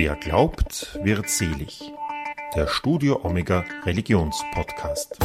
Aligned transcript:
Wer 0.00 0.14
glaubt, 0.14 0.96
wird 1.02 1.28
selig. 1.28 1.92
Der 2.54 2.68
Studio 2.68 3.18
Omega 3.24 3.64
Religionspodcast. 3.84 5.18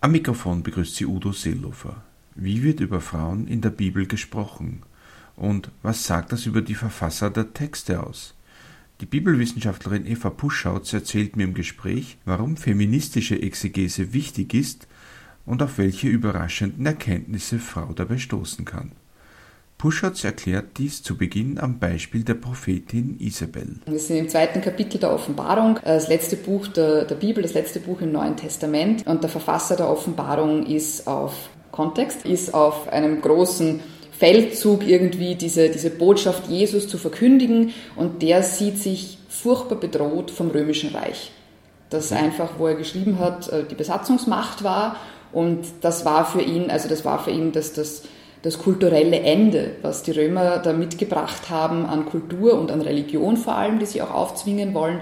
Am 0.00 0.12
Mikrofon 0.12 0.62
begrüßt 0.62 0.96
Sie 0.96 1.04
Udo 1.04 1.32
Seelofer. 1.32 2.02
Wie 2.36 2.62
wird 2.62 2.80
über 2.80 3.02
Frauen 3.02 3.48
in 3.48 3.60
der 3.60 3.68
Bibel 3.68 4.06
gesprochen? 4.06 4.80
Und 5.36 5.70
was 5.82 6.06
sagt 6.06 6.32
das 6.32 6.46
über 6.46 6.62
die 6.62 6.74
Verfasser 6.74 7.28
der 7.28 7.52
Texte 7.52 8.02
aus? 8.02 8.32
Die 9.02 9.06
Bibelwissenschaftlerin 9.06 10.06
Eva 10.06 10.30
Puschautz 10.30 10.90
erzählt 10.94 11.36
mir 11.36 11.44
im 11.44 11.52
Gespräch, 11.52 12.16
warum 12.24 12.56
feministische 12.56 13.42
Exegese 13.42 14.14
wichtig 14.14 14.54
ist 14.54 14.88
und 15.44 15.62
auf 15.62 15.76
welche 15.76 16.08
überraschenden 16.08 16.86
Erkenntnisse 16.86 17.58
Frau 17.58 17.92
dabei 17.92 18.16
stoßen 18.16 18.64
kann. 18.64 18.92
Puschatz 19.80 20.24
erklärt 20.24 20.76
dies 20.76 21.02
zu 21.02 21.16
Beginn 21.16 21.58
am 21.58 21.78
Beispiel 21.78 22.22
der 22.22 22.34
Prophetin 22.34 23.16
Isabel. 23.18 23.76
Wir 23.86 23.98
sind 23.98 24.18
im 24.18 24.28
zweiten 24.28 24.60
Kapitel 24.60 25.00
der 25.00 25.10
Offenbarung, 25.10 25.78
äh, 25.78 25.94
das 25.94 26.08
letzte 26.08 26.36
Buch 26.36 26.66
der, 26.66 27.06
der, 27.06 27.14
Bibel, 27.14 27.42
das 27.42 27.54
letzte 27.54 27.80
Buch 27.80 28.02
im 28.02 28.12
Neuen 28.12 28.36
Testament. 28.36 29.06
Und 29.06 29.22
der 29.22 29.30
Verfasser 29.30 29.76
der 29.76 29.88
Offenbarung 29.88 30.66
ist 30.66 31.06
auf 31.06 31.48
Kontext, 31.72 32.26
ist 32.26 32.52
auf 32.52 32.92
einem 32.92 33.22
großen 33.22 33.80
Feldzug 34.12 34.86
irgendwie 34.86 35.34
diese, 35.34 35.70
diese 35.70 35.88
Botschaft 35.88 36.48
Jesus 36.48 36.86
zu 36.86 36.98
verkündigen 36.98 37.72
und 37.96 38.20
der 38.20 38.42
sieht 38.42 38.76
sich 38.76 39.16
furchtbar 39.30 39.76
bedroht 39.76 40.30
vom 40.30 40.50
römischen 40.50 40.94
Reich. 40.94 41.32
Das 41.88 42.12
einfach, 42.12 42.58
wo 42.58 42.66
er 42.66 42.74
geschrieben 42.74 43.18
hat, 43.18 43.48
äh, 43.48 43.64
die 43.64 43.76
Besatzungsmacht 43.76 44.62
war 44.62 44.96
und 45.32 45.64
das 45.80 46.04
war 46.04 46.26
für 46.26 46.42
ihn, 46.42 46.70
also 46.70 46.86
das 46.86 47.06
war 47.06 47.24
für 47.24 47.30
ihn 47.30 47.52
das, 47.52 47.72
das, 47.72 48.02
das 48.42 48.58
kulturelle 48.58 49.20
Ende, 49.20 49.72
was 49.82 50.02
die 50.02 50.12
Römer 50.12 50.58
da 50.58 50.72
mitgebracht 50.72 51.50
haben 51.50 51.84
an 51.86 52.06
Kultur 52.06 52.58
und 52.58 52.70
an 52.70 52.80
Religion 52.80 53.36
vor 53.36 53.54
allem, 53.54 53.78
die 53.78 53.86
sie 53.86 54.02
auch 54.02 54.12
aufzwingen 54.12 54.72
wollen, 54.74 55.00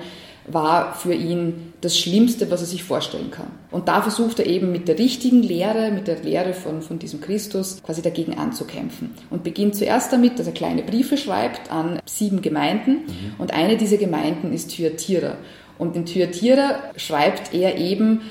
war 0.52 0.94
für 0.94 1.12
ihn 1.12 1.74
das 1.80 1.98
Schlimmste, 1.98 2.50
was 2.50 2.60
er 2.60 2.66
sich 2.66 2.82
vorstellen 2.82 3.30
kann. 3.30 3.48
Und 3.70 3.88
da 3.88 4.02
versucht 4.02 4.38
er 4.38 4.46
eben 4.46 4.72
mit 4.72 4.88
der 4.88 4.98
richtigen 4.98 5.42
Lehre, 5.42 5.90
mit 5.90 6.08
der 6.08 6.22
Lehre 6.22 6.54
von, 6.54 6.82
von 6.82 6.98
diesem 6.98 7.20
Christus 7.20 7.82
quasi 7.82 8.02
dagegen 8.02 8.38
anzukämpfen. 8.38 9.14
Und 9.30 9.44
beginnt 9.44 9.76
zuerst 9.76 10.12
damit, 10.12 10.38
dass 10.38 10.46
er 10.46 10.54
kleine 10.54 10.82
Briefe 10.82 11.16
schreibt 11.16 11.70
an 11.70 12.00
sieben 12.06 12.42
Gemeinden. 12.42 12.92
Mhm. 12.92 13.34
Und 13.38 13.52
eine 13.52 13.76
dieser 13.76 13.98
Gemeinden 13.98 14.52
ist 14.52 14.70
Thyatira. 14.74 15.36
Und 15.76 15.94
in 15.94 16.06
Thyatira 16.06 16.76
schreibt 16.96 17.54
er 17.54 17.76
eben 17.76 18.22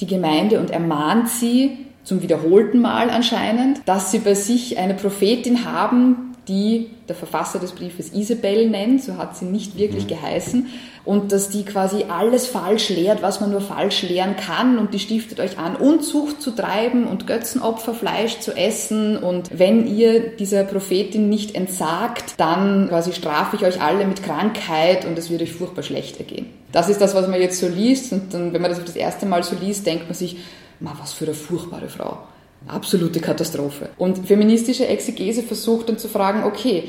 die 0.00 0.06
Gemeinde 0.06 0.60
und 0.60 0.70
ermahnt 0.70 1.28
sie 1.28 1.86
zum 2.10 2.22
wiederholten 2.22 2.80
Mal 2.80 3.08
anscheinend, 3.08 3.82
dass 3.86 4.10
sie 4.10 4.18
bei 4.18 4.34
sich 4.34 4.78
eine 4.78 4.94
Prophetin 4.94 5.64
haben, 5.64 6.34
die 6.48 6.90
der 7.06 7.14
Verfasser 7.14 7.60
des 7.60 7.70
Briefes 7.70 8.12
Isabel 8.12 8.68
nennt, 8.68 9.00
so 9.00 9.16
hat 9.16 9.36
sie 9.36 9.44
nicht 9.44 9.78
wirklich 9.78 10.06
mhm. 10.06 10.08
geheißen, 10.08 10.66
und 11.04 11.30
dass 11.30 11.50
die 11.50 11.64
quasi 11.64 12.06
alles 12.08 12.48
falsch 12.48 12.88
lehrt, 12.88 13.22
was 13.22 13.40
man 13.40 13.52
nur 13.52 13.60
falsch 13.60 14.02
lehren 14.02 14.34
kann 14.34 14.76
und 14.78 14.92
die 14.92 14.98
stiftet 14.98 15.38
euch 15.38 15.56
an, 15.56 15.76
Unzucht 15.76 16.42
zu 16.42 16.50
treiben 16.50 17.06
und 17.06 17.28
Götzenopferfleisch 17.28 18.40
zu 18.40 18.56
essen 18.56 19.16
und 19.16 19.48
wenn 19.56 19.86
ihr 19.86 20.30
dieser 20.36 20.64
Prophetin 20.64 21.28
nicht 21.28 21.54
entsagt, 21.54 22.34
dann 22.38 22.88
quasi 22.88 23.12
strafe 23.12 23.54
ich 23.54 23.64
euch 23.64 23.80
alle 23.80 24.04
mit 24.04 24.24
Krankheit 24.24 25.04
und 25.04 25.16
es 25.16 25.30
wird 25.30 25.42
euch 25.42 25.52
furchtbar 25.52 25.84
schlecht 25.84 26.18
ergehen. 26.18 26.46
Das 26.72 26.88
ist 26.88 27.00
das, 27.00 27.14
was 27.14 27.28
man 27.28 27.40
jetzt 27.40 27.60
so 27.60 27.68
liest 27.68 28.12
und 28.12 28.34
dann, 28.34 28.52
wenn 28.52 28.62
man 28.62 28.72
das 28.72 28.84
das 28.84 28.96
erste 28.96 29.26
Mal 29.26 29.44
so 29.44 29.54
liest, 29.54 29.86
denkt 29.86 30.06
man 30.06 30.14
sich, 30.14 30.38
ma, 30.80 30.94
was 30.98 31.12
für 31.12 31.24
eine 31.24 31.34
furchtbare 31.34 31.88
Frau. 31.88 32.18
Absolute 32.66 33.20
Katastrophe. 33.20 33.90
Und 33.96 34.26
feministische 34.26 34.86
Exegese 34.86 35.42
versucht 35.42 35.88
dann 35.88 35.98
zu 35.98 36.08
fragen, 36.08 36.44
okay, 36.44 36.84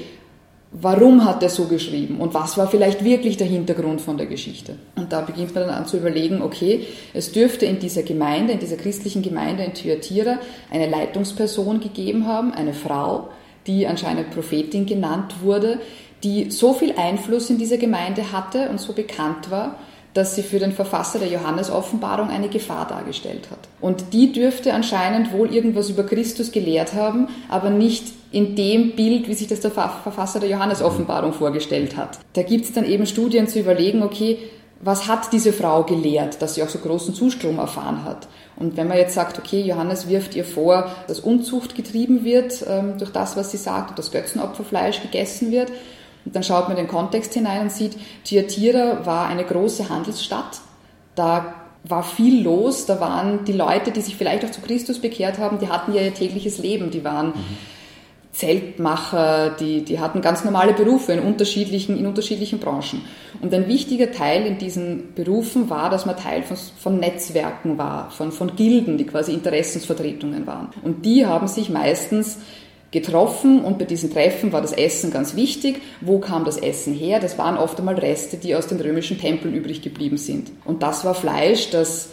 warum 0.72 1.25
hat 1.25 1.44
er 1.44 1.50
so 1.50 1.66
geschrieben 1.66 2.20
und 2.20 2.33
was 2.33 2.58
war 2.58 2.67
vielleicht 2.67 3.03
wirklich 3.03 3.38
der 3.38 3.48
Hintergrund 3.48 4.02
von 4.02 4.17
der 4.17 4.28
Geschichte. 4.28 4.75
Und 4.95 5.11
da 5.11 5.22
beginnt 5.22 5.53
man 5.53 5.67
dann 5.67 5.73
an 5.73 5.86
zu 5.86 5.98
überlegen, 5.98 6.42
okay, 6.42 6.88
es 7.14 7.32
dürfte 7.32 7.66
in 7.66 7.80
dieser 7.80 8.04
Gemeinde, 8.04 8.54
in 8.54 8.60
dieser 8.60 8.77
christlichen 8.77 9.21
Gemeinde 9.21 9.64
in 9.64 9.73
Thyatira 9.73 10.39
eine 10.70 10.89
Leitungsperson 10.89 11.82
gegeben 11.82 12.26
haben, 12.26 12.54
eine 12.54 12.73
Frau, 12.73 13.30
die 13.67 13.86
anscheinend 13.86 14.32
Prophetin 14.32 14.86
genannt 14.86 15.36
wurde, 15.42 15.80
die 16.23 16.52
so 16.52 16.73
viel 16.73 16.93
Einfluss 16.98 17.49
in 17.49 17.58
dieser 17.58 17.77
Gemeinde 17.77 18.32
hatte 18.32 18.70
und 18.70 18.80
so 18.80 18.93
bekannt 18.93 19.52
war, 19.52 19.77
dass 20.14 20.36
sie 20.36 20.44
für 20.44 20.60
den 20.60 20.72
Verfasser 20.72 21.20
der 21.20 21.30
Johannes-Offenbarung 21.30 22.30
eine 22.30 22.49
Gefahr 22.49 22.88
dargestellt 22.88 23.49
hat. 23.49 23.60
Und 23.80 24.14
die 24.14 24.33
dürfte 24.33 24.73
anscheinend 24.73 25.32
wohl 25.32 25.54
irgendwas 25.54 25.89
über 25.89 26.04
Christus 26.04 26.52
gelehrt 26.52 26.94
haben, 26.94 27.30
aber 27.49 27.70
nicht 27.70 28.05
in 28.32 28.55
dem 28.55 28.95
Bild, 28.95 29.27
wie 29.27 29.33
sich 29.33 29.48
das 29.48 29.60
der 29.60 29.72
Verfasser 29.72 30.39
der 30.39 30.49
Johannes-Offenbarung 30.49 31.33
vorgestellt 31.33 31.98
hat. 31.98 32.20
Da 32.33 32.44
gibt 32.44 32.66
es 32.66 32.73
dann 32.73 32.86
eben 32.86 33.05
Studien 33.05 33.48
zu 33.48 33.60
überlegen, 33.60 34.04
okay, 34.04 34.38
was 34.83 35.08
hat 35.08 35.32
diese 35.32 35.54
Frau 35.54 35.83
gelehrt, 35.83 36.42
dass 36.42 36.55
sie 36.55 36.64
auch 36.64 36.70
so 36.70 36.80
großen 36.80 37.14
Zustrom 37.14 37.60
erfahren 37.60 38.04
hat? 38.04 38.28
Und 38.55 38.78
wenn 38.78 38.88
man 38.88 38.98
jetzt 38.98 39.14
sagt, 39.14 39.38
okay, 39.38 39.61
Johannes 39.61 40.10
wirft 40.10 40.36
ihr 40.36 40.43
vor, 40.43 40.89
dass 41.08 41.20
Unzucht 41.20 41.76
getrieben 41.76 42.23
wird 42.23 42.66
ähm, 42.67 42.98
durch 42.98 43.11
das, 43.11 43.38
was 43.38 43.52
sie 43.52 43.58
sagt 43.58 43.92
und 43.92 43.99
dass 43.99 44.11
Götzenopferfleisch 44.11 45.02
gegessen 45.02 45.52
wird, 45.52 45.72
dann 46.26 46.43
schaut 46.43 46.67
man 46.67 46.77
den 46.77 46.87
Kontext 46.87 47.33
hinein 47.33 47.61
und 47.61 47.71
sieht, 47.71 47.98
Thyatira 48.23 49.05
war 49.05 49.27
eine 49.27 49.43
große 49.43 49.89
Handelsstadt. 49.89 50.61
Da 51.15 51.54
war 51.83 52.04
viel 52.04 52.43
los. 52.43 52.86
Da 52.86 52.99
waren 52.99 53.45
die 53.45 53.54
Leute, 53.54 53.92
die 53.92 54.02
sich 54.02 54.15
vielleicht 54.15 54.45
auch 54.45 54.52
zu 54.52 54.61
Christus 54.61 54.99
bekehrt 54.99 55.39
haben, 55.39 55.60
die 55.60 55.67
hatten 55.67 55.93
ja 55.93 56.02
ihr 56.02 56.14
tägliches 56.14 56.60
Leben. 56.60 56.92
Die 56.92 57.04
waren 57.04 57.27
mhm. 57.27 57.58
Zeltmacher, 58.33 59.49
die, 59.60 59.83
die 59.83 59.99
hatten 59.99 60.21
ganz 60.21 60.45
normale 60.45 60.73
Berufe 60.73 61.11
in 61.11 61.20
unterschiedlichen, 61.20 61.98
in 61.98 62.05
unterschiedlichen 62.05 62.60
Branchen. 62.60 63.02
Und 63.42 63.54
ein 63.54 63.67
wichtiger 63.67 64.11
Teil 64.11 64.45
in 64.45 64.58
diesen 64.58 65.14
Berufen 65.15 65.70
war, 65.70 65.89
dass 65.89 66.05
man 66.05 66.15
Teil 66.15 66.43
von, 66.43 66.55
von 66.55 66.99
Netzwerken 66.99 67.77
war, 67.77 68.10
von, 68.11 68.31
von 68.31 68.55
Gilden, 68.55 68.98
die 68.98 69.05
quasi 69.05 69.33
Interessensvertretungen 69.33 70.48
waren. 70.48 70.70
Und 70.81 71.05
die 71.05 71.26
haben 71.26 71.48
sich 71.48 71.70
meistens 71.70 72.37
getroffen 72.92 73.64
und 73.64 73.80
bei 73.80 73.86
diesen 73.86 74.12
Treffen 74.12 74.52
war 74.52 74.62
das 74.62 74.74
Essen 74.74 75.12
ganz 75.12 75.36
wichtig. 75.36 75.82
Wo 76.02 76.20
kam 76.20 76.44
das 76.44 76.58
Essen 76.58 76.94
her? 76.94 77.20
Das 77.20 77.38
waren 77.38 77.58
oft 77.58 77.80
einmal 77.80 77.96
Reste, 77.96 78.38
die 78.38 78.54
aus 78.54 78.68
den 78.68 78.80
römischen 78.80 79.18
Tempeln 79.18 79.54
übrig 79.54 79.82
geblieben 79.82 80.18
sind. 80.18 80.52
Und 80.66 80.84
das 80.84 81.06
war 81.06 81.14
Fleisch, 81.14 81.70
das 81.70 82.10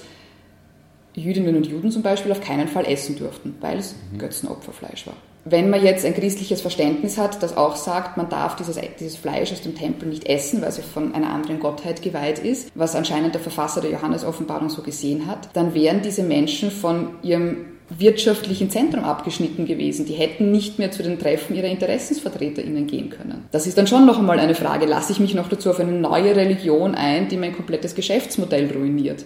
Jüdinnen 1.14 1.56
und 1.56 1.66
Juden 1.66 1.90
zum 1.90 2.02
Beispiel 2.02 2.30
auf 2.30 2.40
keinen 2.40 2.68
Fall 2.68 2.86
essen 2.86 3.18
durften, 3.18 3.56
weil 3.60 3.78
es 3.78 3.94
mhm. 4.12 4.18
Götzenopferfleisch 4.18 5.06
war. 5.06 5.16
Wenn 5.44 5.70
man 5.70 5.82
jetzt 5.82 6.04
ein 6.04 6.14
christliches 6.14 6.60
Verständnis 6.60 7.16
hat, 7.16 7.42
das 7.42 7.56
auch 7.56 7.76
sagt, 7.76 8.16
man 8.16 8.28
darf 8.28 8.56
dieses, 8.56 8.78
dieses 9.00 9.16
Fleisch 9.16 9.50
aus 9.50 9.62
dem 9.62 9.74
Tempel 9.74 10.08
nicht 10.08 10.28
essen, 10.28 10.60
weil 10.60 10.68
es 10.68 10.78
von 10.78 11.14
einer 11.14 11.30
anderen 11.30 11.58
Gottheit 11.58 12.02
geweiht 12.02 12.38
ist, 12.38 12.70
was 12.74 12.94
anscheinend 12.94 13.34
der 13.34 13.40
Verfasser 13.40 13.80
der 13.80 13.90
Johannes-Offenbarung 13.92 14.68
so 14.68 14.82
gesehen 14.82 15.26
hat, 15.26 15.48
dann 15.54 15.74
wären 15.74 16.02
diese 16.02 16.22
Menschen 16.22 16.70
von 16.70 17.14
ihrem 17.22 17.67
wirtschaftlichen 17.90 18.70
Zentrum 18.70 19.04
abgeschnitten 19.04 19.64
gewesen. 19.64 20.04
Die 20.04 20.14
hätten 20.14 20.50
nicht 20.50 20.78
mehr 20.78 20.90
zu 20.90 21.02
den 21.02 21.18
Treffen 21.18 21.56
ihrer 21.56 21.68
InteressensvertreterInnen 21.68 22.86
gehen 22.86 23.10
können. 23.10 23.44
Das 23.50 23.66
ist 23.66 23.78
dann 23.78 23.86
schon 23.86 24.06
noch 24.06 24.18
einmal 24.18 24.38
eine 24.38 24.54
Frage, 24.54 24.86
lasse 24.86 25.12
ich 25.12 25.20
mich 25.20 25.34
noch 25.34 25.48
dazu 25.48 25.70
auf 25.70 25.80
eine 25.80 25.92
neue 25.92 26.36
Religion 26.36 26.94
ein, 26.94 27.28
die 27.28 27.36
mein 27.36 27.54
komplettes 27.54 27.94
Geschäftsmodell 27.94 28.70
ruiniert? 28.72 29.24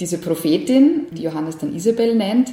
Diese 0.00 0.18
Prophetin, 0.18 1.06
die 1.12 1.22
Johannes 1.22 1.58
dann 1.58 1.74
Isabel 1.74 2.14
nennt, 2.14 2.50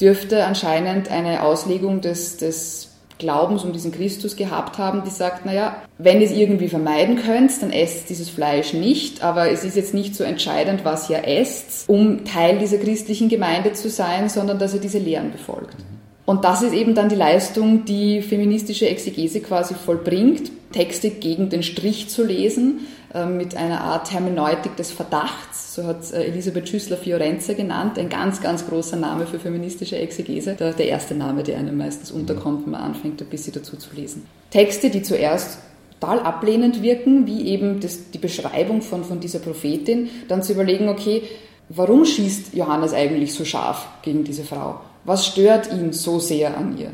dürfte 0.00 0.44
anscheinend 0.44 1.10
eine 1.10 1.42
Auslegung 1.42 2.00
des, 2.00 2.36
des 2.36 2.87
Glaubens 3.18 3.64
um 3.64 3.72
diesen 3.72 3.92
Christus 3.92 4.36
gehabt 4.36 4.78
haben, 4.78 5.02
die 5.04 5.10
sagt, 5.10 5.44
naja, 5.44 5.82
wenn 5.98 6.20
ihr 6.20 6.26
es 6.26 6.32
irgendwie 6.32 6.68
vermeiden 6.68 7.16
könnt, 7.16 7.50
dann 7.60 7.72
esst 7.72 8.08
dieses 8.08 8.30
Fleisch 8.30 8.72
nicht, 8.72 9.22
aber 9.22 9.50
es 9.50 9.64
ist 9.64 9.76
jetzt 9.76 9.94
nicht 9.94 10.14
so 10.14 10.24
entscheidend, 10.24 10.84
was 10.84 11.10
ihr 11.10 11.26
esst, 11.26 11.88
um 11.88 12.24
Teil 12.24 12.58
dieser 12.58 12.78
christlichen 12.78 13.28
Gemeinde 13.28 13.72
zu 13.72 13.90
sein, 13.90 14.28
sondern 14.28 14.58
dass 14.58 14.74
ihr 14.74 14.80
diese 14.80 14.98
Lehren 14.98 15.32
befolgt. 15.32 15.76
Und 16.24 16.44
das 16.44 16.62
ist 16.62 16.74
eben 16.74 16.94
dann 16.94 17.08
die 17.08 17.14
Leistung, 17.14 17.86
die 17.86 18.20
feministische 18.20 18.88
Exegese 18.88 19.40
quasi 19.40 19.74
vollbringt, 19.74 20.52
Texte 20.72 21.10
gegen 21.10 21.48
den 21.48 21.62
Strich 21.62 22.08
zu 22.08 22.24
lesen, 22.24 22.86
äh, 23.14 23.24
mit 23.24 23.56
einer 23.56 23.80
Art 23.80 24.12
Hermeneutik 24.12 24.76
des 24.76 24.90
Verdachts, 24.90 25.74
so 25.74 25.84
hat 25.84 26.12
äh, 26.12 26.24
Elisabeth 26.24 26.68
Schüssler-Fiorenza 26.68 27.54
genannt, 27.54 27.98
ein 27.98 28.08
ganz, 28.08 28.42
ganz 28.42 28.68
großer 28.68 28.96
Name 28.96 29.26
für 29.26 29.38
feministische 29.38 29.96
Exegese, 29.96 30.54
der, 30.54 30.72
der 30.72 30.88
erste 30.88 31.14
Name, 31.14 31.42
der 31.42 31.58
einem 31.58 31.76
meistens 31.78 32.10
unterkommt, 32.10 32.64
wenn 32.64 32.72
man 32.72 32.82
anfängt, 32.82 33.22
ein 33.22 33.28
bisschen 33.28 33.54
dazu 33.54 33.76
zu 33.76 33.94
lesen. 33.94 34.26
Texte, 34.50 34.90
die 34.90 35.02
zuerst 35.02 35.58
total 36.00 36.20
ablehnend 36.20 36.82
wirken, 36.82 37.26
wie 37.26 37.46
eben 37.48 37.80
das, 37.80 38.10
die 38.10 38.18
Beschreibung 38.18 38.82
von, 38.82 39.04
von 39.04 39.20
dieser 39.20 39.38
Prophetin, 39.38 40.10
dann 40.28 40.42
zu 40.42 40.52
überlegen, 40.52 40.88
okay, 40.88 41.22
warum 41.68 42.04
schießt 42.04 42.54
Johannes 42.54 42.92
eigentlich 42.92 43.34
so 43.34 43.44
scharf 43.44 43.88
gegen 44.02 44.24
diese 44.24 44.44
Frau? 44.44 44.80
Was 45.04 45.26
stört 45.26 45.72
ihn 45.72 45.92
so 45.92 46.18
sehr 46.18 46.56
an 46.56 46.76
ihr? 46.76 46.90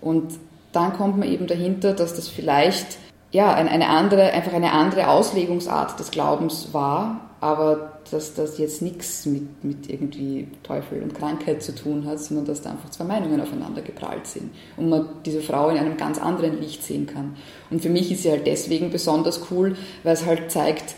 Und 0.00 0.32
dann 0.72 0.92
kommt 0.94 1.18
man 1.18 1.28
eben 1.28 1.46
dahinter, 1.46 1.92
dass 1.92 2.14
das 2.14 2.28
vielleicht 2.28 2.98
ja, 3.30 3.54
eine 3.54 3.88
andere, 3.88 4.32
einfach 4.32 4.52
eine 4.52 4.72
andere 4.72 5.08
Auslegungsart 5.08 5.98
des 5.98 6.10
Glaubens 6.10 6.68
war, 6.72 7.30
aber 7.40 7.92
dass 8.10 8.34
das 8.34 8.58
jetzt 8.58 8.82
nichts 8.82 9.24
mit, 9.24 9.64
mit 9.64 9.88
irgendwie 9.88 10.48
Teufel 10.62 11.02
und 11.02 11.14
Krankheit 11.14 11.62
zu 11.62 11.74
tun 11.74 12.06
hat, 12.06 12.20
sondern 12.20 12.44
dass 12.44 12.60
da 12.60 12.70
einfach 12.70 12.90
zwei 12.90 13.04
Meinungen 13.04 13.40
aufeinander 13.40 13.80
geprallt 13.80 14.26
sind 14.26 14.50
und 14.76 14.90
man 14.90 15.08
diese 15.24 15.40
Frau 15.40 15.70
in 15.70 15.78
einem 15.78 15.96
ganz 15.96 16.18
anderen 16.18 16.60
Licht 16.60 16.84
sehen 16.84 17.06
kann. 17.06 17.36
Und 17.70 17.80
für 17.80 17.88
mich 17.88 18.12
ist 18.12 18.22
sie 18.22 18.30
halt 18.30 18.46
deswegen 18.46 18.90
besonders 18.90 19.40
cool, 19.50 19.76
weil 20.02 20.12
es 20.12 20.26
halt 20.26 20.52
zeigt, 20.52 20.94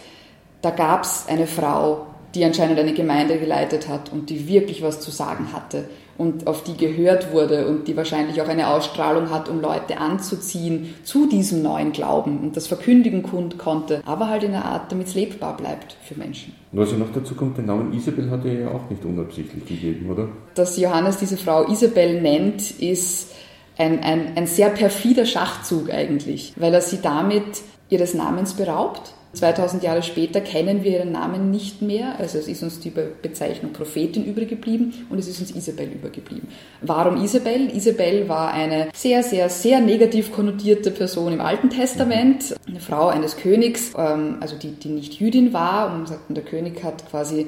da 0.61 0.71
gab 0.71 1.05
es 1.05 1.27
eine 1.29 1.47
Frau, 1.47 2.07
die 2.35 2.45
anscheinend 2.45 2.81
eine 2.81 2.95
Gemeinde 2.95 3.39
geleitet 3.39 3.89
hat 3.89 4.11
und 4.13 4.29
die 4.29 4.49
wirklich 4.49 4.83
was 4.83 5.01
zu 5.01 5.13
sagen 5.13 5.53
hatte 5.53 5.85
und 6.19 6.47
auf 6.47 6.63
die 6.63 6.77
gehört 6.77 7.33
wurde 7.33 7.67
und 7.67 7.89
die 7.89 7.97
wahrscheinlich 7.97 8.41
auch 8.41 8.49
eine 8.49 8.69
Ausstrahlung 8.69 9.31
hat, 9.31 9.49
um 9.49 9.61
Leute 9.61 9.99
anzuziehen 9.99 10.95
zu 11.05 11.29
diesem 11.29 11.63
neuen 11.63 11.93
Glauben 11.93 12.39
und 12.41 12.57
das 12.57 12.67
verkündigen 12.67 13.23
konnte, 13.23 14.03
aber 14.07 14.29
halt 14.29 14.45
in 14.45 14.55
einer 14.55 14.65
Art, 14.65 14.93
damit 14.93 15.09
es 15.09 15.15
lebbar 15.15 15.57
bleibt 15.57 15.97
für 16.05 16.15
Menschen. 16.15 16.55
Und 16.73 16.81
was 16.81 16.91
ja 16.91 16.99
noch 16.99 17.13
dazu 17.13 17.35
kommt, 17.35 17.59
den 17.59 17.67
Namen 17.67 17.93
Isabel 17.93 18.31
hat 18.31 18.45
er 18.45 18.61
ja 18.61 18.69
auch 18.69 18.91
nicht 18.91 19.05
unabsichtlich 19.05 19.65
gegeben, 19.67 20.11
oder? 20.11 20.29
Dass 20.55 20.77
Johannes 20.77 21.19
diese 21.19 21.37
Frau 21.37 21.69
Isabel 21.69 22.21
nennt, 22.21 22.81
ist 22.81 23.33
ein, 23.79 24.01
ein, 24.01 24.37
ein 24.37 24.47
sehr 24.47 24.71
perfider 24.71 25.27
Schachzug 25.27 25.91
eigentlich, 25.91 26.53
weil 26.57 26.73
er 26.73 26.81
sie 26.81 27.01
damit 27.03 27.63
ihres 27.89 28.15
Namens 28.15 28.55
beraubt 28.55 29.15
2000 29.35 29.83
Jahre 29.83 30.03
später 30.03 30.41
kennen 30.41 30.85
wir 30.85 30.99
ihren 30.99 31.13
Namen 31.13 31.51
nicht 31.51 31.83
mehr, 31.83 32.19
also 32.19 32.39
es 32.39 32.49
ist 32.49 32.63
uns 32.63 32.81
die 32.81 32.91
Bezeichnung 32.91 33.73
Prophetin 33.73 34.25
übergeblieben 34.25 35.07
und 35.11 35.19
es 35.19 35.29
ist 35.29 35.41
uns 35.41 35.51
Isabel 35.55 35.89
übergeblieben. 35.89 36.49
Warum 36.81 37.23
Isabel? 37.23 37.75
Isabel 37.75 38.29
war 38.29 38.53
eine 38.53 38.89
sehr, 38.95 39.23
sehr, 39.23 39.49
sehr 39.49 39.81
negativ 39.81 40.33
konnotierte 40.33 40.91
Person 40.91 41.33
im 41.33 41.41
Alten 41.41 41.71
Testament, 41.71 42.55
eine 42.67 42.81
Frau 42.81 43.09
eines 43.09 43.37
Königs, 43.37 43.93
ähm, 43.97 44.37
also 44.41 44.57
die, 44.57 44.73
die 44.73 44.89
nicht 44.89 45.15
Jüdin 45.15 45.53
war 45.53 45.95
und 45.95 46.09
sagten, 46.09 46.35
der 46.35 46.45
König 46.45 46.83
hat 46.83 47.09
quasi 47.11 47.47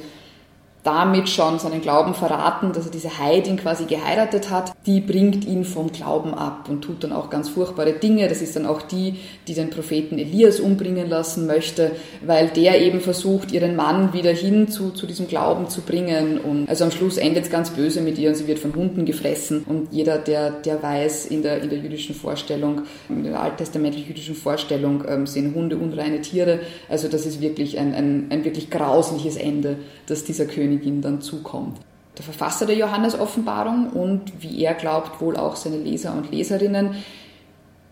damit 0.87 1.29
schon 1.29 1.59
seinen 1.59 1.81
Glauben 1.81 2.15
verraten, 2.15 2.73
dass 2.73 2.87
er 2.87 2.93
diese 2.93 3.19
Heidin 3.19 3.57
quasi 3.57 3.87
geheiratet 3.87 4.51
hat, 4.51 4.73
die 4.87 5.01
bringt 5.01 5.45
ihn 5.45 5.65
vom 5.65 5.91
Glauben 5.91 6.33
ab 6.33 6.69
und 6.69 6.83
tut 6.83 7.03
dann 7.03 7.13
auch 7.13 7.29
ganz 7.29 7.49
furchtbare 7.49 7.95
Dinge. 7.95 8.29
Das 8.29 8.41
ist 8.41 8.55
dann 8.55 8.67
auch 8.67 8.83
die, 8.83 9.17
die 9.49 9.55
den 9.55 9.71
Propheten 9.71 10.17
Elias 10.17 10.61
umbringen 10.61 11.09
lassen 11.09 11.47
möchte, 11.47 11.91
weil 12.25 12.49
der 12.51 12.81
eben 12.81 13.01
versucht, 13.01 13.51
ihren 13.51 13.75
Mann 13.75 14.13
wieder 14.13 14.31
hin 14.31 14.69
zu, 14.69 14.91
zu 14.91 15.07
diesem 15.07 15.27
Glauben 15.27 15.69
zu 15.69 15.81
bringen. 15.81 16.39
Und 16.39 16.69
also 16.69 16.85
am 16.85 16.93
Schluss 16.93 17.17
endet 17.17 17.47
es 17.47 17.51
ganz 17.51 17.71
böse 17.71 18.01
mit 18.01 18.17
ihr 18.17 18.29
und 18.29 18.37
sie 18.37 18.47
wird 18.47 18.61
von 18.61 18.73
Hunden 18.73 19.05
gefressen. 19.05 19.65
Und 19.65 19.89
jeder, 19.91 20.19
der, 20.19 20.51
der 20.53 20.81
weiß, 20.81 21.27
in 21.27 21.43
der, 21.43 21.63
in 21.63 21.69
der 21.71 21.81
jüdischen 21.81 22.15
Vorstellung, 22.15 22.83
in 23.09 23.25
der 23.25 23.43
alttestamentlichen 23.43 24.11
jüdischen 24.11 24.37
Vorstellung, 24.37 25.03
ähm, 25.09 25.27
sind 25.27 25.53
Hunde 25.53 25.79
unreine 25.79 26.21
Tiere. 26.21 26.61
Also 26.89 27.09
das 27.09 27.27
ist 27.27 27.41
wirklich 27.41 27.77
ein, 27.77 27.93
ein, 27.93 28.27
ein 28.31 28.45
wirklich 28.45 28.71
grausliches 28.71 29.37
Ende, 29.37 29.79
dass 30.07 30.23
dieser 30.23 30.47
König 30.47 30.76
Königin 30.77 31.03
dann 31.03 31.21
zukommt. 31.21 31.79
Der 32.17 32.25
Verfasser 32.25 32.67
der 32.67 32.77
Johannes-Offenbarung 32.77 33.91
und 33.91 34.33
wie 34.43 34.63
er 34.63 34.75
glaubt, 34.75 35.21
wohl 35.21 35.37
auch 35.37 35.57
seine 35.57 35.77
Leser 35.77 36.15
und 36.15 36.31
Leserinnen 36.31 36.97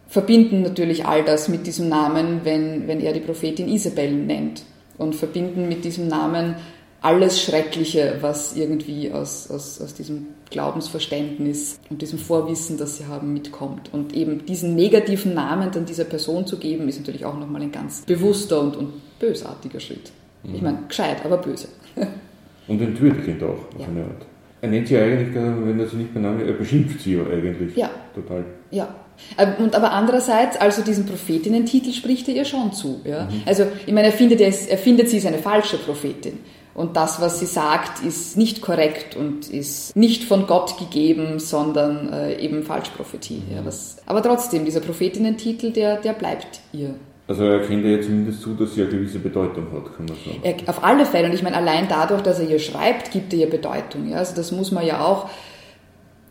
verbinden 0.08 0.62
natürlich 0.62 1.06
all 1.06 1.24
das 1.24 1.48
mit 1.48 1.66
diesem 1.66 1.88
Namen, 1.88 2.40
wenn, 2.44 2.86
wenn 2.86 3.00
er 3.00 3.12
die 3.12 3.20
Prophetin 3.20 3.68
Isabel 3.68 4.12
nennt 4.12 4.62
und 4.96 5.14
verbinden 5.14 5.68
mit 5.68 5.84
diesem 5.84 6.08
Namen 6.08 6.56
alles 7.00 7.42
Schreckliche, 7.42 8.18
was 8.20 8.56
irgendwie 8.56 9.12
aus, 9.12 9.50
aus, 9.50 9.80
aus 9.80 9.92
diesem 9.92 10.26
Glaubensverständnis 10.50 11.78
und 11.90 12.00
diesem 12.00 12.18
Vorwissen, 12.18 12.78
das 12.78 12.96
sie 12.96 13.06
haben, 13.06 13.34
mitkommt. 13.34 13.92
Und 13.92 14.14
eben 14.14 14.46
diesen 14.46 14.74
negativen 14.74 15.34
Namen 15.34 15.70
dann 15.70 15.84
dieser 15.84 16.04
Person 16.04 16.46
zu 16.46 16.58
geben, 16.58 16.88
ist 16.88 16.98
natürlich 16.98 17.26
auch 17.26 17.36
nochmal 17.36 17.60
ein 17.60 17.72
ganz 17.72 18.02
bewusster 18.02 18.60
und, 18.60 18.76
und 18.76 19.18
bösartiger 19.18 19.80
Schritt. 19.80 20.12
Ich 20.44 20.62
meine, 20.62 20.78
gescheit, 20.88 21.24
aber 21.24 21.38
böse. 21.38 21.68
Und 22.66 22.80
entwürdigend 22.80 23.42
auch, 23.42 23.74
auf 23.74 23.80
ja. 23.80 23.86
eine 23.86 24.04
Art. 24.04 24.26
Er 24.60 24.68
nennt 24.70 24.88
sie 24.88 24.96
eigentlich, 24.96 25.34
wenn 25.34 25.78
er 25.78 25.86
sie 25.86 25.96
nicht 25.96 26.14
benannt, 26.14 26.40
er 26.40 26.54
beschimpft 26.54 27.00
sie 27.00 27.16
ja 27.16 27.22
eigentlich. 27.26 27.76
Ja. 27.76 27.90
Total. 28.14 28.44
Ja. 28.70 28.94
Ähm, 29.38 29.52
und 29.58 29.74
aber 29.74 29.92
andererseits, 29.92 30.56
also 30.56 30.82
diesen 30.82 31.06
Prophetinnen-Titel 31.06 31.92
spricht 31.92 32.28
er 32.28 32.34
ihr 32.34 32.44
schon 32.44 32.72
zu. 32.72 33.00
Ja? 33.04 33.24
Mhm. 33.24 33.42
Also, 33.44 33.66
ich 33.86 33.92
meine, 33.92 34.08
er 34.08 34.12
findet, 34.12 34.40
er, 34.40 34.48
er 34.48 34.78
findet, 34.78 35.10
sie 35.10 35.18
ist 35.18 35.26
eine 35.26 35.38
falsche 35.38 35.76
Prophetin. 35.76 36.38
Und 36.74 36.96
das, 36.96 37.20
was 37.20 37.38
sie 37.38 37.46
sagt, 37.46 38.04
ist 38.04 38.36
nicht 38.36 38.60
korrekt 38.60 39.14
und 39.14 39.48
ist 39.48 39.94
nicht 39.94 40.24
von 40.24 40.46
Gott 40.46 40.76
gegeben, 40.76 41.38
sondern 41.38 42.12
äh, 42.12 42.40
eben 42.40 42.64
Falschprophetie. 42.64 43.42
Mhm. 43.48 43.56
Ja, 43.56 43.64
was, 43.64 43.98
aber 44.06 44.22
trotzdem, 44.22 44.64
dieser 44.64 44.80
Prophetinnen-Titel, 44.80 45.70
der, 45.70 45.98
der 45.98 46.14
bleibt 46.14 46.60
ihr. 46.72 46.94
Also 47.26 47.44
er 47.44 47.60
erkennt 47.60 47.86
ja 47.86 48.00
zumindest 48.02 48.42
zu, 48.42 48.54
dass 48.54 48.74
sie 48.74 48.82
eine 48.82 48.90
gewisse 48.90 49.18
Bedeutung 49.18 49.66
hat, 49.72 49.96
kann 49.96 50.06
man 50.06 50.16
sagen. 50.16 50.40
Er, 50.42 50.68
auf 50.68 50.84
alle 50.84 51.06
Fälle. 51.06 51.28
Und 51.28 51.34
ich 51.34 51.42
meine, 51.42 51.56
allein 51.56 51.88
dadurch, 51.88 52.20
dass 52.22 52.38
er 52.38 52.48
ihr 52.48 52.58
schreibt, 52.58 53.12
gibt 53.12 53.32
er 53.32 53.40
ihr 53.40 53.50
Bedeutung. 53.50 54.10
Ja? 54.10 54.18
Also 54.18 54.36
das 54.36 54.52
muss 54.52 54.72
man 54.72 54.86
ja 54.86 55.04
auch. 55.04 55.30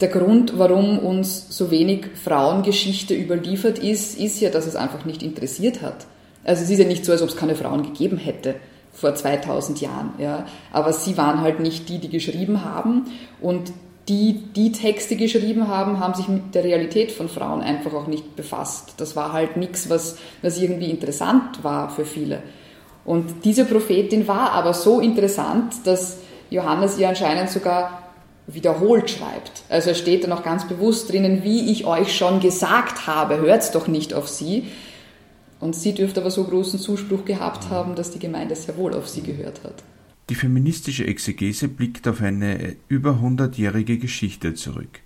Der 0.02 0.10
Grund, 0.10 0.60
warum 0.60 1.00
uns 1.00 1.56
so 1.56 1.72
wenig 1.72 2.08
Frauengeschichte 2.16 3.16
überliefert 3.16 3.80
ist, 3.80 4.20
ist 4.20 4.40
ja, 4.42 4.50
dass 4.50 4.68
es 4.68 4.76
einfach 4.76 5.06
nicht 5.06 5.24
interessiert 5.24 5.82
hat. 5.82 6.06
Also 6.44 6.64
es 6.64 6.70
ist 6.70 6.80
ja 6.80 6.86
nicht 6.86 7.06
so, 7.06 7.12
als 7.12 7.22
ob 7.22 7.30
es 7.30 7.38
keine 7.38 7.56
Frauen 7.56 7.84
gegeben 7.84 8.18
hätte 8.18 8.56
vor 8.92 9.16
2000 9.16 9.82
Jahren. 9.82 10.14
Ja. 10.20 10.46
Aber 10.72 10.94
sie 10.94 11.18
waren 11.18 11.42
halt 11.42 11.60
nicht 11.60 11.90
die, 11.90 11.98
die 12.00 12.10
geschrieben 12.10 12.64
haben. 12.64 13.06
Und 13.42 13.72
die, 14.10 14.34
die 14.56 14.72
Texte 14.72 15.16
geschrieben 15.16 15.68
haben, 15.68 16.00
haben 16.00 16.14
sich 16.14 16.28
mit 16.28 16.56
der 16.56 16.64
Realität 16.64 17.12
von 17.12 17.30
Frauen 17.30 17.62
einfach 17.62 17.94
auch 17.94 18.08
nicht 18.08 18.36
befasst. 18.36 18.96
Das 18.98 19.16
war 19.16 19.32
halt 19.32 19.56
nichts, 19.56 19.90
was, 19.90 20.18
was 20.42 20.60
irgendwie 20.60 20.90
interessant 20.90 21.64
war 21.64 21.90
für 21.90 22.06
viele. 22.06 22.44
Und 23.06 23.46
diese 23.46 23.66
Prophetin 23.66 24.28
war 24.28 24.52
aber 24.52 24.74
so 24.74 25.00
interessant, 25.00 25.74
dass 25.86 26.18
Johannes 26.50 26.98
ihr 26.98 27.10
anscheinend 27.10 27.50
sogar 27.50 28.04
wiederholt 28.48 29.10
schreibt. 29.10 29.64
Also 29.70 29.90
er 29.90 29.96
steht 29.96 30.26
da 30.26 30.28
noch 30.28 30.44
ganz 30.44 30.68
bewusst 30.68 31.12
drinnen, 31.12 31.44
wie 31.44 31.72
ich 31.72 31.86
euch 31.86 32.16
schon 32.16 32.42
gesagt 32.42 33.08
habe, 33.08 33.38
hört 33.38 33.74
doch 33.74 33.88
nicht 33.88 34.14
auf 34.14 34.28
sie. 34.28 34.68
Und 35.62 35.78
sie 35.78 35.94
dürfte 35.94 36.20
aber 36.20 36.30
so 36.30 36.44
großen 36.44 36.78
Zuspruch 36.78 37.24
gehabt 37.24 37.70
haben, 37.70 37.96
dass 37.96 38.12
die 38.12 38.20
Gemeinde 38.20 38.56
sehr 38.56 38.76
wohl 38.76 38.94
auf 38.94 39.08
sie 39.08 39.22
gehört 39.22 39.64
hat. 39.64 39.76
Die 40.30 40.36
feministische 40.36 41.06
Exegese 41.06 41.68
blickt 41.68 42.08
auf 42.08 42.22
eine 42.22 42.78
über 42.88 43.20
hundertjährige 43.20 43.98
Geschichte 43.98 44.54
zurück. 44.54 45.02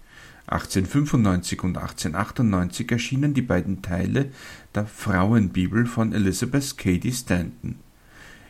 1895 0.46 1.64
und 1.64 1.78
1898 1.78 2.92
erschienen 2.92 3.34
die 3.34 3.42
beiden 3.42 3.82
Teile 3.82 4.32
der 4.76 4.86
Frauenbibel 4.86 5.86
von 5.86 6.14
Elizabeth 6.14 6.78
Cady 6.78 7.12
Stanton. 7.12 7.76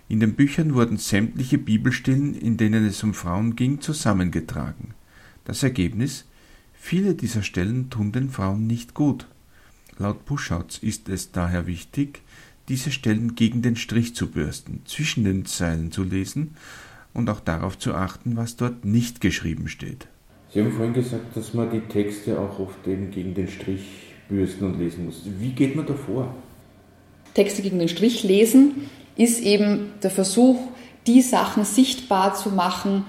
In 0.10 0.20
den 0.20 0.36
Büchern 0.36 0.74
wurden 0.74 0.98
sämtliche 0.98 1.58
Bibelstellen, 1.58 2.36
in 2.36 2.58
denen 2.58 2.86
es 2.86 3.02
um 3.02 3.14
Frauen 3.14 3.56
ging, 3.56 3.82
zusammengetragen. 3.82 4.94
Das 5.46 5.64
Ergebnis? 5.64 6.26
Viele 6.74 7.16
dieser 7.16 7.44
Stellen 7.44 7.90
tun 7.90 8.12
den 8.12 8.30
Frauen 8.30 8.68
nicht 8.68 8.94
gut. 8.94 9.28
Laut 9.98 10.26
Buschhautz 10.26 10.78
ist 10.78 11.10
es 11.10 11.32
daher 11.32 11.66
wichtig, 11.66 12.22
diese 12.70 12.92
Stellen 12.92 13.36
gegen 13.36 13.62
den 13.62 13.76
Strich 13.76 14.16
zu 14.16 14.30
bürsten, 14.30 14.82
zwischen 14.86 15.24
den 15.24 15.46
Zeilen 15.46 15.92
zu 15.92 16.04
lesen 16.04 16.56
und 17.14 17.30
auch 17.30 17.40
darauf 17.40 17.78
zu 17.78 17.94
achten, 17.94 18.36
was 18.36 18.56
dort 18.56 18.86
nicht 18.86 19.22
geschrieben 19.22 19.68
steht. 19.68 20.08
Sie 20.54 20.62
haben 20.62 20.72
vorhin 20.72 20.94
gesagt, 20.94 21.36
dass 21.36 21.54
man 21.54 21.72
die 21.72 21.82
Texte 21.82 22.40
auch 22.40 22.60
oft 22.60 22.88
eben 22.88 23.12
gegen 23.12 23.34
den 23.34 23.48
Strich 23.48 24.14
bürsten 24.30 24.66
und 24.66 24.80
lesen 24.80 25.06
muss. 25.06 25.22
Wie 25.40 25.52
geht 25.52 25.76
man 25.76 25.86
da 25.86 25.94
vor? 25.94 26.34
Texte 27.34 27.62
gegen 27.62 27.80
den 27.80 27.90
Strich 27.90 28.24
lesen 28.24 28.90
ist 29.16 29.42
eben 29.42 29.92
der 30.04 30.12
Versuch, 30.12 30.60
die 31.06 31.22
Sachen 31.22 31.66
sichtbar 31.66 32.36
zu 32.36 32.50
machen, 32.50 33.06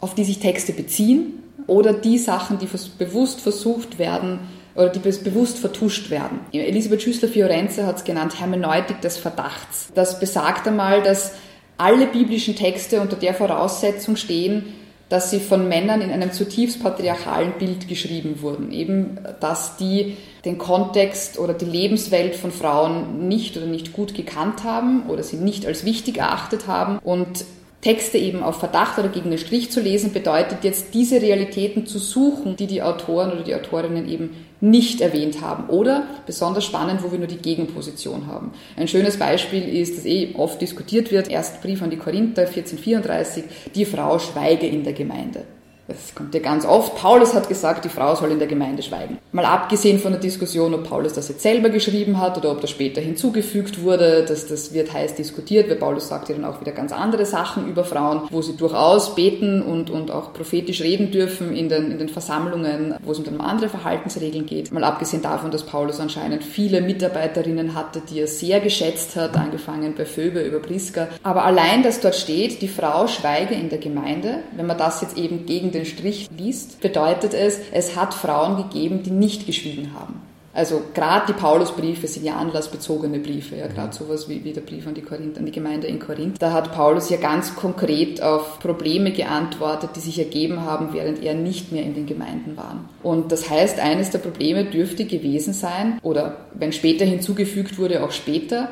auf 0.00 0.14
die 0.14 0.24
sich 0.24 0.38
Texte 0.38 0.72
beziehen 0.72 1.34
oder 1.66 1.92
die 1.92 2.18
Sachen, 2.18 2.58
die 2.58 2.68
bewusst 2.98 3.40
versucht 3.40 3.98
werden, 3.98 4.40
oder 4.74 4.88
die 4.88 4.98
bewusst 4.98 5.58
vertuscht 5.58 6.10
werden. 6.10 6.40
Elisabeth 6.52 7.02
Schüssler-Fiorenze 7.02 7.86
hat 7.86 7.98
es 7.98 8.04
genannt 8.04 8.40
Hermeneutik 8.40 9.00
des 9.00 9.16
Verdachts. 9.16 9.88
Das 9.94 10.18
besagt 10.18 10.66
einmal, 10.66 11.02
dass 11.02 11.32
alle 11.78 12.06
biblischen 12.06 12.56
Texte 12.56 13.00
unter 13.00 13.16
der 13.16 13.34
Voraussetzung 13.34 14.16
stehen, 14.16 14.64
dass 15.08 15.30
sie 15.30 15.38
von 15.38 15.68
Männern 15.68 16.00
in 16.00 16.10
einem 16.10 16.32
zutiefst 16.32 16.82
patriarchalen 16.82 17.52
Bild 17.58 17.88
geschrieben 17.88 18.40
wurden. 18.40 18.72
Eben, 18.72 19.18
dass 19.38 19.76
die 19.76 20.16
den 20.44 20.58
Kontext 20.58 21.38
oder 21.38 21.54
die 21.54 21.66
Lebenswelt 21.66 22.34
von 22.34 22.50
Frauen 22.50 23.28
nicht 23.28 23.56
oder 23.56 23.66
nicht 23.66 23.92
gut 23.92 24.14
gekannt 24.14 24.64
haben 24.64 25.04
oder 25.08 25.22
sie 25.22 25.36
nicht 25.36 25.66
als 25.66 25.84
wichtig 25.84 26.18
erachtet 26.18 26.66
haben 26.66 26.98
und 26.98 27.44
Texte 27.80 28.16
eben 28.16 28.42
auf 28.42 28.58
Verdacht 28.58 28.98
oder 28.98 29.08
gegen 29.10 29.28
den 29.28 29.38
Strich 29.38 29.70
zu 29.70 29.80
lesen, 29.80 30.14
bedeutet 30.14 30.64
jetzt, 30.64 30.94
diese 30.94 31.20
Realitäten 31.20 31.86
zu 31.86 31.98
suchen, 31.98 32.56
die 32.56 32.66
die 32.66 32.82
Autoren 32.82 33.30
oder 33.30 33.42
die 33.42 33.54
Autorinnen 33.54 34.08
eben 34.08 34.43
nicht 34.60 35.00
erwähnt 35.00 35.40
haben. 35.40 35.68
Oder, 35.68 36.04
besonders 36.26 36.64
spannend, 36.64 37.02
wo 37.02 37.10
wir 37.10 37.18
nur 37.18 37.28
die 37.28 37.36
Gegenposition 37.38 38.26
haben. 38.26 38.52
Ein 38.76 38.88
schönes 38.88 39.18
Beispiel 39.18 39.68
ist, 39.68 39.96
das 39.96 40.06
eh 40.06 40.34
oft 40.36 40.60
diskutiert 40.60 41.10
wird, 41.10 41.28
erst 41.28 41.62
Brief 41.62 41.82
an 41.82 41.90
die 41.90 41.96
Korinther 41.96 42.42
1434, 42.42 43.44
die 43.74 43.84
Frau 43.84 44.18
schweige 44.18 44.66
in 44.66 44.84
der 44.84 44.92
Gemeinde. 44.92 45.44
Das 45.86 46.14
kommt 46.14 46.34
ja 46.34 46.40
ganz 46.40 46.64
oft. 46.64 46.96
Paulus 46.96 47.34
hat 47.34 47.48
gesagt, 47.48 47.84
die 47.84 47.90
Frau 47.90 48.14
soll 48.14 48.30
in 48.30 48.38
der 48.38 48.48
Gemeinde 48.48 48.82
schweigen. 48.82 49.18
Mal 49.32 49.44
abgesehen 49.44 49.98
von 49.98 50.12
der 50.12 50.20
Diskussion, 50.20 50.72
ob 50.72 50.88
Paulus 50.88 51.12
das 51.12 51.28
jetzt 51.28 51.42
selber 51.42 51.68
geschrieben 51.68 52.18
hat 52.18 52.38
oder 52.38 52.52
ob 52.52 52.62
das 52.62 52.70
später 52.70 53.02
hinzugefügt 53.02 53.82
wurde, 53.82 54.24
dass 54.24 54.46
das 54.46 54.72
wird 54.72 54.92
heiß 54.92 55.14
diskutiert, 55.14 55.68
weil 55.68 55.76
Paulus 55.76 56.08
sagt 56.08 56.30
ja 56.30 56.36
dann 56.36 56.46
auch 56.46 56.60
wieder 56.60 56.72
ganz 56.72 56.92
andere 56.92 57.26
Sachen 57.26 57.68
über 57.68 57.84
Frauen, 57.84 58.22
wo 58.30 58.40
sie 58.40 58.56
durchaus 58.56 59.14
beten 59.14 59.60
und, 59.60 59.90
und 59.90 60.10
auch 60.10 60.32
prophetisch 60.32 60.80
reden 60.80 61.10
dürfen 61.10 61.54
in 61.54 61.68
den, 61.68 61.90
in 61.90 61.98
den 61.98 62.08
Versammlungen, 62.08 62.94
wo 63.02 63.12
es 63.12 63.18
um 63.18 63.40
andere 63.40 63.68
Verhaltensregeln 63.68 64.46
geht. 64.46 64.72
Mal 64.72 64.84
abgesehen 64.84 65.22
davon, 65.22 65.50
dass 65.50 65.64
Paulus 65.64 66.00
anscheinend 66.00 66.44
viele 66.44 66.80
Mitarbeiterinnen 66.80 67.74
hatte, 67.74 68.00
die 68.08 68.20
er 68.20 68.26
sehr 68.26 68.60
geschätzt 68.60 69.16
hat, 69.16 69.36
angefangen 69.36 69.94
bei 69.96 70.06
Phoebe 70.06 70.40
über 70.40 70.60
Priska. 70.60 71.08
Aber 71.22 71.44
allein, 71.44 71.82
dass 71.82 72.00
dort 72.00 72.14
steht, 72.14 72.62
die 72.62 72.68
Frau 72.68 73.06
schweige 73.06 73.54
in 73.54 73.68
der 73.68 73.78
Gemeinde, 73.78 74.38
wenn 74.56 74.66
man 74.66 74.78
das 74.78 75.02
jetzt 75.02 75.18
eben 75.18 75.44
gegen 75.44 75.73
den 75.74 75.84
Strich 75.84 76.28
liest, 76.36 76.80
bedeutet 76.80 77.34
es, 77.34 77.58
es 77.72 77.96
hat 77.96 78.14
Frauen 78.14 78.56
gegeben, 78.56 79.02
die 79.02 79.10
nicht 79.10 79.46
geschwiegen 79.46 79.92
haben. 79.94 80.20
Also 80.54 80.82
gerade 80.94 81.26
die 81.26 81.32
Paulusbriefe 81.32 82.06
sind 82.06 82.24
ja 82.24 82.36
anlassbezogene 82.36 83.18
Briefe, 83.18 83.56
ja 83.56 83.66
gerade 83.66 83.92
sowas 83.92 84.28
wie, 84.28 84.44
wie 84.44 84.52
der 84.52 84.60
Brief 84.60 84.86
an 84.86 84.94
die, 84.94 85.02
Korinth, 85.02 85.36
an 85.36 85.46
die 85.46 85.52
Gemeinde 85.52 85.88
in 85.88 85.98
Korinth. 85.98 86.40
Da 86.40 86.52
hat 86.52 86.72
Paulus 86.72 87.10
ja 87.10 87.16
ganz 87.16 87.56
konkret 87.56 88.22
auf 88.22 88.60
Probleme 88.60 89.10
geantwortet, 89.10 89.90
die 89.96 90.00
sich 90.00 90.16
ergeben 90.20 90.60
haben, 90.60 90.92
während 90.92 91.24
er 91.24 91.34
nicht 91.34 91.72
mehr 91.72 91.82
in 91.82 91.94
den 91.94 92.06
Gemeinden 92.06 92.56
war. 92.56 92.76
Und 93.02 93.32
das 93.32 93.50
heißt, 93.50 93.80
eines 93.80 94.10
der 94.10 94.20
Probleme 94.20 94.64
dürfte 94.64 95.06
gewesen 95.06 95.54
sein, 95.54 95.98
oder 96.02 96.36
wenn 96.54 96.72
später 96.72 97.04
hinzugefügt 97.04 97.76
wurde, 97.76 98.04
auch 98.04 98.12
später, 98.12 98.68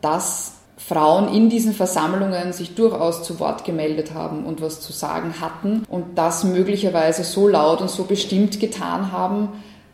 dass 0.00 0.61
Frauen 0.92 1.32
in 1.32 1.48
diesen 1.48 1.72
Versammlungen 1.72 2.52
sich 2.52 2.74
durchaus 2.74 3.22
zu 3.22 3.40
Wort 3.40 3.64
gemeldet 3.64 4.12
haben 4.12 4.44
und 4.44 4.60
was 4.60 4.82
zu 4.82 4.92
sagen 4.92 5.36
hatten 5.40 5.84
und 5.88 6.18
das 6.18 6.44
möglicherweise 6.44 7.24
so 7.24 7.48
laut 7.48 7.80
und 7.80 7.88
so 7.88 8.04
bestimmt 8.04 8.60
getan 8.60 9.10
haben, 9.10 9.48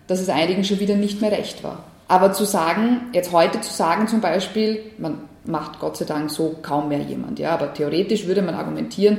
dass 0.09 0.19
es 0.21 0.29
einigen 0.29 0.65
schon 0.65 0.81
wieder 0.81 0.97
nicht 0.97 1.21
mehr 1.21 1.31
recht 1.31 1.63
war. 1.63 1.85
Aber 2.09 2.33
zu 2.33 2.45
sagen, 2.45 3.03
jetzt 3.13 3.31
heute 3.31 3.61
zu 3.61 3.73
sagen 3.73 4.09
zum 4.09 4.21
Beispiel, 4.21 4.81
man 4.99 5.21
macht 5.45 5.79
Gott 5.79 5.97
sei 5.97 6.05
Dank 6.05 6.33
so 6.33 6.57
kaum 6.63 6.89
mehr 6.89 7.03
jemand, 7.03 7.39
ja, 7.39 7.55
aber 7.55 7.73
theoretisch 7.73 8.27
würde 8.27 8.43
man 8.43 8.57
argumentieren, 8.57 9.19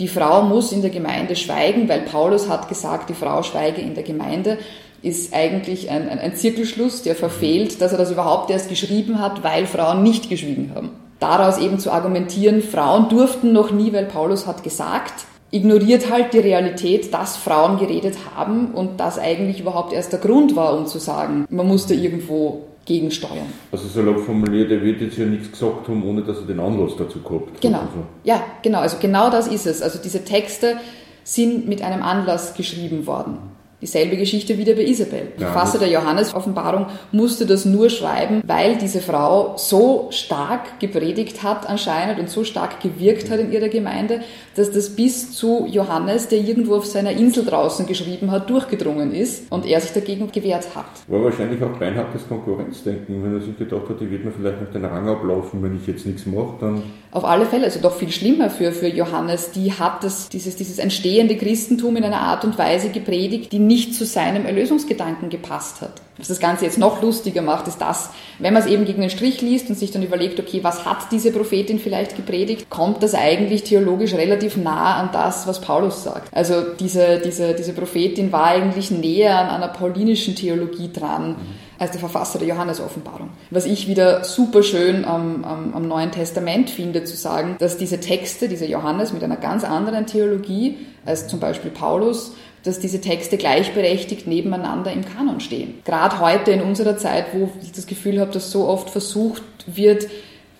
die 0.00 0.08
Frau 0.08 0.42
muss 0.42 0.72
in 0.72 0.82
der 0.82 0.90
Gemeinde 0.90 1.36
schweigen, 1.36 1.88
weil 1.88 2.00
Paulus 2.00 2.48
hat 2.48 2.68
gesagt, 2.68 3.08
die 3.08 3.14
Frau 3.14 3.44
schweige 3.44 3.80
in 3.80 3.94
der 3.94 4.02
Gemeinde 4.02 4.58
ist 5.02 5.34
eigentlich 5.34 5.90
ein, 5.90 6.08
ein, 6.08 6.18
ein 6.18 6.36
Zirkelschluss, 6.36 7.02
der 7.02 7.16
verfehlt, 7.16 7.80
dass 7.80 7.92
er 7.92 7.98
das 7.98 8.10
überhaupt 8.10 8.50
erst 8.50 8.68
geschrieben 8.68 9.20
hat, 9.20 9.42
weil 9.42 9.66
Frauen 9.66 10.02
nicht 10.02 10.28
geschwiegen 10.28 10.72
haben. 10.74 10.90
Daraus 11.18 11.58
eben 11.58 11.78
zu 11.78 11.92
argumentieren, 11.92 12.62
Frauen 12.62 13.08
durften 13.08 13.52
noch 13.52 13.70
nie, 13.70 13.92
weil 13.92 14.06
Paulus 14.06 14.46
hat 14.46 14.62
gesagt, 14.62 15.26
ignoriert 15.50 16.10
halt 16.10 16.32
die 16.32 16.38
Realität, 16.38 17.12
dass 17.12 17.36
Frauen 17.36 17.78
geredet 17.78 18.16
haben 18.34 18.72
und 18.72 18.98
das 18.98 19.18
eigentlich 19.18 19.60
überhaupt 19.60 19.92
erst 19.92 20.12
der 20.12 20.20
Grund 20.20 20.56
war, 20.56 20.76
um 20.76 20.86
zu 20.86 20.98
sagen, 20.98 21.46
man 21.50 21.68
musste 21.68 21.94
irgendwo 21.94 22.64
gegensteuern. 22.84 23.46
Also 23.70 23.86
salopp 23.86 24.20
formuliert, 24.20 24.70
er 24.70 24.82
wird 24.82 25.00
jetzt 25.00 25.16
ja 25.16 25.26
nichts 25.26 25.52
gesagt 25.52 25.88
haben, 25.88 26.04
ohne 26.04 26.22
dass 26.22 26.38
er 26.38 26.46
den 26.46 26.58
Anlass 26.58 26.92
dazu 26.96 27.20
gehabt 27.20 27.60
Genau. 27.60 27.78
Also. 27.78 28.04
Ja, 28.24 28.42
genau. 28.62 28.80
Also 28.80 28.96
genau 29.00 29.30
das 29.30 29.46
ist 29.46 29.66
es. 29.66 29.82
Also 29.82 30.00
diese 30.02 30.24
Texte 30.24 30.78
sind 31.22 31.68
mit 31.68 31.82
einem 31.82 32.02
Anlass 32.02 32.54
geschrieben 32.54 33.06
worden. 33.06 33.38
Dieselbe 33.82 34.16
Geschichte 34.16 34.58
wieder 34.58 34.74
bei 34.74 34.84
Isabel. 34.84 35.32
Der 35.40 35.48
Verfasser 35.48 35.80
der 35.80 35.88
Johannes-Offenbarung 35.88 36.86
musste 37.10 37.46
das 37.46 37.64
nur 37.64 37.90
schreiben, 37.90 38.40
weil 38.46 38.76
diese 38.76 39.00
Frau 39.00 39.56
so 39.56 40.06
stark 40.10 40.78
gepredigt 40.78 41.42
hat 41.42 41.68
anscheinend 41.68 42.20
und 42.20 42.30
so 42.30 42.44
stark 42.44 42.80
gewirkt 42.80 43.28
hat 43.28 43.40
in 43.40 43.50
ihrer 43.50 43.68
Gemeinde, 43.68 44.20
dass 44.54 44.70
das 44.70 44.90
bis 44.90 45.32
zu 45.32 45.66
Johannes, 45.68 46.28
der 46.28 46.38
irgendwo 46.38 46.76
auf 46.76 46.86
seiner 46.86 47.10
Insel 47.10 47.44
draußen 47.44 47.86
geschrieben 47.86 48.30
hat, 48.30 48.48
durchgedrungen 48.48 49.12
ist 49.12 49.50
und 49.50 49.66
er 49.66 49.80
sich 49.80 49.90
dagegen 49.90 50.30
gewehrt 50.30 50.76
hat. 50.76 50.86
War 51.08 51.24
wahrscheinlich 51.24 51.60
auch 51.60 51.76
beinhartes 51.76 52.28
Konkurrenzdenken, 52.28 53.24
wenn 53.24 53.34
er 53.34 53.40
sich 53.40 53.58
gedacht 53.58 53.88
hat, 53.88 54.00
die 54.00 54.08
wird 54.08 54.24
mir 54.24 54.30
vielleicht 54.30 54.60
noch 54.60 54.70
den 54.70 54.84
Rang 54.84 55.08
ablaufen, 55.08 55.60
wenn 55.60 55.74
ich 55.74 55.88
jetzt 55.88 56.06
nichts 56.06 56.24
mache, 56.24 56.54
dann... 56.60 56.82
Auf 57.10 57.24
alle 57.24 57.44
Fälle, 57.44 57.64
also 57.64 57.80
doch 57.80 57.94
viel 57.94 58.10
schlimmer 58.10 58.48
für, 58.48 58.72
für 58.72 58.88
Johannes, 58.88 59.50
die 59.50 59.72
hat 59.72 60.02
das, 60.02 60.30
dieses, 60.30 60.56
dieses 60.56 60.78
entstehende 60.78 61.36
Christentum 61.36 61.96
in 61.96 62.04
einer 62.04 62.20
Art 62.20 62.44
und 62.44 62.56
Weise 62.56 62.88
gepredigt, 62.88 63.52
die 63.52 63.58
nicht 63.72 63.94
zu 63.94 64.04
seinem 64.04 64.44
Erlösungsgedanken 64.44 65.30
gepasst 65.30 65.80
hat. 65.80 66.02
Was 66.18 66.28
das 66.28 66.40
Ganze 66.40 66.66
jetzt 66.66 66.76
noch 66.76 67.00
lustiger 67.00 67.40
macht, 67.40 67.68
ist 67.68 67.80
das, 67.80 68.10
wenn 68.38 68.52
man 68.52 68.62
es 68.62 68.68
eben 68.68 68.84
gegen 68.84 69.00
den 69.00 69.08
Strich 69.08 69.40
liest 69.40 69.70
und 69.70 69.78
sich 69.78 69.90
dann 69.90 70.02
überlegt, 70.02 70.38
okay, 70.38 70.62
was 70.62 70.84
hat 70.84 71.10
diese 71.10 71.32
Prophetin 71.32 71.78
vielleicht 71.78 72.14
gepredigt, 72.14 72.68
kommt 72.68 73.02
das 73.02 73.14
eigentlich 73.14 73.64
theologisch 73.64 74.12
relativ 74.12 74.58
nah 74.58 74.96
an 74.96 75.08
das, 75.10 75.46
was 75.46 75.62
Paulus 75.62 76.04
sagt. 76.04 76.28
Also 76.36 76.62
diese, 76.78 77.18
diese, 77.24 77.54
diese 77.54 77.72
Prophetin 77.72 78.30
war 78.30 78.44
eigentlich 78.44 78.90
näher 78.90 79.38
an 79.38 79.48
einer 79.48 79.68
paulinischen 79.68 80.36
Theologie 80.36 80.90
dran. 80.92 81.36
Als 81.78 81.90
der 81.90 81.98
Verfasser 81.98 82.38
der 82.38 82.46
Johannes-Offenbarung. 82.46 83.30
Was 83.50 83.66
ich 83.66 83.88
wieder 83.88 84.22
super 84.22 84.62
schön 84.62 85.04
am, 85.04 85.42
am, 85.42 85.74
am, 85.74 85.88
Neuen 85.88 86.12
Testament 86.12 86.70
finde, 86.70 87.02
zu 87.02 87.16
sagen, 87.16 87.56
dass 87.58 87.76
diese 87.76 87.98
Texte, 87.98 88.48
dieser 88.48 88.66
Johannes 88.66 89.12
mit 89.12 89.24
einer 89.24 89.36
ganz 89.36 89.64
anderen 89.64 90.06
Theologie 90.06 90.76
als 91.04 91.26
zum 91.26 91.40
Beispiel 91.40 91.72
Paulus, 91.72 92.34
dass 92.64 92.78
diese 92.78 93.00
Texte 93.00 93.36
gleichberechtigt 93.36 94.26
nebeneinander 94.26 94.92
im 94.92 95.04
Kanon 95.04 95.40
stehen. 95.40 95.74
Gerade 95.84 96.20
heute 96.20 96.52
in 96.52 96.62
unserer 96.62 96.96
Zeit, 96.96 97.26
wo 97.32 97.50
ich 97.62 97.72
das 97.72 97.86
Gefühl 97.86 98.20
habe, 98.20 98.32
dass 98.32 98.50
so 98.50 98.68
oft 98.68 98.90
versucht 98.90 99.42
wird, 99.66 100.08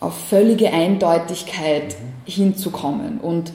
auf 0.01 0.19
völlige 0.29 0.73
Eindeutigkeit 0.73 1.95
hinzukommen 2.25 3.19
und 3.21 3.53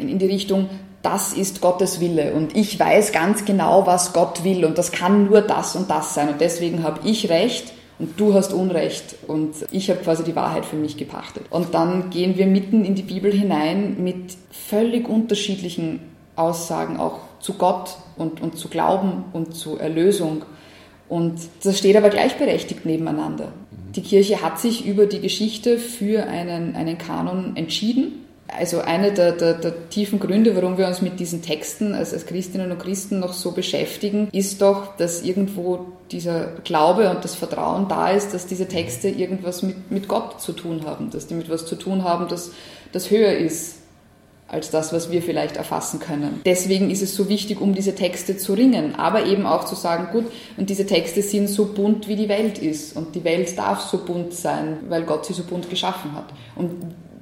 in 0.00 0.18
die 0.18 0.26
Richtung, 0.26 0.68
das 1.02 1.32
ist 1.32 1.60
Gottes 1.60 2.00
Wille 2.00 2.32
und 2.32 2.56
ich 2.56 2.80
weiß 2.80 3.12
ganz 3.12 3.44
genau, 3.44 3.86
was 3.86 4.12
Gott 4.12 4.42
will 4.42 4.64
und 4.64 4.78
das 4.78 4.90
kann 4.90 5.26
nur 5.26 5.40
das 5.40 5.76
und 5.76 5.90
das 5.90 6.14
sein 6.14 6.30
und 6.30 6.40
deswegen 6.40 6.82
habe 6.82 7.00
ich 7.08 7.28
Recht 7.28 7.72
und 7.98 8.18
du 8.18 8.34
hast 8.34 8.52
Unrecht 8.52 9.16
und 9.28 9.54
ich 9.70 9.88
habe 9.90 10.00
quasi 10.00 10.24
die 10.24 10.34
Wahrheit 10.34 10.64
für 10.64 10.76
mich 10.76 10.96
gepachtet. 10.96 11.44
Und 11.50 11.74
dann 11.74 12.10
gehen 12.10 12.36
wir 12.36 12.46
mitten 12.46 12.84
in 12.84 12.94
die 12.94 13.02
Bibel 13.02 13.32
hinein 13.32 14.02
mit 14.02 14.36
völlig 14.50 15.08
unterschiedlichen 15.08 16.00
Aussagen 16.36 16.98
auch 16.98 17.20
zu 17.40 17.54
Gott 17.54 17.96
und, 18.16 18.40
und 18.40 18.56
zu 18.58 18.68
Glauben 18.68 19.24
und 19.32 19.54
zu 19.54 19.78
Erlösung. 19.78 20.42
Und 21.08 21.38
das 21.62 21.78
steht 21.78 21.96
aber 21.96 22.08
gleichberechtigt 22.08 22.86
nebeneinander. 22.86 23.52
Die 23.94 24.02
Kirche 24.02 24.42
hat 24.42 24.58
sich 24.58 24.86
über 24.86 25.06
die 25.06 25.20
Geschichte 25.20 25.78
für 25.78 26.24
einen, 26.24 26.74
einen 26.74 26.98
Kanon 26.98 27.56
entschieden. 27.56 28.24
Also 28.48 28.80
einer 28.80 29.10
der, 29.10 29.32
der, 29.32 29.54
der 29.54 29.88
tiefen 29.88 30.20
Gründe, 30.20 30.54
warum 30.56 30.76
wir 30.76 30.86
uns 30.86 31.02
mit 31.02 31.18
diesen 31.18 31.42
Texten 31.42 31.94
als, 31.94 32.12
als 32.12 32.26
Christinnen 32.26 32.70
und 32.70 32.78
Christen 32.78 33.20
noch 33.20 33.32
so 33.32 33.52
beschäftigen, 33.52 34.28
ist 34.32 34.60
doch, 34.62 34.96
dass 34.96 35.22
irgendwo 35.22 35.86
dieser 36.10 36.46
Glaube 36.64 37.10
und 37.10 37.24
das 37.24 37.34
Vertrauen 37.34 37.88
da 37.88 38.10
ist, 38.10 38.34
dass 38.34 38.46
diese 38.46 38.68
Texte 38.68 39.08
irgendwas 39.08 39.62
mit, 39.62 39.90
mit 39.90 40.08
Gott 40.08 40.40
zu 40.40 40.52
tun 40.52 40.84
haben, 40.84 41.10
dass 41.10 41.26
die 41.26 41.34
mit 41.34 41.48
was 41.48 41.66
zu 41.66 41.76
tun 41.76 42.04
haben, 42.04 42.28
das, 42.28 42.50
das 42.92 43.10
höher 43.10 43.32
ist 43.32 43.83
als 44.54 44.70
das, 44.70 44.92
was 44.92 45.10
wir 45.10 45.20
vielleicht 45.20 45.56
erfassen 45.56 46.00
können. 46.00 46.40
Deswegen 46.46 46.90
ist 46.90 47.02
es 47.02 47.14
so 47.14 47.28
wichtig, 47.28 47.60
um 47.60 47.74
diese 47.74 47.94
Texte 47.94 48.36
zu 48.36 48.54
ringen, 48.54 48.94
aber 48.94 49.26
eben 49.26 49.46
auch 49.46 49.64
zu 49.64 49.74
sagen, 49.74 50.08
gut, 50.12 50.24
und 50.56 50.70
diese 50.70 50.86
Texte 50.86 51.22
sind 51.22 51.48
so 51.48 51.66
bunt, 51.66 52.08
wie 52.08 52.16
die 52.16 52.28
Welt 52.28 52.58
ist 52.58 52.96
und 52.96 53.14
die 53.14 53.24
Welt 53.24 53.58
darf 53.58 53.80
so 53.80 53.98
bunt 53.98 54.32
sein, 54.32 54.78
weil 54.88 55.02
Gott 55.02 55.26
sie 55.26 55.34
so 55.34 55.42
bunt 55.42 55.68
geschaffen 55.68 56.12
hat. 56.14 56.32
Und 56.56 56.70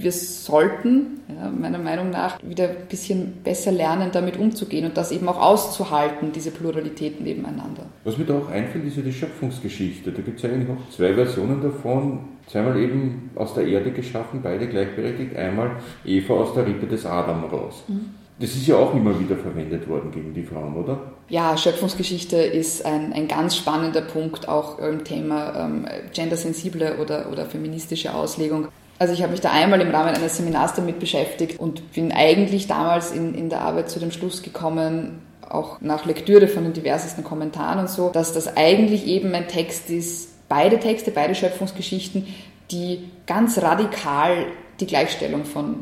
wir 0.02 0.12
sollten, 0.12 1.20
ja, 1.28 1.48
meiner 1.48 1.78
Meinung 1.78 2.10
nach, 2.10 2.38
wieder 2.42 2.70
ein 2.70 2.88
bisschen 2.88 3.34
besser 3.44 3.72
lernen, 3.72 4.10
damit 4.12 4.36
umzugehen 4.36 4.84
und 4.84 4.96
das 4.96 5.12
eben 5.12 5.28
auch 5.28 5.40
auszuhalten, 5.40 6.32
diese 6.32 6.50
Pluralität 6.50 7.20
nebeneinander. 7.20 7.86
Was 8.04 8.18
mir 8.18 8.24
da 8.24 8.38
auch 8.38 8.48
einfällt, 8.48 8.84
ist 8.84 8.96
ja 8.96 9.02
die 9.02 9.12
Schöpfungsgeschichte. 9.12 10.10
Da 10.12 10.22
gibt 10.22 10.38
es 10.38 10.44
eigentlich 10.44 10.68
noch 10.68 10.90
zwei 10.90 11.14
Versionen 11.14 11.62
davon. 11.62 12.20
Zweimal 12.52 12.76
eben 12.78 13.30
aus 13.34 13.54
der 13.54 13.66
Erde 13.66 13.92
geschaffen, 13.92 14.40
beide 14.42 14.68
gleichberechtigt. 14.68 15.34
Einmal 15.34 15.70
Eva 16.04 16.34
aus 16.34 16.52
der 16.52 16.66
Rippe 16.66 16.86
des 16.86 17.06
Adam 17.06 17.44
raus. 17.44 17.82
Mhm. 17.88 18.10
Das 18.38 18.50
ist 18.50 18.66
ja 18.66 18.76
auch 18.76 18.94
immer 18.94 19.18
wieder 19.18 19.36
verwendet 19.36 19.88
worden 19.88 20.10
gegen 20.10 20.34
die 20.34 20.42
Frauen, 20.42 20.76
oder? 20.76 20.98
Ja, 21.30 21.56
Schöpfungsgeschichte 21.56 22.36
ist 22.36 22.84
ein, 22.84 23.14
ein 23.14 23.26
ganz 23.26 23.56
spannender 23.56 24.02
Punkt, 24.02 24.48
auch 24.48 24.78
im 24.80 25.02
Thema 25.02 25.64
ähm, 25.64 25.86
gendersensible 26.12 26.98
oder, 27.00 27.30
oder 27.32 27.46
feministische 27.46 28.12
Auslegung. 28.14 28.68
Also 28.98 29.14
ich 29.14 29.22
habe 29.22 29.32
mich 29.32 29.40
da 29.40 29.50
einmal 29.50 29.80
im 29.80 29.90
Rahmen 29.90 30.14
eines 30.14 30.36
Seminars 30.36 30.74
damit 30.74 30.98
beschäftigt 30.98 31.58
und 31.58 31.92
bin 31.92 32.12
eigentlich 32.12 32.66
damals 32.66 33.12
in, 33.12 33.34
in 33.34 33.48
der 33.48 33.62
Arbeit 33.62 33.88
zu 33.88 33.98
dem 33.98 34.10
Schluss 34.10 34.42
gekommen, 34.42 35.20
auch 35.48 35.80
nach 35.80 36.04
Lektüre 36.04 36.48
von 36.48 36.64
den 36.64 36.74
diversesten 36.74 37.24
Kommentaren 37.24 37.78
und 37.78 37.88
so, 37.88 38.10
dass 38.10 38.34
das 38.34 38.56
eigentlich 38.56 39.06
eben 39.06 39.34
ein 39.34 39.48
Text 39.48 39.88
ist, 39.88 40.31
beide 40.52 40.78
Texte, 40.78 41.10
beide 41.12 41.34
Schöpfungsgeschichten, 41.34 42.26
die 42.70 43.08
ganz 43.26 43.56
radikal 43.56 44.48
die 44.80 44.86
Gleichstellung 44.86 45.46
von 45.46 45.76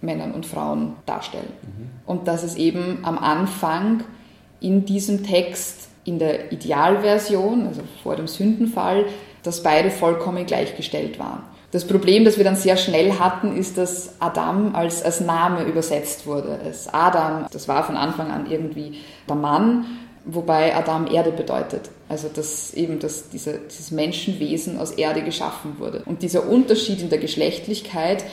Männern 0.00 0.32
und 0.32 0.44
Frauen 0.44 0.94
darstellen. 1.06 1.52
Mhm. 1.62 1.90
Und 2.04 2.26
dass 2.26 2.42
es 2.42 2.56
eben 2.56 2.98
am 3.02 3.16
Anfang 3.16 4.02
in 4.58 4.84
diesem 4.84 5.22
Text, 5.22 5.86
in 6.02 6.18
der 6.18 6.50
Idealversion, 6.50 7.68
also 7.68 7.82
vor 8.02 8.16
dem 8.16 8.26
Sündenfall, 8.26 9.04
dass 9.44 9.62
beide 9.62 9.92
vollkommen 9.92 10.46
gleichgestellt 10.46 11.20
waren. 11.20 11.44
Das 11.70 11.86
Problem, 11.86 12.24
das 12.24 12.38
wir 12.38 12.44
dann 12.44 12.56
sehr 12.56 12.76
schnell 12.76 13.20
hatten, 13.20 13.56
ist, 13.56 13.78
dass 13.78 14.20
Adam 14.20 14.74
als, 14.74 15.00
als 15.04 15.20
Name 15.20 15.62
übersetzt 15.62 16.26
wurde. 16.26 16.58
Als 16.64 16.92
Adam, 16.92 17.46
das 17.52 17.68
war 17.68 17.84
von 17.84 17.96
Anfang 17.96 18.32
an 18.32 18.50
irgendwie 18.50 18.98
der 19.28 19.36
Mann, 19.36 19.84
wobei 20.28 20.76
Adam 20.76 21.06
Erde 21.06 21.32
bedeutet. 21.32 21.90
Also 22.08 22.28
dass 22.28 22.72
eben 22.74 23.00
dass 23.00 23.30
diese, 23.30 23.58
dieses 23.58 23.90
Menschenwesen 23.90 24.78
aus 24.78 24.92
Erde 24.92 25.22
geschaffen 25.22 25.78
wurde. 25.78 26.02
Und 26.06 26.22
dieser 26.22 26.48
Unterschied 26.48 27.00
in 27.00 27.10
der 27.10 27.18
Geschlechtlichkeit 27.18 28.24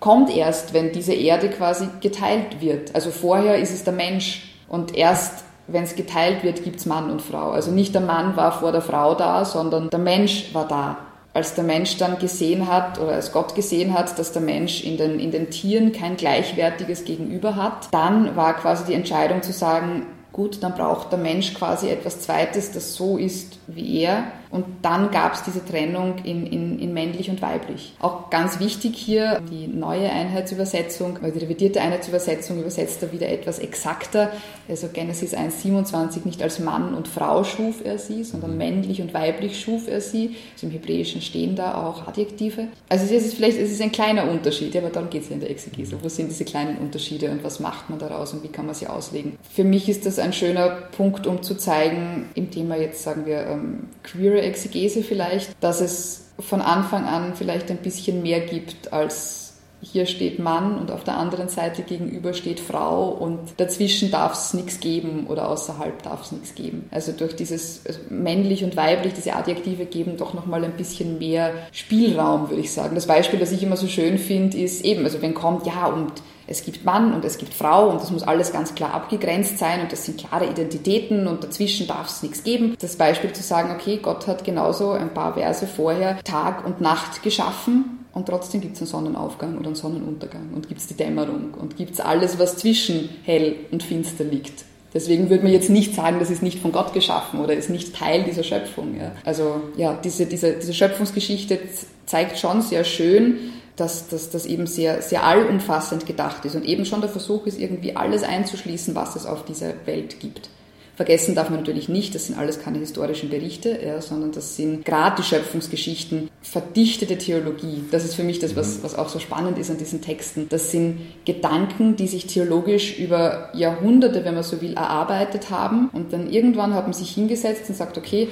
kommt 0.00 0.34
erst, 0.34 0.74
wenn 0.74 0.92
diese 0.92 1.14
Erde 1.14 1.48
quasi 1.48 1.88
geteilt 2.00 2.60
wird. 2.60 2.94
Also 2.94 3.10
vorher 3.10 3.58
ist 3.58 3.72
es 3.72 3.84
der 3.84 3.94
Mensch 3.94 4.42
und 4.68 4.94
erst 4.94 5.44
wenn 5.66 5.84
es 5.84 5.96
geteilt 5.96 6.42
wird, 6.44 6.62
gibt 6.62 6.76
es 6.76 6.86
Mann 6.86 7.10
und 7.10 7.22
Frau. 7.22 7.52
Also 7.52 7.70
nicht 7.70 7.94
der 7.94 8.02
Mann 8.02 8.36
war 8.36 8.52
vor 8.52 8.70
der 8.70 8.82
Frau 8.82 9.14
da, 9.14 9.46
sondern 9.46 9.88
der 9.88 9.98
Mensch 9.98 10.52
war 10.52 10.68
da 10.68 10.98
als 11.32 11.54
der 11.54 11.64
Mensch 11.64 11.96
dann 11.96 12.18
gesehen 12.18 12.68
hat 12.68 13.00
oder 13.00 13.12
als 13.12 13.32
Gott 13.32 13.56
gesehen 13.56 13.92
hat, 13.92 14.16
dass 14.18 14.32
der 14.32 14.40
Mensch 14.42 14.84
in 14.84 14.96
den, 14.96 15.18
in 15.18 15.32
den 15.32 15.50
Tieren 15.50 15.92
kein 15.92 16.16
gleichwertiges 16.16 17.04
Gegenüber 17.04 17.56
hat, 17.56 17.88
dann 17.90 18.36
war 18.36 18.54
quasi 18.54 18.84
die 18.84 18.94
Entscheidung 18.94 19.42
zu 19.42 19.52
sagen, 19.52 20.06
gut, 20.34 20.62
dann 20.62 20.74
braucht 20.74 21.12
der 21.12 21.18
Mensch 21.18 21.54
quasi 21.54 21.88
etwas 21.88 22.20
Zweites, 22.20 22.72
das 22.72 22.96
so 22.96 23.16
ist 23.16 23.56
wie 23.66 24.02
er 24.02 24.24
und 24.54 24.64
dann 24.82 25.10
gab 25.10 25.34
es 25.34 25.42
diese 25.42 25.64
Trennung 25.64 26.18
in, 26.22 26.46
in, 26.46 26.78
in 26.78 26.94
männlich 26.94 27.28
und 27.28 27.42
weiblich. 27.42 27.94
Auch 28.00 28.30
ganz 28.30 28.60
wichtig 28.60 28.96
hier 28.96 29.42
die 29.50 29.66
neue 29.66 30.08
Einheitsübersetzung, 30.08 31.18
weil 31.22 31.32
die 31.32 31.40
revidierte 31.40 31.80
Einheitsübersetzung 31.80 32.60
übersetzt 32.60 33.02
da 33.02 33.10
wieder 33.10 33.28
etwas 33.28 33.58
exakter. 33.58 34.30
Also 34.68 34.86
Genesis 34.92 35.34
1,27 35.34 36.20
nicht 36.24 36.40
als 36.40 36.60
Mann 36.60 36.94
und 36.94 37.08
Frau 37.08 37.42
schuf 37.42 37.84
er 37.84 37.98
sie, 37.98 38.22
sondern 38.22 38.52
mhm. 38.52 38.58
männlich 38.58 39.02
und 39.02 39.12
weiblich 39.12 39.60
schuf 39.60 39.88
er 39.88 40.00
sie. 40.00 40.36
Also 40.54 40.68
im 40.68 40.72
Hebräischen 40.72 41.20
stehen 41.20 41.56
da 41.56 41.74
auch 41.74 42.06
Adjektive. 42.06 42.68
Also 42.88 43.06
es 43.06 43.24
ist 43.24 43.34
vielleicht 43.34 43.58
es 43.58 43.72
ist 43.72 43.82
ein 43.82 43.90
kleiner 43.90 44.30
Unterschied, 44.30 44.76
aber 44.76 44.90
darum 44.90 45.10
geht 45.10 45.22
es 45.22 45.30
ja 45.30 45.34
in 45.34 45.40
der 45.40 45.50
Exegese. 45.50 45.98
Wo 46.00 46.08
sind 46.08 46.30
diese 46.30 46.44
kleinen 46.44 46.78
Unterschiede 46.78 47.28
und 47.32 47.42
was 47.42 47.58
macht 47.58 47.90
man 47.90 47.98
daraus 47.98 48.32
und 48.32 48.44
wie 48.44 48.48
kann 48.48 48.66
man 48.66 48.76
sie 48.76 48.86
auslegen? 48.86 49.36
Für 49.50 49.64
mich 49.64 49.88
ist 49.88 50.06
das 50.06 50.20
ein 50.20 50.32
schöner 50.32 50.68
Punkt, 50.96 51.26
um 51.26 51.42
zu 51.42 51.56
zeigen, 51.56 52.26
im 52.36 52.52
Thema 52.52 52.76
jetzt 52.76 53.02
sagen 53.02 53.26
wir 53.26 53.53
ähm, 53.54 53.88
queere 54.02 54.42
Exegese 54.42 55.02
vielleicht, 55.02 55.50
dass 55.62 55.80
es 55.80 56.30
von 56.38 56.60
Anfang 56.60 57.04
an 57.04 57.34
vielleicht 57.34 57.70
ein 57.70 57.78
bisschen 57.78 58.22
mehr 58.22 58.40
gibt 58.40 58.92
als 58.92 59.44
hier 59.84 60.06
steht 60.06 60.38
Mann 60.38 60.78
und 60.78 60.90
auf 60.90 61.04
der 61.04 61.16
anderen 61.16 61.48
Seite 61.48 61.82
gegenüber 61.82 62.32
steht 62.32 62.58
Frau 62.58 63.08
und 63.10 63.38
dazwischen 63.58 64.10
darf 64.10 64.32
es 64.32 64.54
nichts 64.54 64.80
geben 64.80 65.26
oder 65.28 65.48
außerhalb 65.48 66.02
darf 66.02 66.22
es 66.22 66.32
nichts 66.32 66.54
geben. 66.54 66.88
Also 66.90 67.12
durch 67.12 67.36
dieses 67.36 67.84
also 67.86 68.00
männlich 68.08 68.64
und 68.64 68.76
weiblich, 68.76 69.12
diese 69.12 69.34
Adjektive 69.34 69.84
geben 69.84 70.16
doch 70.16 70.32
nochmal 70.32 70.64
ein 70.64 70.76
bisschen 70.76 71.18
mehr 71.18 71.52
Spielraum, 71.72 72.48
würde 72.48 72.62
ich 72.62 72.72
sagen. 72.72 72.94
Das 72.94 73.06
Beispiel, 73.06 73.38
das 73.38 73.52
ich 73.52 73.62
immer 73.62 73.76
so 73.76 73.86
schön 73.86 74.18
finde, 74.18 74.56
ist 74.58 74.84
eben, 74.84 75.04
also 75.04 75.20
wenn 75.20 75.34
kommt, 75.34 75.66
ja, 75.66 75.86
und 75.86 76.12
es 76.46 76.64
gibt 76.64 76.84
Mann 76.84 77.14
und 77.14 77.24
es 77.24 77.38
gibt 77.38 77.54
Frau 77.54 77.90
und 77.90 78.00
das 78.00 78.10
muss 78.10 78.22
alles 78.22 78.52
ganz 78.52 78.74
klar 78.74 78.94
abgegrenzt 78.94 79.58
sein 79.58 79.80
und 79.80 79.92
das 79.92 80.04
sind 80.04 80.18
klare 80.18 80.46
Identitäten 80.46 81.26
und 81.26 81.42
dazwischen 81.42 81.86
darf 81.86 82.08
es 82.08 82.22
nichts 82.22 82.44
geben. 82.44 82.76
Das 82.80 82.96
Beispiel 82.96 83.32
zu 83.32 83.42
sagen, 83.42 83.70
okay, 83.74 83.98
Gott 84.02 84.26
hat 84.26 84.44
genauso 84.44 84.92
ein 84.92 85.14
paar 85.14 85.34
Verse 85.34 85.66
vorher 85.66 86.22
Tag 86.22 86.66
und 86.66 86.80
Nacht 86.80 87.22
geschaffen 87.22 88.06
und 88.12 88.26
trotzdem 88.26 88.60
gibt 88.60 88.74
es 88.74 88.82
einen 88.82 88.88
Sonnenaufgang 88.88 89.56
oder 89.58 89.66
einen 89.66 89.74
Sonnenuntergang 89.76 90.50
und 90.54 90.68
gibt 90.68 90.80
es 90.80 90.86
die 90.86 90.94
Dämmerung 90.94 91.54
und 91.54 91.76
gibt 91.76 91.94
es 91.94 92.00
alles, 92.00 92.38
was 92.38 92.56
zwischen 92.56 93.08
hell 93.24 93.56
und 93.70 93.82
finster 93.82 94.24
liegt. 94.24 94.64
Deswegen 94.94 95.28
würde 95.28 95.42
man 95.42 95.52
jetzt 95.52 95.70
nicht 95.70 95.92
sagen, 95.94 96.20
das 96.20 96.30
ist 96.30 96.40
nicht 96.40 96.60
von 96.60 96.70
Gott 96.70 96.92
geschaffen 96.92 97.40
oder 97.40 97.52
ist 97.54 97.68
nicht 97.68 97.96
Teil 97.96 98.22
dieser 98.22 98.44
Schöpfung. 98.44 98.96
Ja. 98.96 99.10
Also 99.24 99.60
ja, 99.76 99.98
diese, 100.04 100.26
diese, 100.26 100.52
diese 100.52 100.72
Schöpfungsgeschichte 100.72 101.58
zeigt 102.06 102.38
schon 102.38 102.62
sehr 102.62 102.84
schön, 102.84 103.38
dass 103.76 104.08
das 104.08 104.46
eben 104.46 104.66
sehr, 104.66 105.02
sehr 105.02 105.24
allumfassend 105.24 106.06
gedacht 106.06 106.44
ist 106.44 106.54
und 106.54 106.64
eben 106.64 106.84
schon 106.84 107.00
der 107.00 107.10
Versuch 107.10 107.46
ist, 107.46 107.58
irgendwie 107.58 107.96
alles 107.96 108.22
einzuschließen, 108.22 108.94
was 108.94 109.16
es 109.16 109.26
auf 109.26 109.44
dieser 109.44 109.72
Welt 109.86 110.20
gibt. 110.20 110.48
Vergessen 110.96 111.34
darf 111.34 111.50
man 111.50 111.58
natürlich 111.58 111.88
nicht, 111.88 112.14
das 112.14 112.26
sind 112.28 112.38
alles 112.38 112.60
keine 112.60 112.78
historischen 112.78 113.28
Berichte, 113.28 113.80
ja, 113.84 114.00
sondern 114.00 114.30
das 114.30 114.54
sind 114.54 114.84
gerade 114.84 115.16
die 115.16 115.26
Schöpfungsgeschichten, 115.26 116.30
verdichtete 116.40 117.18
Theologie. 117.18 117.82
Das 117.90 118.04
ist 118.04 118.14
für 118.14 118.22
mich 118.22 118.38
das, 118.38 118.54
was, 118.54 118.78
mhm. 118.78 118.82
was 118.84 118.94
auch 118.94 119.08
so 119.08 119.18
spannend 119.18 119.58
ist 119.58 119.70
an 119.72 119.78
diesen 119.78 120.02
Texten. 120.02 120.46
Das 120.50 120.70
sind 120.70 121.00
Gedanken, 121.24 121.96
die 121.96 122.06
sich 122.06 122.26
theologisch 122.26 122.96
über 122.96 123.50
Jahrhunderte, 123.54 124.24
wenn 124.24 124.34
man 124.34 124.44
so 124.44 124.62
will, 124.62 124.74
erarbeitet 124.74 125.50
haben 125.50 125.88
und 125.92 126.12
dann 126.12 126.30
irgendwann 126.30 126.74
hat 126.74 126.84
man 126.84 126.92
sich 126.92 127.10
hingesetzt 127.10 127.64
und 127.68 127.74
sagt, 127.74 127.98
okay, 127.98 128.28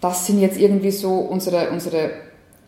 das 0.00 0.26
sind 0.26 0.40
jetzt 0.40 0.58
irgendwie 0.58 0.90
so 0.90 1.12
unsere, 1.12 1.70
unsere 1.70 2.10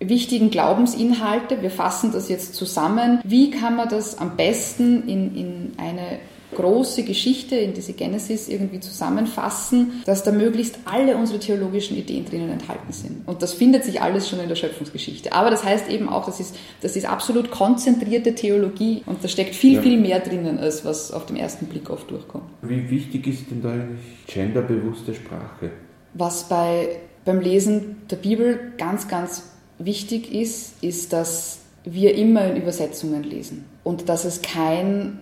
wichtigen 0.01 0.51
Glaubensinhalte. 0.51 1.63
Wir 1.63 1.71
fassen 1.71 2.13
das 2.13 2.29
jetzt 2.29 2.55
zusammen. 2.55 3.21
Wie 3.25 3.51
kann 3.51 3.77
man 3.77 3.89
das 3.89 4.19
am 4.19 4.37
besten 4.37 5.09
in, 5.09 5.37
in 5.37 5.73
eine 5.77 6.19
große 6.55 7.05
Geschichte, 7.05 7.57
in 7.57 7.75
diese 7.75 7.93
Genesis 7.93 8.49
irgendwie 8.49 8.81
zusammenfassen, 8.81 10.03
dass 10.07 10.23
da 10.23 10.33
möglichst 10.33 10.79
alle 10.85 11.17
unsere 11.17 11.39
theologischen 11.39 11.97
Ideen 11.97 12.25
drinnen 12.25 12.51
enthalten 12.51 12.93
sind. 12.93 13.29
Und 13.29 13.43
das 13.43 13.53
findet 13.53 13.85
sich 13.85 14.01
alles 14.01 14.29
schon 14.29 14.41
in 14.41 14.49
der 14.49 14.57
Schöpfungsgeschichte. 14.57 15.33
Aber 15.33 15.51
das 15.51 15.65
heißt 15.65 15.91
eben 15.91 16.09
auch, 16.09 16.25
das 16.25 16.41
ist, 16.41 16.57
das 16.81 16.97
ist 16.97 17.07
absolut 17.07 17.51
konzentrierte 17.51 18.35
Theologie 18.35 19.03
und 19.07 19.23
da 19.23 19.29
steckt 19.29 19.55
viel, 19.55 19.75
ja. 19.75 19.83
viel 19.83 20.01
mehr 20.01 20.21
drinnen, 20.21 20.59
als 20.59 20.85
was 20.85 21.13
auf 21.13 21.27
den 21.27 21.37
ersten 21.37 21.67
Blick 21.67 21.91
oft 21.91 22.11
durchkommt. 22.11 22.45
Wie 22.63 22.89
wichtig 22.91 23.27
ist 23.27 23.51
denn 23.51 23.63
da 23.63 23.73
eigentlich 23.73 24.01
genderbewusste 24.27 25.15
Sprache? 25.15 25.71
Was 26.15 26.49
bei, 26.49 27.01
beim 27.25 27.41
Lesen 27.41 27.97
der 28.11 28.17
Bibel 28.17 28.73
ganz, 28.79 29.07
ganz 29.07 29.58
wichtig 29.79 30.33
ist, 30.33 30.83
ist, 30.83 31.13
dass 31.13 31.61
wir 31.85 32.15
immer 32.15 32.47
in 32.47 32.57
Übersetzungen 32.57 33.23
lesen 33.23 33.65
und 33.85 34.09
dass 34.09 34.25
es 34.25 34.43
kein 34.43 35.21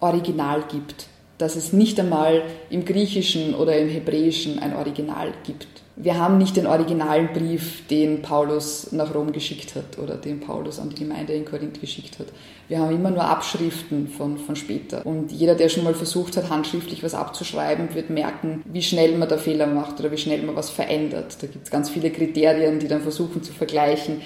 Original 0.00 0.64
gibt, 0.70 1.06
dass 1.38 1.56
es 1.56 1.72
nicht 1.72 1.98
einmal 1.98 2.42
im 2.70 2.84
Griechischen 2.84 3.54
oder 3.54 3.76
im 3.78 3.88
Hebräischen 3.88 4.58
ein 4.58 4.76
Original 4.76 5.32
gibt. 5.44 5.77
Wir 6.00 6.16
haben 6.16 6.38
nicht 6.38 6.56
den 6.56 6.68
originalen 6.68 7.32
Brief, 7.32 7.84
den 7.88 8.22
Paulus 8.22 8.92
nach 8.92 9.12
Rom 9.16 9.32
geschickt 9.32 9.74
hat 9.74 9.98
oder 9.98 10.14
den 10.14 10.38
Paulus 10.38 10.78
an 10.78 10.90
die 10.90 11.02
Gemeinde 11.02 11.32
in 11.32 11.44
Korinth 11.44 11.80
geschickt 11.80 12.20
hat. 12.20 12.28
Wir 12.68 12.78
haben 12.78 12.94
immer 12.94 13.10
nur 13.10 13.24
Abschriften 13.24 14.06
von, 14.06 14.38
von 14.38 14.54
später. 14.54 15.04
Und 15.04 15.32
jeder, 15.32 15.56
der 15.56 15.68
schon 15.68 15.82
mal 15.82 15.94
versucht 15.94 16.36
hat, 16.36 16.50
handschriftlich 16.50 17.02
was 17.02 17.14
abzuschreiben, 17.14 17.96
wird 17.96 18.10
merken, 18.10 18.62
wie 18.66 18.82
schnell 18.82 19.18
man 19.18 19.28
da 19.28 19.38
Fehler 19.38 19.66
macht 19.66 19.98
oder 19.98 20.12
wie 20.12 20.18
schnell 20.18 20.40
man 20.42 20.54
was 20.54 20.70
verändert. 20.70 21.36
Da 21.40 21.48
gibt 21.48 21.64
es 21.64 21.70
ganz 21.72 21.90
viele 21.90 22.12
Kriterien, 22.12 22.78
die 22.78 22.86
dann 22.86 23.00
versuchen 23.00 23.42
zu 23.42 23.52
vergleichen, 23.52 24.22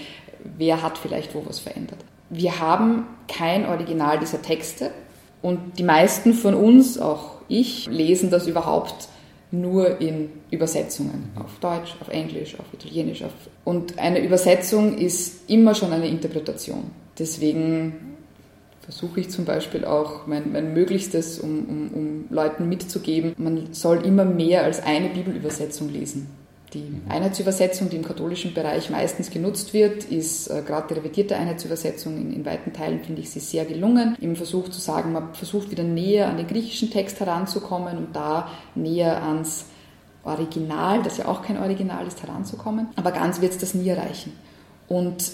wer 0.58 0.82
hat 0.82 0.98
vielleicht 0.98 1.34
wo 1.34 1.42
was 1.46 1.58
verändert. 1.58 2.00
Wir 2.28 2.60
haben 2.60 3.06
kein 3.28 3.66
Original 3.66 4.18
dieser 4.18 4.42
Texte. 4.42 4.90
Und 5.40 5.78
die 5.78 5.84
meisten 5.84 6.34
von 6.34 6.52
uns, 6.52 6.98
auch 6.98 7.36
ich, 7.48 7.86
lesen 7.86 8.28
das 8.28 8.46
überhaupt 8.46 9.08
nur 9.52 10.00
in 10.00 10.30
Übersetzungen. 10.50 11.30
Auf 11.36 11.58
Deutsch, 11.60 11.94
auf 12.00 12.08
Englisch, 12.08 12.58
auf 12.58 12.66
Italienisch. 12.72 13.22
Auf 13.22 13.32
und 13.64 13.98
eine 13.98 14.24
Übersetzung 14.24 14.98
ist 14.98 15.48
immer 15.48 15.74
schon 15.74 15.92
eine 15.92 16.08
Interpretation. 16.08 16.90
Deswegen 17.18 18.16
versuche 18.80 19.20
ich 19.20 19.30
zum 19.30 19.44
Beispiel 19.44 19.84
auch 19.84 20.26
mein, 20.26 20.52
mein 20.52 20.74
Möglichstes, 20.74 21.38
um, 21.38 21.64
um, 21.68 21.90
um 21.94 22.24
Leuten 22.30 22.68
mitzugeben, 22.68 23.34
man 23.36 23.72
soll 23.72 24.04
immer 24.04 24.24
mehr 24.24 24.64
als 24.64 24.82
eine 24.82 25.08
Bibelübersetzung 25.08 25.90
lesen. 25.90 26.26
Die 26.74 27.02
Einheitsübersetzung, 27.08 27.90
die 27.90 27.96
im 27.96 28.04
katholischen 28.04 28.54
Bereich 28.54 28.88
meistens 28.88 29.30
genutzt 29.30 29.74
wird, 29.74 30.04
ist 30.04 30.48
äh, 30.48 30.62
gerade 30.66 30.88
die 30.88 30.94
revidierte 30.94 31.36
Einheitsübersetzung. 31.36 32.16
In, 32.16 32.32
in 32.32 32.46
weiten 32.46 32.72
Teilen 32.72 33.04
finde 33.04 33.20
ich 33.20 33.30
sie 33.30 33.40
sehr 33.40 33.66
gelungen. 33.66 34.16
Im 34.20 34.36
Versuch 34.36 34.70
zu 34.70 34.80
sagen, 34.80 35.12
man 35.12 35.34
versucht 35.34 35.70
wieder 35.70 35.82
näher 35.82 36.28
an 36.28 36.38
den 36.38 36.46
griechischen 36.46 36.90
Text 36.90 37.20
heranzukommen 37.20 37.98
und 37.98 38.16
da 38.16 38.48
näher 38.74 39.22
ans 39.22 39.66
Original, 40.24 41.02
das 41.02 41.18
ja 41.18 41.26
auch 41.26 41.42
kein 41.42 41.58
Original 41.58 42.06
ist, 42.06 42.22
heranzukommen. 42.22 42.88
Aber 42.96 43.12
ganz 43.12 43.42
wird 43.42 43.52
es 43.52 43.58
das 43.58 43.74
nie 43.74 43.88
erreichen. 43.88 44.32
Und 44.88 45.30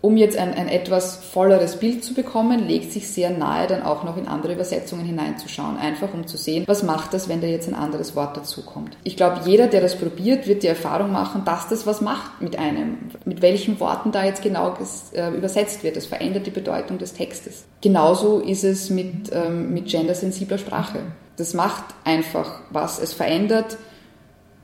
um 0.00 0.16
jetzt 0.16 0.36
ein, 0.36 0.54
ein 0.54 0.68
etwas 0.68 1.16
volleres 1.16 1.76
Bild 1.76 2.04
zu 2.04 2.14
bekommen, 2.14 2.68
legt 2.68 2.92
sich 2.92 3.08
sehr 3.08 3.30
nahe, 3.30 3.66
dann 3.66 3.82
auch 3.82 4.04
noch 4.04 4.16
in 4.16 4.28
andere 4.28 4.52
Übersetzungen 4.52 5.04
hineinzuschauen, 5.04 5.76
einfach 5.76 6.14
um 6.14 6.26
zu 6.26 6.36
sehen, 6.36 6.64
was 6.68 6.84
macht 6.84 7.14
das, 7.14 7.28
wenn 7.28 7.40
da 7.40 7.48
jetzt 7.48 7.68
ein 7.68 7.74
anderes 7.74 8.14
Wort 8.14 8.36
dazukommt. 8.36 8.96
Ich 9.02 9.16
glaube, 9.16 9.40
jeder, 9.44 9.66
der 9.66 9.80
das 9.80 9.96
probiert, 9.96 10.46
wird 10.46 10.62
die 10.62 10.68
Erfahrung 10.68 11.10
machen, 11.10 11.42
dass 11.44 11.68
das 11.68 11.84
was 11.84 12.00
macht 12.00 12.40
mit 12.40 12.56
einem, 12.56 12.98
mit 13.24 13.42
welchen 13.42 13.80
Worten 13.80 14.12
da 14.12 14.24
jetzt 14.24 14.42
genau 14.42 14.76
äh, 15.14 15.30
übersetzt 15.30 15.82
wird. 15.82 15.96
Das 15.96 16.06
verändert 16.06 16.46
die 16.46 16.52
Bedeutung 16.52 16.98
des 16.98 17.14
Textes. 17.14 17.64
Genauso 17.80 18.38
ist 18.38 18.62
es 18.62 18.90
mit, 18.90 19.30
ähm, 19.32 19.74
mit 19.74 19.88
gendersensibler 19.88 20.58
Sprache. 20.58 21.00
Das 21.36 21.54
macht 21.54 21.84
einfach 22.04 22.60
was. 22.70 23.00
Es 23.00 23.12
verändert 23.12 23.78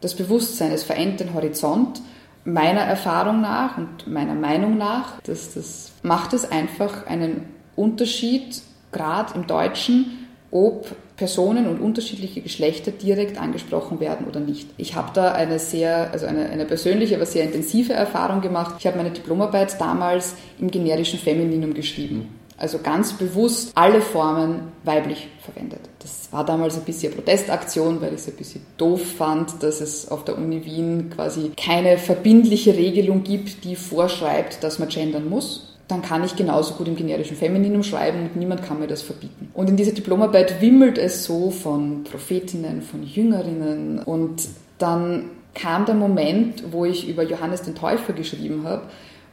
das 0.01 0.14
Bewusstsein, 0.14 0.70
es 0.70 0.85
verändert 0.85 1.20
den 1.20 1.35
Horizont 1.35 2.01
meiner 2.44 2.80
Erfahrung 2.80 3.40
nach 3.40 3.78
und 3.78 4.07
meiner 4.07 4.35
Meinung 4.35 4.76
nach, 4.76 5.20
dass 5.22 5.54
das 5.54 5.92
macht 6.02 6.33
es 6.33 6.50
einfach 6.50 7.07
einen 7.07 7.48
Unterschied, 7.76 8.62
gerade 8.92 9.35
im 9.35 9.46
Deutschen, 9.46 10.28
ob 10.50 10.94
Personen 11.16 11.68
und 11.68 11.80
unterschiedliche 11.80 12.40
Geschlechter 12.40 12.90
direkt 12.90 13.40
angesprochen 13.40 14.00
werden 14.00 14.26
oder 14.26 14.40
nicht. 14.40 14.68
Ich 14.76 14.94
habe 14.94 15.11
da 15.14 15.33
eine 15.33 15.59
sehr, 15.59 16.11
also 16.12 16.26
eine, 16.26 16.48
eine 16.50 16.64
persönliche, 16.64 17.16
aber 17.16 17.26
sehr 17.26 17.44
intensive 17.44 17.92
Erfahrung 17.92 18.40
gemacht. 18.40 18.76
Ich 18.78 18.87
habe 18.87 18.96
meine 18.96 19.11
Diplomarbeit 19.11 19.80
damals 19.80 20.35
im 20.59 20.70
generischen 20.70 21.18
Femininum 21.18 21.72
geschrieben. 21.74 22.28
Also 22.56 22.78
ganz 22.78 23.12
bewusst 23.14 23.72
alle 23.74 24.00
Formen 24.00 24.72
weiblich 24.84 25.28
verwendet. 25.40 25.80
Das 25.98 26.28
war 26.30 26.44
damals 26.44 26.76
ein 26.76 26.84
bisschen 26.84 27.12
Protestaktion, 27.12 28.00
weil 28.00 28.14
ich 28.14 28.20
es 28.20 28.28
ein 28.28 28.36
bisschen 28.36 28.64
doof 28.76 29.02
fand, 29.18 29.62
dass 29.62 29.80
es 29.80 30.10
auf 30.10 30.24
der 30.24 30.38
Uni 30.38 30.64
Wien 30.64 31.10
quasi 31.14 31.52
keine 31.56 31.98
verbindliche 31.98 32.76
Regelung 32.76 33.24
gibt, 33.24 33.64
die 33.64 33.76
vorschreibt, 33.76 34.62
dass 34.62 34.78
man 34.78 34.88
gendern 34.88 35.28
muss 35.28 35.74
dann 35.88 36.02
kann 36.02 36.24
ich 36.24 36.36
genauso 36.36 36.74
gut 36.74 36.88
im 36.88 36.96
generischen 36.96 37.36
Femininum 37.36 37.82
schreiben 37.82 38.20
und 38.22 38.36
niemand 38.36 38.62
kann 38.62 38.78
mir 38.78 38.86
das 38.86 39.02
verbieten. 39.02 39.50
Und 39.52 39.68
in 39.68 39.76
dieser 39.76 39.92
Diplomarbeit 39.92 40.60
wimmelt 40.60 40.98
es 40.98 41.24
so 41.24 41.50
von 41.50 42.04
Prophetinnen, 42.04 42.82
von 42.82 43.02
Jüngerinnen 43.02 43.98
und 43.98 44.48
dann 44.78 45.30
kam 45.54 45.84
der 45.84 45.94
Moment, 45.94 46.64
wo 46.72 46.84
ich 46.84 47.08
über 47.08 47.22
Johannes 47.22 47.62
den 47.62 47.74
Täufer 47.74 48.12
geschrieben 48.12 48.64
habe 48.64 48.82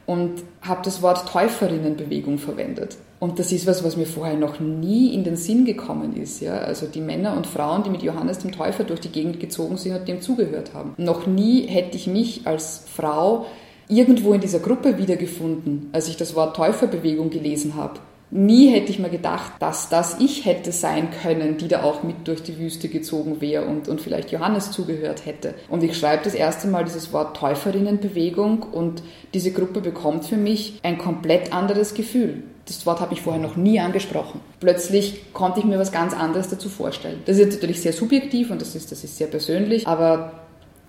und 0.06 0.42
habe 0.60 0.82
das 0.84 1.02
Wort 1.02 1.28
Täuferinnenbewegung 1.28 2.38
verwendet. 2.38 2.96
Und 3.22 3.38
das 3.38 3.52
ist 3.52 3.68
was, 3.68 3.84
was 3.84 3.96
mir 3.96 4.06
vorher 4.06 4.36
noch 4.36 4.58
nie 4.58 5.14
in 5.14 5.22
den 5.22 5.36
Sinn 5.36 5.64
gekommen 5.64 6.16
ist. 6.16 6.40
Ja? 6.40 6.54
Also 6.54 6.86
die 6.86 7.00
Männer 7.00 7.36
und 7.36 7.46
Frauen, 7.46 7.84
die 7.84 7.90
mit 7.90 8.02
Johannes 8.02 8.40
dem 8.40 8.50
Täufer 8.50 8.82
durch 8.82 8.98
die 8.98 9.12
Gegend 9.12 9.38
gezogen 9.38 9.76
sind 9.76 9.94
und 9.94 10.08
dem 10.08 10.20
zugehört 10.20 10.74
haben. 10.74 10.94
Noch 10.96 11.24
nie 11.28 11.68
hätte 11.68 11.96
ich 11.96 12.08
mich 12.08 12.48
als 12.48 12.82
Frau 12.92 13.46
irgendwo 13.86 14.34
in 14.34 14.40
dieser 14.40 14.58
Gruppe 14.58 14.98
wiedergefunden, 14.98 15.88
als 15.92 16.08
ich 16.08 16.16
das 16.16 16.34
Wort 16.34 16.56
Täuferbewegung 16.56 17.30
gelesen 17.30 17.76
habe. 17.76 18.00
Nie 18.32 18.70
hätte 18.70 18.90
ich 18.90 18.98
mir 18.98 19.10
gedacht, 19.10 19.52
dass 19.60 19.88
das 19.88 20.18
ich 20.18 20.44
hätte 20.44 20.72
sein 20.72 21.10
können, 21.22 21.58
die 21.58 21.68
da 21.68 21.84
auch 21.84 22.02
mit 22.02 22.26
durch 22.26 22.42
die 22.42 22.58
Wüste 22.58 22.88
gezogen 22.88 23.40
wäre 23.40 23.66
und, 23.66 23.86
und 23.86 24.00
vielleicht 24.00 24.32
Johannes 24.32 24.72
zugehört 24.72 25.26
hätte. 25.26 25.54
Und 25.68 25.84
ich 25.84 25.96
schreibe 25.96 26.24
das 26.24 26.34
erste 26.34 26.66
Mal 26.66 26.82
dieses 26.82 27.12
Wort 27.12 27.36
Täuferinnenbewegung 27.36 28.64
und 28.64 29.04
diese 29.32 29.52
Gruppe 29.52 29.80
bekommt 29.80 30.24
für 30.24 30.38
mich 30.38 30.80
ein 30.82 30.98
komplett 30.98 31.52
anderes 31.52 31.94
Gefühl. 31.94 32.42
Das 32.78 32.86
Wort 32.86 33.00
habe 33.00 33.14
ich 33.14 33.22
vorher 33.22 33.40
noch 33.40 33.56
nie 33.56 33.78
angesprochen. 33.80 34.40
Plötzlich 34.60 35.32
konnte 35.32 35.60
ich 35.60 35.66
mir 35.66 35.78
was 35.78 35.92
ganz 35.92 36.14
anderes 36.14 36.48
dazu 36.48 36.68
vorstellen. 36.68 37.22
Das 37.26 37.38
ist 37.38 37.52
natürlich 37.52 37.80
sehr 37.80 37.92
subjektiv 37.92 38.50
und 38.50 38.60
das 38.60 38.74
ist, 38.74 38.90
das 38.90 39.04
ist 39.04 39.16
sehr 39.16 39.26
persönlich, 39.26 39.86
aber 39.86 40.32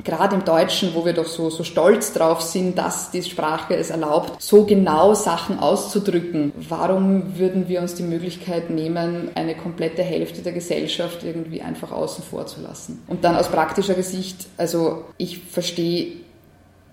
gerade 0.04 0.36
im 0.36 0.46
Deutschen, 0.46 0.94
wo 0.94 1.06
wir 1.06 1.14
doch 1.14 1.26
so, 1.26 1.50
so 1.50 1.64
stolz 1.64 2.14
drauf 2.14 2.42
sind, 2.42 2.78
dass 2.78 3.12
die 3.12 3.24
Sprache 3.24 3.76
es 3.76 3.90
erlaubt, 3.90 4.42
so 4.42 4.66
genau 4.66 5.14
Sachen 5.14 5.60
auszudrücken, 5.60 6.52
warum 6.70 7.38
würden 7.38 7.68
wir 7.68 7.82
uns 7.82 7.96
die 7.96 8.04
Möglichkeit 8.04 8.70
nehmen, 8.70 9.30
eine 9.36 9.56
komplette 9.56 10.04
Hälfte 10.04 10.42
der 10.42 10.54
Gesellschaft 10.54 11.24
irgendwie 11.24 11.62
einfach 11.62 11.92
außen 11.92 12.24
vor 12.24 12.46
zu 12.48 12.62
lassen? 12.62 13.04
Und 13.08 13.24
dann 13.24 13.36
aus 13.36 13.50
praktischer 13.50 14.02
Sicht, 14.02 14.48
also 14.58 15.06
ich 15.18 15.40
verstehe 15.40 16.14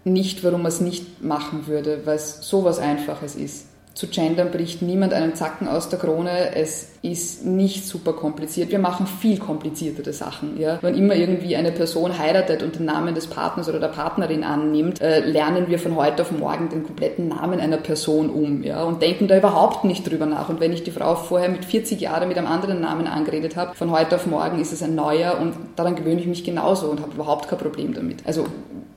nicht, 0.05 0.43
warum 0.45 0.63
man 0.63 0.73
es 0.73 0.81
nicht 0.81 1.23
machen 1.23 1.67
würde, 1.67 2.03
weil 2.05 2.17
es 2.17 2.41
sowas 2.41 2.79
Einfaches 2.79 3.35
ist 3.35 3.70
zu 3.95 4.07
gendern 4.07 4.51
bricht 4.51 4.83
niemand 4.83 5.13
einen 5.13 5.35
Zacken 5.35 5.67
aus 5.67 5.89
der 5.89 5.99
Krone. 5.99 6.55
Es 6.55 6.93
ist 7.03 7.45
nicht 7.45 7.87
super 7.87 8.13
kompliziert. 8.13 8.71
Wir 8.71 8.79
machen 8.79 9.07
viel 9.07 9.39
kompliziertere 9.39 10.13
Sachen. 10.13 10.61
Ja? 10.61 10.79
Wenn 10.81 10.95
immer 10.95 11.17
irgendwie 11.17 11.57
eine 11.57 11.73
Person 11.73 12.17
heiratet 12.17 12.63
und 12.63 12.77
den 12.77 12.85
Namen 12.85 13.15
des 13.15 13.27
Partners 13.27 13.69
oder 13.69 13.81
der 13.81 13.89
Partnerin 13.89 14.45
annimmt, 14.45 15.01
äh, 15.01 15.21
lernen 15.21 15.69
wir 15.69 15.79
von 15.79 15.97
heute 15.97 16.23
auf 16.23 16.31
morgen 16.31 16.69
den 16.69 16.85
kompletten 16.85 17.29
Namen 17.29 17.59
einer 17.59 17.79
Person 17.79 18.31
um 18.31 18.63
ja? 18.63 18.85
und 18.85 19.03
denken 19.03 19.27
da 19.27 19.37
überhaupt 19.37 19.85
nicht 19.85 20.09
drüber 20.09 20.27
nach. 20.27 20.49
Und 20.49 20.61
wenn 20.61 20.73
ich 20.73 20.85
die 20.85 20.93
Frau 20.93 21.17
vorher 21.17 21.49
mit 21.49 21.65
40 21.65 22.01
Jahren 22.01 22.29
mit 22.29 22.39
einem 22.39 22.47
anderen 22.47 22.81
Namen 22.81 23.09
angeredet 23.09 23.57
habe, 23.57 23.75
von 23.75 23.91
heute 23.91 24.17
auf 24.17 24.27
morgen 24.27 24.61
ist 24.61 24.73
es 24.73 24.83
ein 24.83 24.95
neuer 24.95 25.39
und 25.41 25.55
daran 25.75 25.97
gewöhne 25.97 26.21
ich 26.21 26.27
mich 26.27 26.45
genauso 26.45 26.87
und 26.87 27.01
habe 27.01 27.13
überhaupt 27.13 27.49
kein 27.49 27.59
Problem 27.59 27.93
damit. 27.93 28.19
Also 28.25 28.47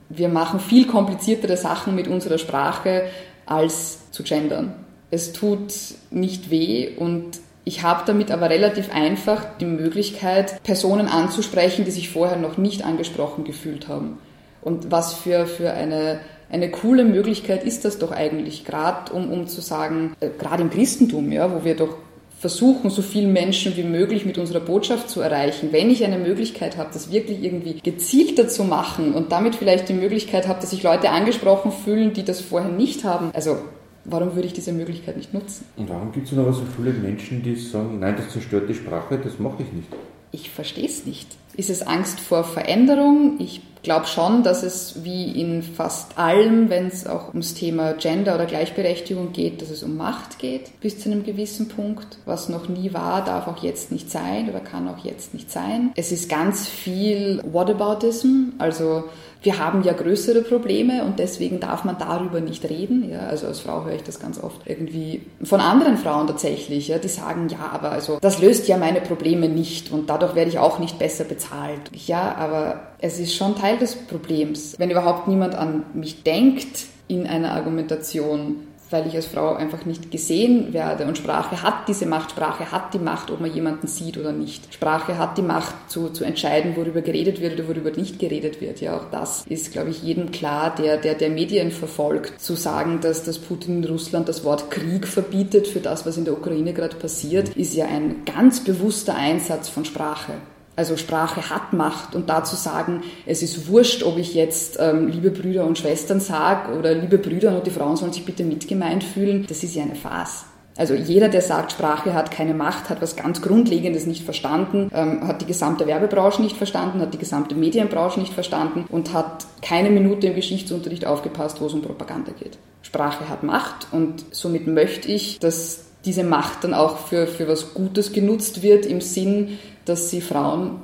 wir 0.08 0.28
machen 0.28 0.60
viel 0.60 0.86
kompliziertere 0.86 1.56
Sachen 1.56 1.96
mit 1.96 2.06
unserer 2.06 2.38
Sprache 2.38 3.06
als 3.46 4.10
zu 4.12 4.22
gendern 4.22 4.83
es 5.14 5.32
tut 5.32 5.72
nicht 6.10 6.50
weh 6.50 6.88
und 6.96 7.38
ich 7.64 7.82
habe 7.82 8.02
damit 8.04 8.30
aber 8.30 8.50
relativ 8.50 8.92
einfach 8.92 9.46
die 9.58 9.64
Möglichkeit, 9.64 10.62
Personen 10.64 11.06
anzusprechen, 11.06 11.84
die 11.84 11.92
sich 11.92 12.10
vorher 12.10 12.36
noch 12.36 12.58
nicht 12.58 12.84
angesprochen 12.84 13.44
gefühlt 13.44 13.88
haben. 13.88 14.18
Und 14.60 14.90
was 14.90 15.14
für, 15.14 15.46
für 15.46 15.72
eine, 15.72 16.20
eine 16.50 16.70
coole 16.70 17.04
Möglichkeit 17.04 17.64
ist 17.64 17.84
das 17.84 17.98
doch 17.98 18.10
eigentlich, 18.10 18.64
gerade 18.64 19.12
um, 19.12 19.30
um 19.30 19.46
zu 19.46 19.60
sagen, 19.60 20.14
äh, 20.20 20.28
gerade 20.38 20.62
im 20.62 20.70
Christentum, 20.70 21.30
ja, 21.32 21.54
wo 21.54 21.64
wir 21.64 21.76
doch 21.76 21.96
versuchen, 22.38 22.90
so 22.90 23.00
viele 23.00 23.28
Menschen 23.28 23.76
wie 23.76 23.84
möglich 23.84 24.26
mit 24.26 24.36
unserer 24.36 24.60
Botschaft 24.60 25.08
zu 25.08 25.22
erreichen. 25.22 25.68
Wenn 25.70 25.90
ich 25.90 26.04
eine 26.04 26.18
Möglichkeit 26.18 26.76
habe, 26.76 26.90
das 26.92 27.10
wirklich 27.10 27.42
irgendwie 27.42 27.80
gezielter 27.80 28.48
zu 28.48 28.64
machen 28.64 29.14
und 29.14 29.32
damit 29.32 29.54
vielleicht 29.54 29.88
die 29.88 29.94
Möglichkeit 29.94 30.48
habe, 30.48 30.60
dass 30.60 30.70
sich 30.70 30.82
Leute 30.82 31.08
angesprochen 31.10 31.72
fühlen, 31.72 32.12
die 32.12 32.24
das 32.24 32.40
vorher 32.40 32.70
nicht 32.70 33.04
haben, 33.04 33.30
also 33.32 33.58
warum 34.04 34.34
würde 34.34 34.46
ich 34.46 34.52
diese 34.52 34.72
Möglichkeit 34.72 35.16
nicht 35.16 35.34
nutzen? 35.34 35.66
Und 35.76 35.88
warum 35.88 36.12
gibt 36.12 36.26
es 36.26 36.32
noch 36.32 36.52
so 36.52 36.62
viele 36.76 36.92
Menschen, 36.92 37.42
die 37.42 37.56
sagen, 37.56 37.98
nein, 37.98 38.14
das 38.16 38.30
zerstört 38.30 38.68
die 38.68 38.74
Sprache, 38.74 39.18
das 39.18 39.38
mache 39.38 39.62
ich 39.62 39.72
nicht? 39.72 39.88
Ich 40.32 40.50
verstehe 40.50 40.86
es 40.86 41.06
nicht. 41.06 41.28
Ist 41.56 41.70
es 41.70 41.82
Angst 41.82 42.18
vor 42.18 42.42
Veränderung? 42.42 43.36
Ich 43.38 43.62
glaube 43.84 44.06
schon, 44.06 44.42
dass 44.42 44.64
es 44.64 45.04
wie 45.04 45.40
in 45.40 45.62
fast 45.62 46.18
allem, 46.18 46.70
wenn 46.70 46.88
es 46.88 47.06
auch 47.06 47.28
ums 47.28 47.54
Thema 47.54 47.92
Gender 47.92 48.34
oder 48.34 48.46
Gleichberechtigung 48.46 49.32
geht, 49.32 49.62
dass 49.62 49.70
es 49.70 49.84
um 49.84 49.96
Macht 49.96 50.40
geht, 50.40 50.80
bis 50.80 50.98
zu 50.98 51.10
einem 51.10 51.22
gewissen 51.22 51.68
Punkt. 51.68 52.18
Was 52.24 52.48
noch 52.48 52.68
nie 52.68 52.92
war, 52.92 53.24
darf 53.24 53.46
auch 53.46 53.62
jetzt 53.62 53.92
nicht 53.92 54.10
sein 54.10 54.48
oder 54.48 54.58
kann 54.58 54.88
auch 54.88 55.04
jetzt 55.04 55.34
nicht 55.34 55.52
sein. 55.52 55.92
Es 55.94 56.10
ist 56.10 56.28
ganz 56.28 56.66
viel 56.66 57.40
Whataboutism, 57.44 58.54
also 58.58 59.04
wir 59.44 59.58
haben 59.58 59.82
ja 59.84 59.92
größere 59.92 60.40
Probleme 60.40 61.04
und 61.04 61.18
deswegen 61.18 61.60
darf 61.60 61.84
man 61.84 61.98
darüber 61.98 62.40
nicht 62.40 62.68
reden. 62.68 63.10
Ja, 63.10 63.20
also 63.26 63.46
als 63.46 63.60
Frau 63.60 63.84
höre 63.84 63.94
ich 63.94 64.02
das 64.02 64.18
ganz 64.18 64.42
oft 64.42 64.62
irgendwie 64.64 65.22
von 65.42 65.60
anderen 65.60 65.98
Frauen 65.98 66.26
tatsächlich, 66.26 66.88
ja, 66.88 66.98
die 66.98 67.08
sagen, 67.08 67.48
ja, 67.48 67.70
aber 67.72 67.90
also 67.90 68.18
das 68.20 68.40
löst 68.40 68.66
ja 68.68 68.78
meine 68.78 69.02
Probleme 69.02 69.48
nicht 69.48 69.92
und 69.92 70.08
dadurch 70.08 70.34
werde 70.34 70.50
ich 70.50 70.58
auch 70.58 70.78
nicht 70.78 70.98
besser 70.98 71.24
bezahlt. 71.24 71.80
Ja, 72.06 72.34
aber 72.36 72.88
es 72.98 73.18
ist 73.18 73.34
schon 73.34 73.54
Teil 73.54 73.76
des 73.76 73.94
Problems. 73.94 74.74
Wenn 74.78 74.90
überhaupt 74.90 75.28
niemand 75.28 75.54
an 75.54 75.84
mich 75.92 76.22
denkt 76.22 76.86
in 77.06 77.26
einer 77.26 77.52
Argumentation, 77.52 78.56
weil 78.90 79.06
ich 79.06 79.14
als 79.16 79.26
Frau 79.26 79.54
einfach 79.54 79.84
nicht 79.84 80.10
gesehen 80.10 80.72
werde. 80.72 81.04
Und 81.06 81.18
Sprache 81.18 81.62
hat 81.62 81.88
diese 81.88 82.06
Macht, 82.06 82.32
Sprache 82.32 82.70
hat 82.70 82.94
die 82.94 82.98
Macht, 82.98 83.30
ob 83.30 83.40
man 83.40 83.52
jemanden 83.52 83.86
sieht 83.86 84.18
oder 84.18 84.32
nicht. 84.32 84.72
Sprache 84.72 85.18
hat 85.18 85.38
die 85.38 85.42
Macht 85.42 85.74
zu, 85.88 86.10
zu 86.10 86.24
entscheiden, 86.24 86.76
worüber 86.76 87.00
geredet 87.00 87.40
wird 87.40 87.54
oder 87.58 87.68
worüber 87.68 87.90
nicht 87.90 88.18
geredet 88.18 88.60
wird. 88.60 88.80
Ja, 88.80 88.96
auch 88.96 89.10
das 89.10 89.44
ist, 89.48 89.72
glaube 89.72 89.90
ich, 89.90 90.02
jedem 90.02 90.30
klar, 90.30 90.74
der, 90.74 90.96
der, 90.96 91.14
der 91.14 91.30
Medien 91.30 91.70
verfolgt, 91.70 92.40
zu 92.40 92.54
sagen, 92.54 93.00
dass, 93.00 93.24
dass 93.24 93.38
Putin 93.38 93.82
in 93.82 93.90
Russland 93.90 94.28
das 94.28 94.44
Wort 94.44 94.70
Krieg 94.70 95.06
verbietet 95.06 95.66
für 95.66 95.80
das, 95.80 96.06
was 96.06 96.16
in 96.16 96.24
der 96.24 96.34
Ukraine 96.34 96.72
gerade 96.72 96.96
passiert, 96.96 97.50
ist 97.56 97.74
ja 97.74 97.86
ein 97.86 98.24
ganz 98.24 98.64
bewusster 98.64 99.14
Einsatz 99.14 99.68
von 99.68 99.84
Sprache. 99.84 100.32
Also 100.76 100.96
Sprache 100.96 101.50
hat 101.50 101.72
Macht 101.72 102.14
und 102.14 102.28
dazu 102.28 102.56
sagen, 102.56 103.02
es 103.26 103.42
ist 103.42 103.68
wurscht, 103.68 104.02
ob 104.02 104.18
ich 104.18 104.34
jetzt 104.34 104.78
ähm, 104.80 105.08
liebe 105.08 105.30
Brüder 105.30 105.66
und 105.66 105.78
Schwestern 105.78 106.20
sage 106.20 106.76
oder 106.76 106.94
liebe 106.94 107.18
Brüder 107.18 107.56
und 107.56 107.66
die 107.66 107.70
Frauen 107.70 107.96
sollen 107.96 108.12
sich 108.12 108.24
bitte 108.24 108.42
mitgemeint 108.42 109.04
fühlen, 109.04 109.46
das 109.48 109.62
ist 109.62 109.74
ja 109.74 109.84
eine 109.84 109.94
Farce. 109.94 110.46
Also 110.76 110.94
jeder, 110.94 111.28
der 111.28 111.40
sagt, 111.40 111.70
Sprache 111.70 112.14
hat 112.14 112.32
keine 112.32 112.52
Macht, 112.52 112.90
hat 112.90 113.00
was 113.00 113.14
ganz 113.14 113.40
Grundlegendes 113.40 114.06
nicht 114.06 114.24
verstanden, 114.24 114.90
ähm, 114.92 115.26
hat 115.26 115.40
die 115.40 115.46
gesamte 115.46 115.86
Werbebranche 115.86 116.42
nicht 116.42 116.56
verstanden, 116.56 117.00
hat 117.00 117.14
die 117.14 117.18
gesamte 117.18 117.54
Medienbranche 117.54 118.18
nicht 118.18 118.32
verstanden 118.32 118.84
und 118.90 119.12
hat 119.12 119.46
keine 119.62 119.90
Minute 119.90 120.26
im 120.26 120.34
Geschichtsunterricht 120.34 121.06
aufgepasst, 121.06 121.60
wo 121.60 121.66
es 121.66 121.74
um 121.74 121.82
Propaganda 121.82 122.32
geht. 122.32 122.58
Sprache 122.82 123.28
hat 123.28 123.44
Macht 123.44 123.86
und 123.92 124.24
somit 124.32 124.66
möchte 124.66 125.06
ich, 125.08 125.38
dass 125.38 125.84
diese 126.04 126.24
Macht 126.24 126.64
dann 126.64 126.74
auch 126.74 126.98
für, 126.98 127.28
für 127.28 127.46
was 127.46 127.72
Gutes 127.72 128.12
genutzt 128.12 128.62
wird 128.62 128.84
im 128.84 129.00
Sinn, 129.00 129.58
dass 129.84 130.10
sie 130.10 130.20
Frauen 130.20 130.80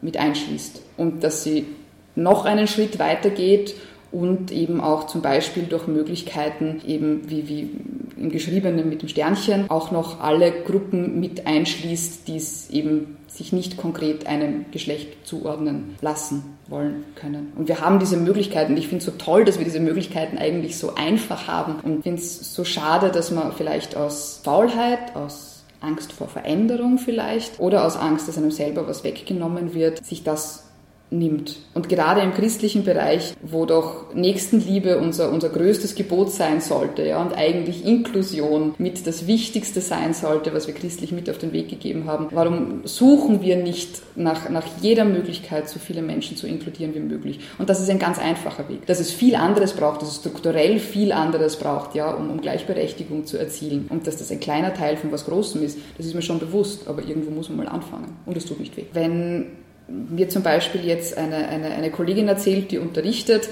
mit 0.00 0.16
einschließt 0.16 0.82
und 0.96 1.22
dass 1.24 1.44
sie 1.44 1.66
noch 2.14 2.44
einen 2.44 2.66
Schritt 2.66 2.98
weiter 2.98 3.30
geht 3.30 3.74
und 4.12 4.50
eben 4.50 4.80
auch 4.80 5.06
zum 5.06 5.22
Beispiel 5.22 5.64
durch 5.64 5.86
Möglichkeiten 5.86 6.80
eben 6.86 7.30
wie, 7.30 7.48
wie 7.48 7.70
im 8.16 8.30
Geschriebenen 8.30 8.88
mit 8.88 9.02
dem 9.02 9.08
Sternchen 9.08 9.70
auch 9.70 9.92
noch 9.92 10.20
alle 10.20 10.50
Gruppen 10.50 11.20
mit 11.20 11.46
einschließt, 11.46 12.26
die 12.26 12.36
es 12.36 12.70
eben 12.70 13.16
sich 13.28 13.52
nicht 13.52 13.76
konkret 13.76 14.26
einem 14.26 14.66
Geschlecht 14.72 15.26
zuordnen 15.26 15.96
lassen 16.00 16.42
wollen 16.68 17.04
können. 17.14 17.52
Und 17.56 17.68
wir 17.68 17.80
haben 17.80 18.00
diese 18.00 18.16
Möglichkeiten. 18.16 18.76
Ich 18.76 18.88
finde 18.88 18.98
es 18.98 19.04
so 19.04 19.12
toll, 19.12 19.44
dass 19.44 19.58
wir 19.58 19.64
diese 19.64 19.80
Möglichkeiten 19.80 20.36
eigentlich 20.36 20.76
so 20.76 20.94
einfach 20.96 21.46
haben 21.46 21.76
und 21.82 22.02
finde 22.02 22.20
es 22.20 22.52
so 22.52 22.64
schade, 22.64 23.10
dass 23.10 23.30
man 23.30 23.52
vielleicht 23.52 23.96
aus 23.96 24.40
Faulheit, 24.42 25.14
aus 25.14 25.59
Angst 25.80 26.12
vor 26.12 26.28
Veränderung 26.28 26.98
vielleicht 26.98 27.58
oder 27.58 27.84
aus 27.84 27.96
Angst, 27.96 28.28
dass 28.28 28.38
einem 28.38 28.50
selber 28.50 28.86
was 28.86 29.04
weggenommen 29.04 29.74
wird, 29.74 30.04
sich 30.04 30.22
das 30.22 30.69
nimmt. 31.10 31.56
Und 31.74 31.88
gerade 31.88 32.20
im 32.20 32.32
christlichen 32.32 32.84
Bereich, 32.84 33.34
wo 33.42 33.66
doch 33.66 34.14
Nächstenliebe 34.14 34.98
unser, 34.98 35.32
unser 35.32 35.48
größtes 35.48 35.94
Gebot 35.94 36.30
sein 36.30 36.60
sollte, 36.60 37.04
ja, 37.06 37.20
und 37.20 37.36
eigentlich 37.36 37.84
Inklusion 37.84 38.74
mit 38.78 39.06
das 39.06 39.26
Wichtigste 39.26 39.80
sein 39.80 40.14
sollte, 40.14 40.54
was 40.54 40.66
wir 40.66 40.74
christlich 40.74 41.12
mit 41.12 41.28
auf 41.28 41.38
den 41.38 41.52
Weg 41.52 41.68
gegeben 41.68 42.06
haben, 42.06 42.28
warum 42.30 42.82
suchen 42.84 43.42
wir 43.42 43.56
nicht 43.56 44.02
nach, 44.16 44.48
nach 44.48 44.66
jeder 44.80 45.04
Möglichkeit, 45.04 45.68
so 45.68 45.78
viele 45.78 46.02
Menschen 46.02 46.36
zu 46.36 46.46
inkludieren 46.46 46.94
wie 46.94 47.00
möglich? 47.00 47.40
Und 47.58 47.68
das 47.68 47.80
ist 47.80 47.90
ein 47.90 47.98
ganz 47.98 48.18
einfacher 48.18 48.68
Weg. 48.68 48.86
Dass 48.86 49.00
es 49.00 49.12
viel 49.12 49.34
anderes 49.34 49.72
braucht, 49.72 50.02
dass 50.02 50.10
es 50.10 50.16
strukturell 50.16 50.78
viel 50.78 51.12
anderes 51.12 51.56
braucht, 51.56 51.94
ja, 51.94 52.12
um, 52.12 52.30
um 52.30 52.40
Gleichberechtigung 52.40 53.26
zu 53.26 53.36
erzielen. 53.36 53.86
Und 53.88 54.06
dass 54.06 54.18
das 54.18 54.30
ein 54.30 54.40
kleiner 54.40 54.74
Teil 54.74 54.96
von 54.96 55.10
was 55.12 55.24
Großem 55.24 55.62
ist, 55.62 55.78
das 55.96 56.06
ist 56.06 56.14
mir 56.14 56.22
schon 56.22 56.38
bewusst, 56.38 56.88
aber 56.88 57.02
irgendwo 57.02 57.30
muss 57.30 57.48
man 57.48 57.58
mal 57.58 57.68
anfangen. 57.68 58.16
Und 58.26 58.36
es 58.36 58.46
tut 58.46 58.60
nicht 58.60 58.76
weh. 58.76 58.84
Wenn 58.92 59.46
mir 59.90 60.28
zum 60.28 60.42
Beispiel 60.42 60.84
jetzt 60.84 61.16
eine, 61.16 61.48
eine, 61.48 61.70
eine 61.70 61.90
Kollegin 61.90 62.28
erzählt, 62.28 62.70
die 62.70 62.78
unterrichtet, 62.78 63.48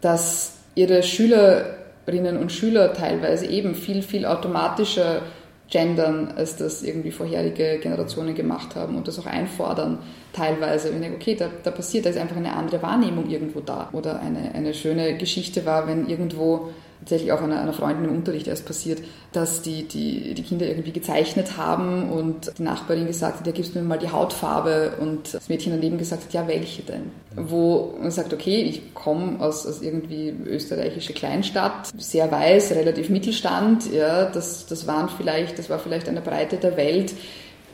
dass 0.00 0.54
ihre 0.74 1.02
Schülerinnen 1.02 2.36
und 2.36 2.52
Schüler 2.52 2.92
teilweise 2.94 3.46
eben 3.46 3.74
viel, 3.74 4.02
viel 4.02 4.24
automatischer 4.26 5.22
gendern, 5.70 6.34
als 6.36 6.56
das 6.56 6.82
irgendwie 6.82 7.10
vorherige 7.10 7.78
Generationen 7.78 8.34
gemacht 8.34 8.76
haben 8.76 8.94
und 8.96 9.08
das 9.08 9.18
auch 9.18 9.26
einfordern 9.26 9.98
teilweise. 10.32 10.90
Und 10.90 10.96
ich 10.96 11.00
denke, 11.00 11.16
okay, 11.16 11.34
da, 11.34 11.48
da 11.62 11.70
passiert, 11.70 12.04
da 12.04 12.10
ist 12.10 12.18
einfach 12.18 12.36
eine 12.36 12.54
andere 12.54 12.82
Wahrnehmung 12.82 13.30
irgendwo 13.30 13.60
da. 13.60 13.88
Oder 13.92 14.20
eine, 14.20 14.54
eine 14.54 14.74
schöne 14.74 15.16
Geschichte 15.16 15.64
war, 15.64 15.88
wenn 15.88 16.08
irgendwo 16.08 16.70
tatsächlich 17.02 17.32
auch 17.32 17.42
einer, 17.42 17.60
einer 17.60 17.72
Freundin 17.72 18.04
im 18.04 18.16
Unterricht 18.16 18.46
erst 18.46 18.64
passiert, 18.64 19.02
dass 19.32 19.62
die, 19.62 19.88
die, 19.88 20.34
die 20.34 20.42
Kinder 20.42 20.66
irgendwie 20.66 20.92
gezeichnet 20.92 21.56
haben 21.56 22.10
und 22.10 22.52
die 22.58 22.62
Nachbarin 22.62 23.06
gesagt 23.06 23.40
hat, 23.40 23.46
ja, 23.46 23.52
gibst 23.52 23.74
mir 23.74 23.82
mal 23.82 23.98
die 23.98 24.10
Hautfarbe 24.10 24.92
und 25.00 25.34
das 25.34 25.48
Mädchen 25.48 25.72
daneben 25.72 25.98
gesagt 25.98 26.24
hat, 26.24 26.32
ja, 26.32 26.46
welche 26.46 26.82
denn? 26.82 27.10
Wo 27.34 27.94
man 28.00 28.12
sagt, 28.12 28.32
okay, 28.32 28.62
ich 28.62 28.94
komme 28.94 29.40
aus, 29.40 29.66
aus 29.66 29.82
irgendwie 29.82 30.32
österreichische 30.46 31.12
Kleinstadt, 31.12 31.90
sehr 31.96 32.30
weiß, 32.30 32.72
relativ 32.72 33.10
Mittelstand, 33.10 33.92
ja, 33.92 34.26
das, 34.26 34.66
das 34.66 34.86
waren 34.86 35.08
vielleicht, 35.08 35.58
das 35.58 35.68
war 35.70 35.80
vielleicht 35.80 36.08
eine 36.08 36.20
Breite 36.20 36.56
der 36.56 36.76
Welt, 36.76 37.14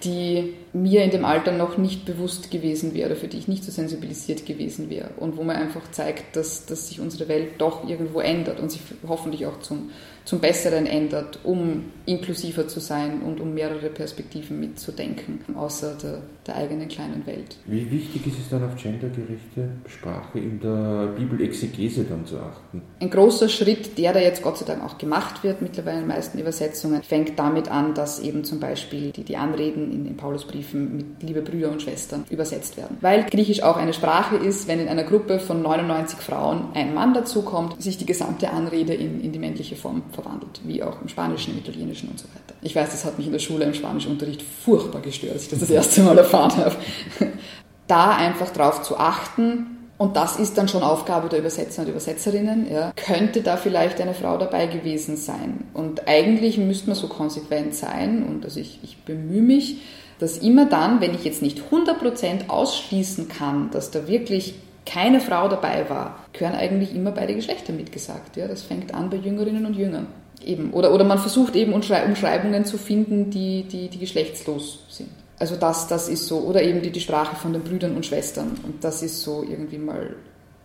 die 0.05 0.55
mir 0.83 1.03
in 1.03 1.11
dem 1.11 1.25
Alter 1.25 1.53
noch 1.53 1.79
nicht 1.79 2.05
bewusst 2.05 2.51
gewesen 2.51 2.95
wäre, 2.95 3.17
für 3.17 3.29
die 3.29 3.39
ich 3.39 3.49
nicht 3.49 3.65
so 3.65 3.71
sensibilisiert 3.71 4.47
gewesen 4.47 4.91
wäre 4.91 5.11
und 5.17 5.37
wo 5.37 5.43
man 5.43 5.57
einfach 5.57 5.91
zeigt, 5.91 6.37
dass, 6.37 6.67
dass 6.67 6.89
sich 6.89 7.01
unsere 7.01 7.29
Welt 7.29 7.53
doch 7.59 7.89
irgendwo 7.89 8.21
ändert 8.21 8.61
und 8.61 8.71
sich 8.71 8.83
hoffentlich 9.07 9.47
auch 9.47 9.61
zum, 9.61 9.91
zum 10.25 10.41
Besseren 10.41 10.87
ändert, 10.87 11.41
um 11.45 11.85
inklusiver 12.05 12.69
zu 12.69 12.81
sein 12.81 13.23
und 13.23 13.41
um 13.41 13.55
mehrere 13.55 13.89
Perspektiven 13.89 14.61
mitzudenken, 14.61 15.41
außer 15.57 15.97
der, 16.03 16.21
der 16.47 16.57
eigenen 16.57 16.89
kleinen 16.89 17.27
Welt. 17.27 17.57
Wie 17.67 17.91
wichtig 17.91 18.27
ist 18.27 18.39
es 18.39 18.51
dann 18.51 18.63
auf 18.65 18.77
gendergerechte 18.77 19.71
Sprache 19.87 20.39
in 20.39 20.61
der 20.61 21.15
Bibelexegese 21.17 22.05
dann 22.05 22.27
zu 22.27 22.39
achten? 22.39 22.83
Ein 23.01 23.11
großer 23.11 23.49
Schritt, 23.49 23.97
der 23.97 24.13
da 24.13 24.21
jetzt 24.21 24.43
Gott 24.43 24.59
sei 24.59 24.67
Dank 24.67 24.85
auch 24.85 24.99
gemacht 24.99 25.43
wird, 25.45 25.63
mittlerweile 25.63 25.99
in 25.99 26.03
den 26.05 26.09
meisten 26.09 26.39
Übersetzungen, 26.39 27.03
fängt 27.03 27.39
damit 27.39 27.71
an, 27.71 27.95
dass 27.95 28.21
eben 28.21 28.45
zum 28.45 28.61
Beispiel 28.61 29.13
die, 29.13 29.25
die 29.25 29.37
Anreden 29.37 29.93
in 29.93 30.05
den 30.05 30.17
Paulusbriefen 30.69 30.97
mit 30.97 31.23
liebe 31.23 31.43
Brüder 31.43 31.71
und 31.71 31.83
Schwestern 31.83 32.25
übersetzt 32.31 32.77
werden. 32.77 32.99
Weil 33.01 33.25
Griechisch 33.25 33.63
auch 33.63 33.77
eine 33.77 33.93
Sprache 33.93 34.37
ist, 34.37 34.69
wenn 34.69 34.81
in 34.81 34.89
einer 34.89 35.05
Gruppe 35.05 35.39
von 35.39 35.63
99 35.63 36.19
Frauen 36.19 36.69
ein 36.75 36.95
Mann 36.95 37.15
dazukommt, 37.15 37.83
sich 37.83 37.99
die 37.99 38.07
gesamte 38.07 38.51
Anrede 38.51 38.95
in, 38.95 39.21
in 39.21 39.33
die 39.33 39.39
männliche 39.39 39.77
Form 39.77 40.03
verwandelt, 40.13 40.61
wie 40.65 40.83
auch 40.83 41.01
im 41.01 41.09
Spanischen, 41.09 41.55
im 41.55 41.59
Italienischen 41.59 42.09
und 42.11 42.19
so 42.19 42.27
weiter. 42.29 42.55
Ich 42.63 42.75
weiß, 42.75 42.91
das 42.91 43.05
hat 43.05 43.19
mich 43.19 43.27
in 43.27 43.33
der 43.33 43.41
Schule 43.41 43.65
im 43.65 43.75
Spanischunterricht 43.75 44.43
furchtbar 44.43 45.01
gestört, 45.01 45.35
als 45.35 45.45
ich 45.45 45.51
das 45.51 45.61
das 45.61 45.71
erste 45.71 46.03
Mal 46.03 46.19
erfahren 46.19 46.57
habe. 46.57 46.77
Da 47.87 48.15
einfach 48.15 48.51
drauf 48.51 48.83
zu 48.83 48.99
achten, 48.99 49.79
und 49.99 50.17
das 50.17 50.39
ist 50.39 50.57
dann 50.57 50.69
schon 50.69 50.85
Aufgabe 50.85 51.29
der 51.29 51.41
Übersetzer 51.41 51.83
und 51.83 51.89
Übersetzerinnen. 51.89 52.71
Ja. 52.71 52.93
Könnte 52.95 53.43
da 53.43 53.57
vielleicht 53.57 54.01
eine 54.01 54.15
Frau 54.15 54.39
dabei 54.39 54.67
gewesen 54.67 55.17
sein? 55.17 55.65
Und 55.75 56.07
eigentlich 56.07 56.57
müsste 56.57 56.87
man 56.87 56.97
so 56.97 57.09
konsequent 57.09 57.75
sein, 57.75 58.23
und 58.23 58.45
also 58.45 58.61
ich, 58.61 58.79
ich 58.85 58.99
bemühe 58.99 59.43
mich, 59.43 59.79
dass 60.19 60.39
immer 60.39 60.67
dann, 60.67 61.01
wenn 61.01 61.15
ich 61.15 61.25
jetzt 61.25 61.43
nicht 61.43 61.63
100% 61.71 62.49
ausschließen 62.49 63.29
kann, 63.29 63.71
dass 63.71 63.91
da 63.91 64.09
wirklich 64.09 64.55
keine 64.85 65.21
Frau 65.21 65.49
dabei 65.49 65.89
war, 65.89 66.19
gehören 66.33 66.55
eigentlich 66.55 66.95
immer 66.95 67.11
beide 67.11 67.35
Geschlechter 67.35 67.73
mitgesagt. 67.73 68.37
Ja? 68.37 68.49
Das 68.49 68.63
fängt 68.63 68.95
an 68.95 69.11
bei 69.11 69.17
Jüngerinnen 69.17 69.67
und 69.67 69.77
Jüngern. 69.77 70.07
Eben. 70.45 70.73
Oder, 70.73 70.95
oder 70.95 71.05
man 71.05 71.19
versucht 71.19 71.57
eben 71.57 71.73
Umschreibungen 71.73 72.65
zu 72.65 72.79
finden, 72.79 73.31
die, 73.31 73.65
die, 73.65 73.89
die 73.89 73.99
geschlechtslos 73.99 74.85
sind. 74.89 75.11
Also 75.39 75.57
das, 75.57 75.89
das 75.89 76.09
ist 76.09 76.27
so. 76.27 76.39
Oder 76.41 76.63
eben 76.63 76.81
die, 76.83 76.91
die 76.91 77.01
Sprache 77.01 77.37
von 77.37 77.53
den 77.53 77.63
Brüdern 77.63 77.97
und 77.97 78.07
Schwestern. 78.07 78.57
Und 78.65 78.83
das 78.83 79.03
ist 79.03 79.23
so 79.23 79.45
irgendwie 79.49 79.79
mal 79.79 80.15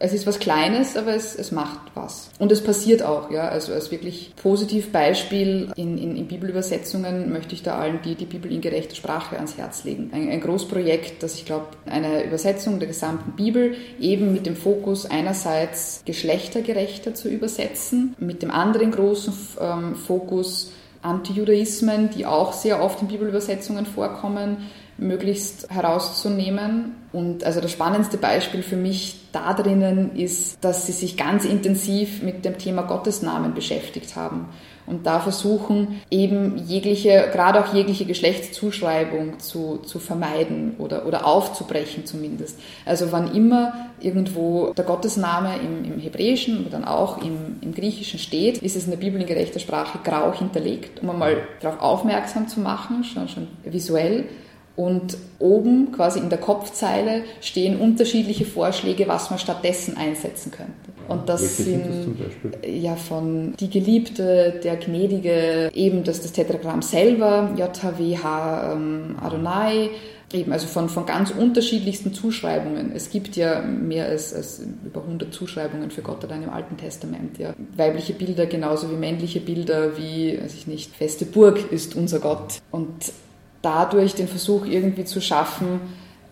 es 0.04 0.12
ist 0.12 0.28
was 0.28 0.38
Kleines, 0.38 0.98
aber 0.98 1.16
es, 1.16 1.34
es 1.34 1.54
macht 1.54 1.80
was. 1.94 2.30
Und 2.38 2.52
es 2.52 2.62
passiert 2.62 3.04
auch, 3.04 3.32
ja. 3.32 3.48
Also 3.48 3.72
als 3.72 3.90
wirklich 3.90 4.34
positiv 4.36 4.92
Beispiel 4.92 5.72
in, 5.78 5.98
in, 5.98 6.18
in 6.18 6.28
Bibelübersetzungen 6.28 7.32
möchte 7.32 7.56
ich 7.56 7.64
da 7.64 7.78
allen 7.78 8.00
die, 8.04 8.16
die 8.16 8.26
Bibel 8.26 8.52
in 8.52 8.60
gerechter 8.60 8.96
Sprache 8.96 9.38
ans 9.38 9.58
Herz 9.58 9.86
legen. 9.86 10.10
Ein, 10.14 10.30
ein 10.30 10.42
Großprojekt, 10.42 11.24
das 11.24 11.36
ich 11.36 11.46
glaube, 11.46 11.68
eine 11.86 12.26
Übersetzung 12.26 12.80
der 12.80 12.90
gesamten 12.90 13.32
Bibel 13.38 13.76
eben 13.98 14.34
mit 14.34 14.46
dem 14.46 14.58
Fokus 14.58 15.06
einerseits 15.06 16.04
geschlechtergerechter 16.06 17.14
zu 17.14 17.30
übersetzen, 17.30 18.14
mit 18.20 18.42
dem 18.42 18.52
anderen 18.52 18.92
großen 18.92 19.34
ähm, 19.62 19.96
Fokus 19.96 20.74
Antijudaismen, 21.02 22.10
die 22.10 22.26
auch 22.26 22.52
sehr 22.52 22.84
oft 22.84 23.02
in 23.02 23.08
Bibelübersetzungen 23.08 23.86
vorkommen, 23.86 24.70
möglichst 25.04 25.70
herauszunehmen. 25.70 26.96
Und 27.12 27.44
also 27.44 27.62
das 27.62 27.72
spannendste 27.72 28.18
Beispiel 28.18 28.64
für 28.64 28.76
mich 28.76 29.20
da 29.32 29.54
drinnen 29.54 30.16
ist, 30.16 30.58
dass 30.62 30.88
sie 30.88 30.92
sich 30.92 31.18
ganz 31.18 31.46
intensiv 31.46 32.24
mit 32.24 32.46
dem 32.46 32.58
Thema 32.58 32.84
Gottesnamen 32.84 33.54
beschäftigt 33.54 34.16
haben 34.16 34.48
und 34.86 35.06
da 35.06 35.20
versuchen 35.20 36.02
eben 36.12 36.58
jegliche, 36.58 37.30
gerade 37.32 37.64
auch 37.64 37.74
jegliche 37.74 38.06
Geschlechtszuschreibung 38.06 39.40
zu, 39.40 39.78
zu 39.78 40.00
vermeiden 40.00 40.76
oder, 40.78 41.06
oder 41.06 41.26
aufzubrechen 41.26 42.06
zumindest. 42.06 42.60
Also 42.86 43.12
wann 43.12 43.34
immer 43.34 43.92
irgendwo 44.02 44.74
der 44.74 44.84
Gottesname 44.84 45.56
im, 45.60 45.86
im 45.86 46.00
Hebräischen 46.00 46.62
oder 46.62 46.72
dann 46.72 46.86
auch 46.86 47.22
im, 47.22 47.58
im 47.62 47.74
Griechischen 47.74 48.20
steht, 48.20 48.58
ist 48.58 48.76
es 48.76 48.86
in 48.86 48.92
der 48.92 48.98
Bibel 48.98 49.22
in 49.22 49.28
gerechter 49.28 49.60
Sprache 49.60 50.00
grau 50.04 50.34
hinterlegt, 50.34 51.02
um 51.02 51.10
einmal 51.10 51.48
darauf 51.62 51.82
aufmerksam 51.82 52.48
zu 52.50 52.60
machen, 52.60 53.06
schon, 53.06 53.30
schon 53.30 53.48
visuell 53.64 54.26
und 54.76 55.18
oben 55.40 55.92
quasi 55.92 56.20
in 56.20 56.30
der 56.30 56.40
Kopfzeile 56.40 57.24
stehen 57.42 57.80
unterschiedliche 57.80 58.46
Vorschläge, 58.46 59.08
was 59.08 59.30
man 59.30 59.38
stattdessen 59.38 59.98
einsetzen 59.98 60.52
könnte. 60.52 60.74
Und 61.08 61.30
das 61.30 61.42
Welche 61.42 61.64
sind, 61.64 62.16
das 62.52 62.72
ja 62.72 62.96
von 62.96 63.54
die 63.60 63.70
Geliebte, 63.70 64.60
der 64.64 64.78
Gnädige, 64.78 65.70
eben 65.74 66.04
das, 66.04 66.22
das 66.22 66.32
Tetragramm 66.32 66.82
selber, 66.82 67.52
JHWH 67.58 68.74
ähm, 68.74 69.16
Adonai, 69.22 69.90
eben 70.32 70.52
also 70.52 70.66
von, 70.66 70.90
von 70.90 71.06
ganz 71.06 71.30
unterschiedlichsten 71.30 72.14
Zuschreibungen. 72.14 72.92
Es 72.96 73.12
gibt 73.12 73.36
ja 73.36 73.62
mehr 73.62 74.08
als, 74.08 74.34
als 74.34 74.62
über 74.84 75.02
100 75.02 75.34
Zuschreibungen 75.34 75.92
für 75.92 76.02
Gott 76.02 76.24
allein 76.26 76.44
im 76.44 76.50
Alten 76.50 76.78
Testament. 76.78 77.38
Ja. 77.38 77.54
Weibliche 77.76 78.14
Bilder 78.14 78.46
genauso 78.46 78.90
wie 78.90 78.96
männliche 78.96 79.42
Bilder, 79.42 79.98
wie, 79.98 80.40
weiß 80.42 80.54
ich 80.56 80.68
nicht, 80.68 80.96
feste 80.96 81.26
Burg 81.26 81.72
ist 81.72 81.96
unser 81.96 82.20
Gott. 82.20 82.62
Und 82.72 83.12
dadurch 83.64 84.14
den 84.14 84.28
Versuch 84.28 84.66
irgendwie 84.68 85.06
zu 85.06 85.20
schaffen, 85.20 85.82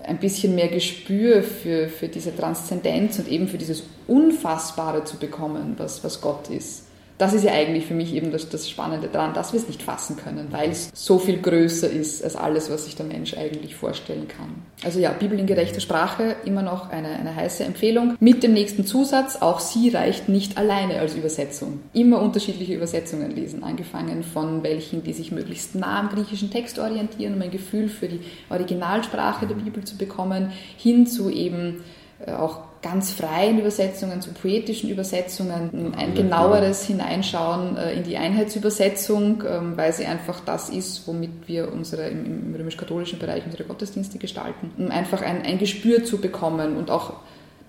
ein 0.04 0.20
bisschen 0.20 0.54
mehr 0.54 0.68
Gespür 0.68 1.42
für, 1.42 1.88
für 1.88 2.08
diese 2.08 2.36
Transzendenz 2.36 3.18
und 3.18 3.28
eben 3.28 3.48
für 3.48 3.58
dieses 3.58 3.84
Unfassbare 4.08 5.04
zu 5.06 5.18
bekommen, 5.18 5.76
was, 5.78 6.04
was 6.04 6.22
Gott 6.22 6.50
ist 6.50 6.91
das 7.22 7.34
ist 7.34 7.44
ja 7.44 7.52
eigentlich 7.52 7.86
für 7.86 7.94
mich 7.94 8.16
eben 8.16 8.32
das, 8.32 8.50
das 8.50 8.68
Spannende 8.68 9.08
daran, 9.08 9.36
dass 9.36 9.54
wir 9.54 9.60
es 9.60 9.68
nicht 9.68 9.84
fassen 9.84 10.18
können, 10.18 10.48
weil 10.50 10.72
es 10.72 10.90
so 10.92 11.20
viel 11.20 11.40
größer 11.40 11.88
ist 11.88 12.24
als 12.24 12.36
alles, 12.36 12.72
was 12.72 12.86
sich 12.86 12.96
der 12.96 13.06
Mensch 13.06 13.38
eigentlich 13.38 13.76
vorstellen 13.76 14.28
kann. 14.28 14.50
Also 14.84 15.00
ja, 15.00 15.12
Bibel 15.12 15.38
in 15.40 15.46
gerechter 15.46 15.82
Sprache, 15.82 16.36
immer 16.46 16.64
noch 16.64 16.90
eine, 16.90 17.10
eine 17.10 17.36
heiße 17.36 17.64
Empfehlung. 17.64 18.16
Mit 18.20 18.42
dem 18.42 18.54
nächsten 18.54 18.88
Zusatz, 18.88 19.36
auch 19.36 19.60
sie 19.60 19.90
reicht 19.90 20.30
nicht 20.30 20.58
alleine 20.58 21.00
als 21.00 21.14
Übersetzung. 21.14 21.82
Immer 21.94 22.20
unterschiedliche 22.24 22.74
Übersetzungen 22.74 23.30
lesen, 23.30 23.64
angefangen 23.64 24.24
von 24.24 24.64
welchen, 24.64 25.04
die 25.04 25.14
sich 25.14 25.32
möglichst 25.32 25.76
nah 25.76 26.00
am 26.00 26.10
griechischen 26.10 26.50
Text 26.50 26.80
orientieren, 26.80 27.36
um 27.36 27.42
ein 27.44 27.52
Gefühl 27.52 27.88
für 27.88 28.08
die 28.08 28.22
Originalsprache 28.50 29.46
der 29.46 29.56
Bibel 29.56 29.84
zu 29.84 29.96
bekommen, 29.96 30.52
hin 30.76 31.06
zu 31.06 31.30
eben 31.30 31.84
äh, 32.26 32.32
auch 32.32 32.71
ganz 32.82 33.12
freien 33.12 33.60
Übersetzungen 33.60 34.22
zu 34.22 34.32
poetischen 34.32 34.90
Übersetzungen, 34.90 35.94
ein 35.96 36.16
genaueres 36.16 36.84
Hineinschauen 36.86 37.78
äh, 37.78 37.94
in 37.94 38.04
die 38.04 38.18
Einheitsübersetzung, 38.18 39.44
ähm, 39.48 39.78
weil 39.78 39.94
sie 39.94 40.06
einfach 40.06 40.40
das 40.40 40.70
ist, 40.70 41.08
womit 41.08 41.48
wir 41.48 41.72
unsere 41.72 42.10
im, 42.10 42.48
im 42.48 42.56
römisch-katholischen 42.56 43.20
Bereich 43.20 43.46
unsere 43.46 43.64
Gottesdienste 43.66 44.18
gestalten, 44.18 44.72
um 44.78 44.90
einfach 44.90 45.22
ein, 45.22 45.44
ein 45.44 45.60
Gespür 45.60 46.04
zu 46.04 46.18
bekommen 46.20 46.76
und 46.78 46.90
auch 46.90 47.14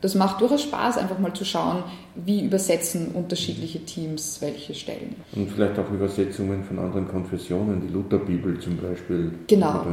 das 0.01 0.17
macht 0.17 0.41
durchaus 0.41 0.63
Spaß, 0.63 0.99
einfach 0.99 1.21
mal 1.21 1.33
zu 1.33 1.45
schauen, 1.45 1.85
wie 2.17 2.45
übersetzen 2.45 3.13
unterschiedliche 3.15 3.85
Teams 3.85 4.39
welche 4.41 4.75
Stellen. 4.75 5.15
Und 5.37 5.49
vielleicht 5.49 5.79
auch 5.79 5.89
Übersetzungen 5.93 6.65
von 6.65 6.81
anderen 6.81 7.07
Konfessionen, 7.07 7.81
die 7.81 7.93
Lutherbibel 7.93 8.59
zum 8.59 8.79
Beispiel. 8.79 9.31
Genau. 9.47 9.87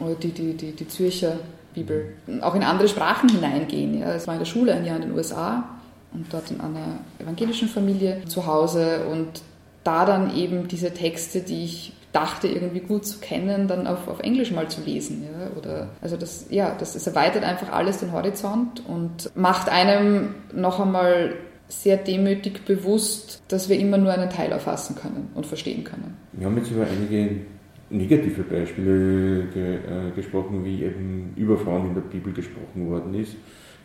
Oder 0.00 0.14
die, 0.16 0.32
die, 0.32 0.54
die, 0.54 0.72
die 0.72 0.88
Zürcher 0.88 1.38
Bibel, 1.74 2.12
auch 2.40 2.54
in 2.54 2.62
andere 2.62 2.88
Sprachen 2.88 3.28
hineingehen. 3.28 4.00
Ja. 4.00 4.14
Es 4.14 4.26
war 4.26 4.34
in 4.34 4.40
der 4.40 4.46
Schule 4.46 4.74
ein 4.74 4.84
Jahr 4.84 4.96
in 4.96 5.02
den 5.02 5.12
USA 5.12 5.64
und 6.12 6.32
dort 6.32 6.50
in 6.50 6.60
einer 6.60 6.98
evangelischen 7.18 7.68
Familie 7.68 8.22
zu 8.26 8.46
Hause 8.46 9.06
und 9.10 9.42
da 9.84 10.04
dann 10.04 10.36
eben 10.36 10.68
diese 10.68 10.92
Texte, 10.92 11.40
die 11.40 11.64
ich 11.64 11.92
dachte 12.12 12.48
irgendwie 12.48 12.80
gut 12.80 13.06
zu 13.06 13.18
kennen, 13.20 13.68
dann 13.68 13.86
auf, 13.86 14.08
auf 14.08 14.20
Englisch 14.20 14.50
mal 14.50 14.68
zu 14.68 14.80
lesen. 14.82 15.22
Ja? 15.24 15.56
Oder, 15.56 15.90
also 16.02 16.16
das, 16.16 16.46
ja, 16.50 16.74
das, 16.76 16.94
das 16.94 17.06
erweitert 17.06 17.44
einfach 17.44 17.72
alles 17.72 17.98
den 17.98 18.12
Horizont 18.12 18.82
und 18.86 19.30
macht 19.36 19.68
einem 19.68 20.34
noch 20.52 20.80
einmal 20.80 21.34
sehr 21.68 21.96
demütig 21.96 22.64
bewusst, 22.64 23.42
dass 23.46 23.68
wir 23.68 23.78
immer 23.78 23.96
nur 23.96 24.12
einen 24.12 24.28
Teil 24.28 24.50
erfassen 24.50 24.96
können 24.96 25.30
und 25.34 25.46
verstehen 25.46 25.84
können. 25.84 26.16
Wir 26.32 26.46
haben 26.46 26.56
jetzt 26.56 26.70
über 26.72 26.84
einige 26.84 27.42
negative 27.90 28.42
Beispiele 28.42 29.46
ge, 29.52 29.76
äh, 29.76 30.10
gesprochen, 30.14 30.64
wie 30.64 30.84
eben 30.84 31.32
über 31.36 31.58
Frauen 31.58 31.88
in 31.88 31.94
der 31.94 32.02
Bibel 32.02 32.32
gesprochen 32.32 32.88
worden 32.88 33.14
ist. 33.14 33.36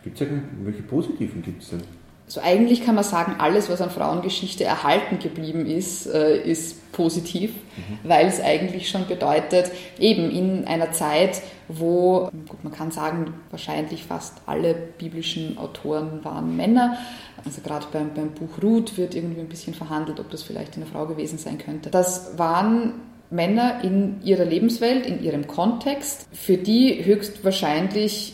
Gibt 0.03 0.21
es 0.21 0.27
ja 0.27 0.33
welche 0.63 0.83
positiven 0.83 1.41
gibt 1.41 1.63
es 1.63 1.69
denn? 1.69 1.81
So 2.27 2.41
eigentlich 2.41 2.83
kann 2.83 2.95
man 2.95 3.03
sagen, 3.03 3.35
alles, 3.37 3.69
was 3.69 3.81
an 3.81 3.91
Frauengeschichte 3.91 4.63
erhalten 4.63 5.19
geblieben 5.19 5.67
ist, 5.67 6.07
äh, 6.07 6.41
ist 6.41 6.91
positiv, 6.91 7.51
mhm. 7.51 7.99
weil 8.09 8.25
es 8.25 8.41
eigentlich 8.41 8.89
schon 8.89 9.05
bedeutet, 9.07 9.71
eben 9.99 10.31
in 10.31 10.65
einer 10.65 10.91
Zeit, 10.91 11.43
wo, 11.67 12.31
gut, 12.47 12.63
man 12.63 12.73
kann 12.73 12.89
sagen, 12.89 13.33
wahrscheinlich 13.51 14.05
fast 14.05 14.41
alle 14.47 14.73
biblischen 14.73 15.59
Autoren 15.59 16.23
waren 16.23 16.55
Männer. 16.55 16.97
Also 17.43 17.61
gerade 17.61 17.85
beim, 17.93 18.15
beim 18.15 18.31
Buch 18.31 18.61
Ruth 18.63 18.97
wird 18.97 19.13
irgendwie 19.13 19.41
ein 19.41 19.49
bisschen 19.49 19.75
verhandelt, 19.75 20.19
ob 20.19 20.31
das 20.31 20.41
vielleicht 20.41 20.77
eine 20.77 20.87
Frau 20.87 21.05
gewesen 21.05 21.37
sein 21.37 21.59
könnte. 21.59 21.91
Das 21.91 22.39
waren 22.39 22.93
Männer 23.29 23.83
in 23.83 24.21
ihrer 24.23 24.45
Lebenswelt, 24.45 25.05
in 25.05 25.23
ihrem 25.23 25.47
Kontext, 25.47 26.27
für 26.31 26.57
die 26.57 27.03
höchstwahrscheinlich 27.03 28.33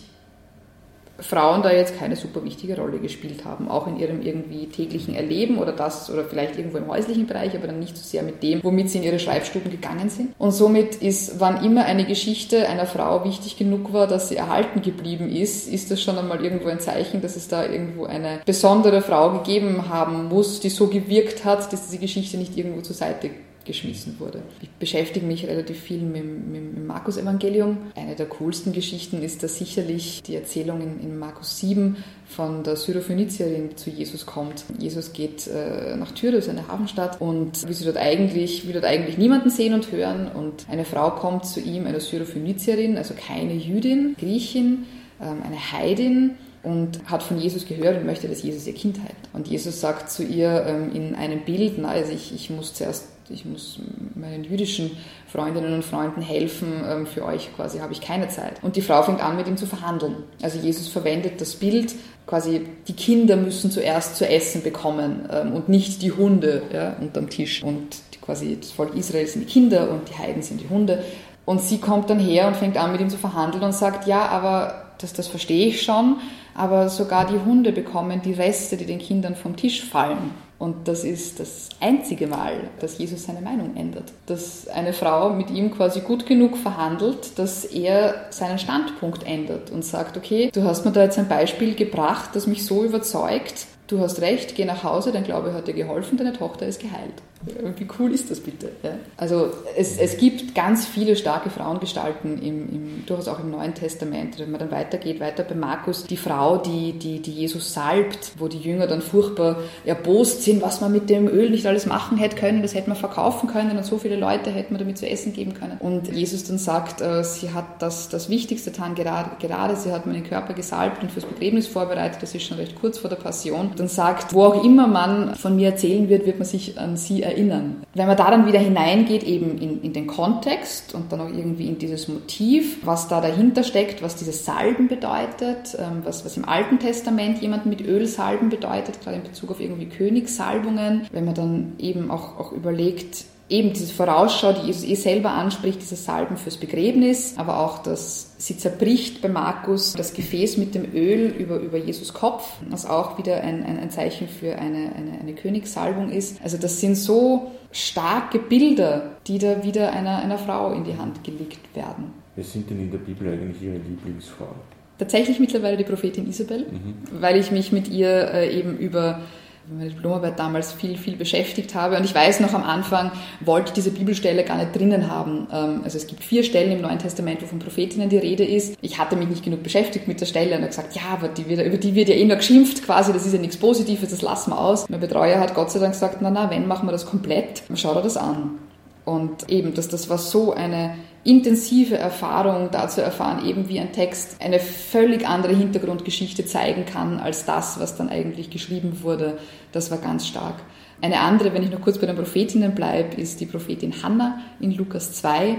Frauen 1.21 1.61
da 1.61 1.71
jetzt 1.71 1.97
keine 1.97 2.15
super 2.15 2.43
wichtige 2.43 2.75
Rolle 2.77 2.99
gespielt 2.99 3.45
haben, 3.45 3.69
auch 3.69 3.87
in 3.87 3.97
ihrem 3.97 4.21
irgendwie 4.21 4.67
täglichen 4.67 5.15
Erleben 5.15 5.57
oder 5.57 5.71
das 5.71 6.09
oder 6.09 6.25
vielleicht 6.25 6.57
irgendwo 6.57 6.77
im 6.77 6.87
häuslichen 6.87 7.27
Bereich, 7.27 7.55
aber 7.55 7.67
dann 7.67 7.79
nicht 7.79 7.95
so 7.95 8.03
sehr 8.03 8.23
mit 8.23 8.41
dem, 8.43 8.63
womit 8.63 8.89
sie 8.89 8.99
in 8.99 9.03
ihre 9.03 9.19
Schreibstuben 9.19 9.71
gegangen 9.71 10.09
sind. 10.09 10.33
Und 10.37 10.51
somit 10.51 10.95
ist, 10.95 11.39
wann 11.39 11.63
immer 11.63 11.85
eine 11.85 12.05
Geschichte 12.05 12.67
einer 12.67 12.85
Frau 12.85 13.23
wichtig 13.23 13.57
genug 13.57 13.93
war, 13.93 14.07
dass 14.07 14.29
sie 14.29 14.35
erhalten 14.35 14.81
geblieben 14.81 15.29
ist, 15.29 15.67
ist 15.67 15.91
das 15.91 16.01
schon 16.01 16.17
einmal 16.17 16.43
irgendwo 16.43 16.69
ein 16.69 16.79
Zeichen, 16.79 17.21
dass 17.21 17.35
es 17.35 17.47
da 17.47 17.65
irgendwo 17.65 18.05
eine 18.05 18.41
besondere 18.45 19.01
Frau 19.01 19.31
gegeben 19.31 19.89
haben 19.89 20.27
muss, 20.27 20.59
die 20.59 20.69
so 20.69 20.87
gewirkt 20.87 21.45
hat, 21.45 21.71
dass 21.71 21.87
diese 21.87 21.99
Geschichte 21.99 22.37
nicht 22.37 22.57
irgendwo 22.57 22.81
zur 22.81 22.95
Seite 22.95 23.29
geschmissen 23.65 24.19
wurde. 24.19 24.41
Ich 24.61 24.69
beschäftige 24.69 25.25
mich 25.25 25.47
relativ 25.47 25.79
viel 25.79 26.01
mit, 26.01 26.23
mit, 26.23 26.73
mit 26.73 26.87
Markus-Evangelium. 26.87 27.77
Eine 27.95 28.15
der 28.15 28.25
coolsten 28.27 28.73
Geschichten 28.73 29.21
ist 29.21 29.43
da 29.43 29.47
sicherlich 29.47 30.23
die 30.23 30.35
Erzählung 30.35 30.81
in, 30.81 30.99
in 30.99 31.19
Markus 31.19 31.57
7 31.59 31.97
von 32.25 32.63
der 32.63 32.75
Syrophönizierin, 32.75 33.69
die 33.69 33.75
zu 33.75 33.89
Jesus 33.89 34.25
kommt. 34.25 34.63
Jesus 34.77 35.13
geht 35.13 35.47
äh, 35.47 35.95
nach 35.95 36.11
Tyrus, 36.11 36.49
eine 36.49 36.67
Hafenstadt, 36.67 37.19
und 37.19 37.67
will, 37.67 37.73
sie 37.73 37.85
dort 37.85 37.97
eigentlich, 37.97 38.65
will 38.65 38.73
dort 38.73 38.85
eigentlich 38.85 39.17
niemanden 39.17 39.49
sehen 39.49 39.73
und 39.73 39.91
hören. 39.91 40.27
Und 40.31 40.65
eine 40.69 40.85
Frau 40.85 41.11
kommt 41.11 41.45
zu 41.45 41.59
ihm, 41.59 41.87
eine 41.87 41.99
Syrophönizierin, 41.99 42.97
also 42.97 43.13
keine 43.13 43.53
Jüdin, 43.53 44.15
Griechin, 44.17 44.85
ähm, 45.21 45.43
eine 45.43 45.71
Heidin, 45.71 46.31
und 46.63 47.09
hat 47.09 47.23
von 47.23 47.39
Jesus 47.39 47.65
gehört 47.65 47.97
und 47.97 48.05
möchte, 48.05 48.27
dass 48.27 48.43
Jesus 48.43 48.67
ihr 48.67 48.73
Kind 48.73 48.99
heilt. 48.99 49.15
Und 49.33 49.47
Jesus 49.47 49.81
sagt 49.81 50.11
zu 50.11 50.23
ihr 50.23 50.63
ähm, 50.67 50.93
in 50.93 51.15
einem 51.15 51.41
Bild, 51.41 51.73
na, 51.77 51.89
also 51.89 52.11
ich, 52.11 52.33
ich 52.33 52.49
muss 52.49 52.73
zuerst 52.73 53.07
ich 53.33 53.45
muss 53.45 53.79
meinen 54.15 54.43
jüdischen 54.43 54.91
Freundinnen 55.27 55.73
und 55.73 55.83
Freunden 55.83 56.21
helfen, 56.21 56.83
ähm, 56.87 57.07
für 57.07 57.25
euch 57.25 57.49
quasi 57.55 57.79
habe 57.79 57.93
ich 57.93 58.01
keine 58.01 58.29
Zeit. 58.29 58.63
Und 58.63 58.75
die 58.75 58.81
Frau 58.81 59.01
fängt 59.03 59.23
an, 59.23 59.35
mit 59.35 59.47
ihm 59.47 59.57
zu 59.57 59.65
verhandeln. 59.65 60.15
Also 60.41 60.59
Jesus 60.59 60.87
verwendet 60.87 61.39
das 61.41 61.55
Bild, 61.55 61.95
quasi 62.27 62.61
die 62.87 62.93
Kinder 62.93 63.35
müssen 63.35 63.71
zuerst 63.71 64.15
zu 64.15 64.27
essen 64.27 64.63
bekommen 64.63 65.27
ähm, 65.31 65.53
und 65.53 65.69
nicht 65.69 66.01
die 66.01 66.11
Hunde 66.11 66.63
ja, 66.73 66.95
unterm 66.99 67.29
Tisch. 67.29 67.63
Und 67.63 67.97
quasi 68.21 68.57
das 68.59 68.71
Volk 68.71 68.95
Israel 68.95 69.27
sind 69.27 69.41
die 69.41 69.51
Kinder 69.51 69.89
und 69.89 70.09
die 70.09 70.17
Heiden 70.17 70.41
sind 70.41 70.61
die 70.61 70.69
Hunde. 70.69 71.03
Und 71.45 71.61
sie 71.61 71.79
kommt 71.79 72.09
dann 72.09 72.19
her 72.19 72.47
und 72.47 72.55
fängt 72.55 72.77
an, 72.77 72.91
mit 72.91 73.01
ihm 73.01 73.09
zu 73.09 73.17
verhandeln 73.17 73.63
und 73.63 73.73
sagt, 73.73 74.07
ja, 74.07 74.27
aber 74.27 74.93
das, 74.99 75.13
das 75.13 75.27
verstehe 75.27 75.67
ich 75.67 75.81
schon, 75.81 76.17
aber 76.53 76.89
sogar 76.89 77.25
die 77.25 77.39
Hunde 77.39 77.71
bekommen 77.71 78.21
die 78.23 78.33
Reste, 78.33 78.77
die 78.77 78.85
den 78.85 78.99
Kindern 78.99 79.35
vom 79.35 79.55
Tisch 79.55 79.83
fallen. 79.83 80.31
Und 80.61 80.87
das 80.87 81.03
ist 81.03 81.39
das 81.39 81.69
einzige 81.79 82.27
Mal, 82.27 82.69
dass 82.79 82.99
Jesus 82.99 83.23
seine 83.23 83.41
Meinung 83.41 83.75
ändert. 83.75 84.13
Dass 84.27 84.67
eine 84.67 84.93
Frau 84.93 85.31
mit 85.31 85.49
ihm 85.49 85.71
quasi 85.71 86.01
gut 86.01 86.27
genug 86.27 86.55
verhandelt, 86.55 87.39
dass 87.39 87.65
er 87.65 88.27
seinen 88.29 88.59
Standpunkt 88.59 89.25
ändert 89.25 89.71
und 89.71 89.83
sagt, 89.83 90.17
okay, 90.17 90.51
du 90.53 90.61
hast 90.61 90.85
mir 90.85 90.91
da 90.91 91.01
jetzt 91.01 91.17
ein 91.17 91.27
Beispiel 91.27 91.73
gebracht, 91.73 92.35
das 92.35 92.45
mich 92.45 92.63
so 92.63 92.83
überzeugt, 92.83 93.65
du 93.87 94.01
hast 94.01 94.21
recht, 94.21 94.53
geh 94.53 94.65
nach 94.65 94.83
Hause, 94.83 95.11
dein 95.11 95.23
Glaube 95.23 95.51
hat 95.55 95.67
dir 95.67 95.73
geholfen, 95.73 96.19
deine 96.19 96.33
Tochter 96.33 96.67
ist 96.67 96.79
geheilt. 96.79 97.15
Wie 97.43 97.87
cool 97.97 98.13
ist 98.13 98.29
das 98.29 98.39
bitte? 98.39 98.69
Ja? 98.83 98.91
Also 99.17 99.49
es, 99.75 99.97
es 99.97 100.17
gibt 100.17 100.53
ganz 100.53 100.85
viele 100.85 101.15
starke 101.15 101.49
Frauengestalten, 101.49 102.39
im, 102.41 102.69
im, 102.69 103.03
durchaus 103.07 103.27
auch 103.27 103.39
im 103.39 103.49
Neuen 103.49 103.73
Testament. 103.73 104.37
Wenn 104.37 104.51
man 104.51 104.59
dann 104.59 104.69
weitergeht, 104.69 105.19
weiter 105.19 105.43
bei 105.43 105.55
Markus, 105.55 106.05
die 106.05 106.17
Frau, 106.17 106.57
die, 106.57 106.93
die, 106.93 107.19
die 107.19 107.31
Jesus 107.31 107.73
salbt, 107.73 108.33
wo 108.37 108.47
die 108.47 108.59
Jünger 108.59 108.85
dann 108.85 109.01
furchtbar 109.01 109.57
erbost 109.85 110.43
sind, 110.43 110.61
was 110.61 110.81
man 110.81 110.91
mit 110.91 111.09
dem 111.09 111.27
Öl 111.27 111.49
nicht 111.49 111.65
alles 111.65 111.87
machen 111.87 112.17
hätte 112.17 112.35
können, 112.35 112.61
das 112.61 112.75
hätte 112.75 112.89
man 112.89 112.97
verkaufen 112.97 113.49
können 113.49 113.75
und 113.75 113.85
so 113.85 113.97
viele 113.97 114.17
Leute 114.17 114.51
hätte 114.51 114.71
man 114.71 114.79
damit 114.79 114.99
zu 114.99 115.09
essen 115.09 115.33
geben 115.33 115.55
können. 115.55 115.77
Und 115.79 116.13
Jesus 116.13 116.43
dann 116.43 116.59
sagt, 116.59 117.01
äh, 117.01 117.23
sie 117.23 117.53
hat 117.53 117.81
das, 117.81 118.09
das 118.09 118.29
Wichtigste 118.29 118.69
getan, 118.69 118.93
gerade, 118.93 119.31
gerade 119.39 119.75
sie 119.75 119.91
hat 119.91 120.05
meinen 120.05 120.23
Körper 120.23 120.53
gesalbt 120.53 121.01
und 121.01 121.11
fürs 121.11 121.25
Begräbnis 121.25 121.67
vorbereitet, 121.67 122.21
das 122.21 122.35
ist 122.35 122.43
schon 122.43 122.57
recht 122.57 122.75
kurz 122.79 122.99
vor 122.99 123.09
der 123.09 123.17
Passion. 123.17 123.71
Dann 123.75 123.87
sagt, 123.87 124.33
wo 124.33 124.43
auch 124.43 124.63
immer 124.63 124.85
man 124.85 125.35
von 125.35 125.55
mir 125.55 125.69
erzählen 125.69 126.07
wird, 126.07 126.27
wird 126.27 126.37
man 126.37 126.47
sich 126.47 126.79
an 126.79 126.97
sie 126.97 127.23
erinnern 127.23 127.30
erinnern. 127.31 127.83
Wenn 127.93 128.07
man 128.07 128.17
da 128.17 128.29
dann 128.29 128.47
wieder 128.47 128.59
hineingeht, 128.59 129.23
eben 129.23 129.57
in, 129.57 129.81
in 129.81 129.93
den 129.93 130.07
Kontext 130.07 130.93
und 130.93 131.11
dann 131.11 131.21
auch 131.21 131.29
irgendwie 131.29 131.67
in 131.67 131.77
dieses 131.77 132.07
Motiv, 132.07 132.85
was 132.85 133.07
da 133.07 133.21
dahinter 133.21 133.63
steckt, 133.63 134.01
was 134.01 134.15
dieses 134.15 134.45
Salben 134.45 134.87
bedeutet, 134.87 135.77
ähm, 135.79 136.01
was, 136.03 136.25
was 136.25 136.37
im 136.37 136.45
Alten 136.45 136.79
Testament 136.79 137.41
jemanden 137.41 137.69
mit 137.69 137.81
Öl 137.81 138.05
salben 138.05 138.49
bedeutet, 138.49 139.01
gerade 139.01 139.17
in 139.17 139.23
Bezug 139.23 139.51
auf 139.51 139.59
irgendwie 139.59 139.87
Königssalbungen, 139.87 141.07
wenn 141.11 141.25
man 141.25 141.33
dann 141.33 141.73
eben 141.79 142.11
auch, 142.11 142.39
auch 142.39 142.51
überlegt, 142.51 143.25
eben 143.51 143.73
diese 143.73 143.93
Vorausschau, 143.93 144.53
die 144.53 144.67
Jesus 144.67 144.83
eh 144.83 144.95
selber 144.95 145.31
anspricht, 145.31 145.81
dieses 145.81 146.05
Salben 146.05 146.37
fürs 146.37 146.57
Begräbnis, 146.57 147.35
aber 147.37 147.59
auch, 147.59 147.79
dass 147.79 148.31
sie 148.37 148.57
zerbricht 148.57 149.21
bei 149.21 149.27
Markus 149.27 149.93
das 149.93 150.13
Gefäß 150.13 150.57
mit 150.57 150.73
dem 150.73 150.85
Öl 150.93 151.27
über, 151.37 151.57
über 151.57 151.77
Jesus 151.77 152.13
Kopf, 152.13 152.49
was 152.69 152.85
auch 152.85 153.17
wieder 153.17 153.41
ein, 153.41 153.63
ein, 153.63 153.77
ein 153.77 153.91
Zeichen 153.91 154.27
für 154.27 154.57
eine, 154.57 154.93
eine, 154.95 155.19
eine 155.19 155.33
Königssalbung 155.33 156.09
ist. 156.09 156.41
Also 156.41 156.57
das 156.57 156.79
sind 156.79 156.95
so 156.95 157.51
starke 157.71 158.39
Bilder, 158.39 159.17
die 159.27 159.37
da 159.37 159.63
wieder 159.63 159.91
einer, 159.91 160.19
einer 160.19 160.37
Frau 160.37 160.71
in 160.71 160.85
die 160.85 160.97
Hand 160.97 161.23
gelegt 161.23 161.75
werden. 161.75 162.13
Wer 162.35 162.45
sind 162.45 162.69
denn 162.69 162.79
in 162.79 162.91
der 162.91 162.99
Bibel 162.99 163.27
eigentlich 163.27 163.61
Ihre 163.61 163.77
Lieblingsfrauen? 163.77 164.55
Tatsächlich 164.97 165.39
mittlerweile 165.39 165.77
die 165.77 165.83
Prophetin 165.83 166.29
Isabel, 166.29 166.67
mhm. 166.71 167.21
weil 167.21 167.35
ich 167.37 167.51
mich 167.51 167.71
mit 167.71 167.89
ihr 167.89 168.33
äh, 168.33 168.57
eben 168.57 168.77
über 168.77 169.21
meine 169.71 169.89
Diplomarbeit 169.89 170.37
damals 170.37 170.73
viel, 170.73 170.97
viel 170.97 171.15
beschäftigt 171.15 171.75
habe. 171.75 171.97
Und 171.97 172.03
ich 172.03 172.13
weiß 172.13 172.41
noch 172.41 172.53
am 172.53 172.63
Anfang, 172.63 173.11
wollte 173.39 173.69
ich 173.69 173.73
diese 173.73 173.91
Bibelstelle 173.91 174.43
gar 174.43 174.57
nicht 174.57 174.75
drinnen 174.75 175.09
haben. 175.09 175.47
Ähm, 175.51 175.81
also 175.83 175.97
es 175.97 176.07
gibt 176.07 176.23
vier 176.23 176.43
Stellen 176.43 176.73
im 176.73 176.81
Neuen 176.81 176.99
Testament, 176.99 177.41
wo 177.41 177.45
von 177.45 177.59
Prophetinnen 177.59 178.09
die 178.09 178.17
Rede 178.17 178.43
ist. 178.43 178.77
Ich 178.81 178.97
hatte 178.97 179.15
mich 179.15 179.29
nicht 179.29 179.43
genug 179.43 179.63
beschäftigt 179.63 180.07
mit 180.07 180.19
der 180.19 180.25
Stelle 180.25 180.55
und 180.55 180.57
habe 180.57 180.67
gesagt, 180.67 180.95
ja, 180.95 181.03
aber 181.13 181.29
die 181.29 181.47
wird, 181.47 181.65
über 181.65 181.77
die 181.77 181.95
wird 181.95 182.09
ja 182.09 182.15
eh 182.15 182.25
nur 182.25 182.35
geschimpft 182.35 182.83
quasi, 182.83 183.13
das 183.13 183.25
ist 183.25 183.33
ja 183.33 183.39
nichts 183.39 183.57
Positives, 183.57 184.09
das 184.09 184.21
lassen 184.21 184.51
wir 184.51 184.59
aus. 184.59 184.89
Mein 184.89 184.99
Betreuer 184.99 185.39
hat 185.39 185.53
Gott 185.55 185.71
sei 185.71 185.79
Dank 185.79 185.93
gesagt, 185.93 186.17
na, 186.19 186.29
na, 186.29 186.49
wenn, 186.49 186.67
machen 186.67 186.87
wir 186.87 186.91
das 186.91 187.05
komplett. 187.05 187.63
Schau 187.75 187.93
dir 187.93 188.01
das 188.01 188.17
an. 188.17 188.59
Und 189.05 189.49
eben, 189.49 189.73
dass 189.73 189.87
das 189.87 190.09
war 190.09 190.17
so 190.17 190.53
eine 190.53 190.95
intensive 191.23 191.97
Erfahrung, 191.97 192.69
dazu 192.71 193.01
erfahren, 193.01 193.45
eben 193.45 193.69
wie 193.69 193.79
ein 193.79 193.91
Text 193.91 194.37
eine 194.39 194.59
völlig 194.59 195.27
andere 195.27 195.55
Hintergrundgeschichte 195.55 196.45
zeigen 196.45 196.85
kann 196.85 197.19
als 197.19 197.45
das, 197.45 197.79
was 197.79 197.95
dann 197.95 198.09
eigentlich 198.09 198.49
geschrieben 198.49 198.99
wurde. 199.03 199.37
Das 199.71 199.91
war 199.91 199.99
ganz 199.99 200.27
stark. 200.27 200.55
Eine 201.01 201.19
andere, 201.19 201.53
wenn 201.53 201.63
ich 201.63 201.71
noch 201.71 201.81
kurz 201.81 201.97
bei 201.97 202.07
den 202.07 202.15
Prophetinnen 202.15 202.75
bleibe, 202.75 203.19
ist 203.19 203.39
die 203.39 203.45
Prophetin 203.45 204.03
Hannah 204.03 204.39
in 204.59 204.71
Lukas 204.71 205.13
2. 205.13 205.57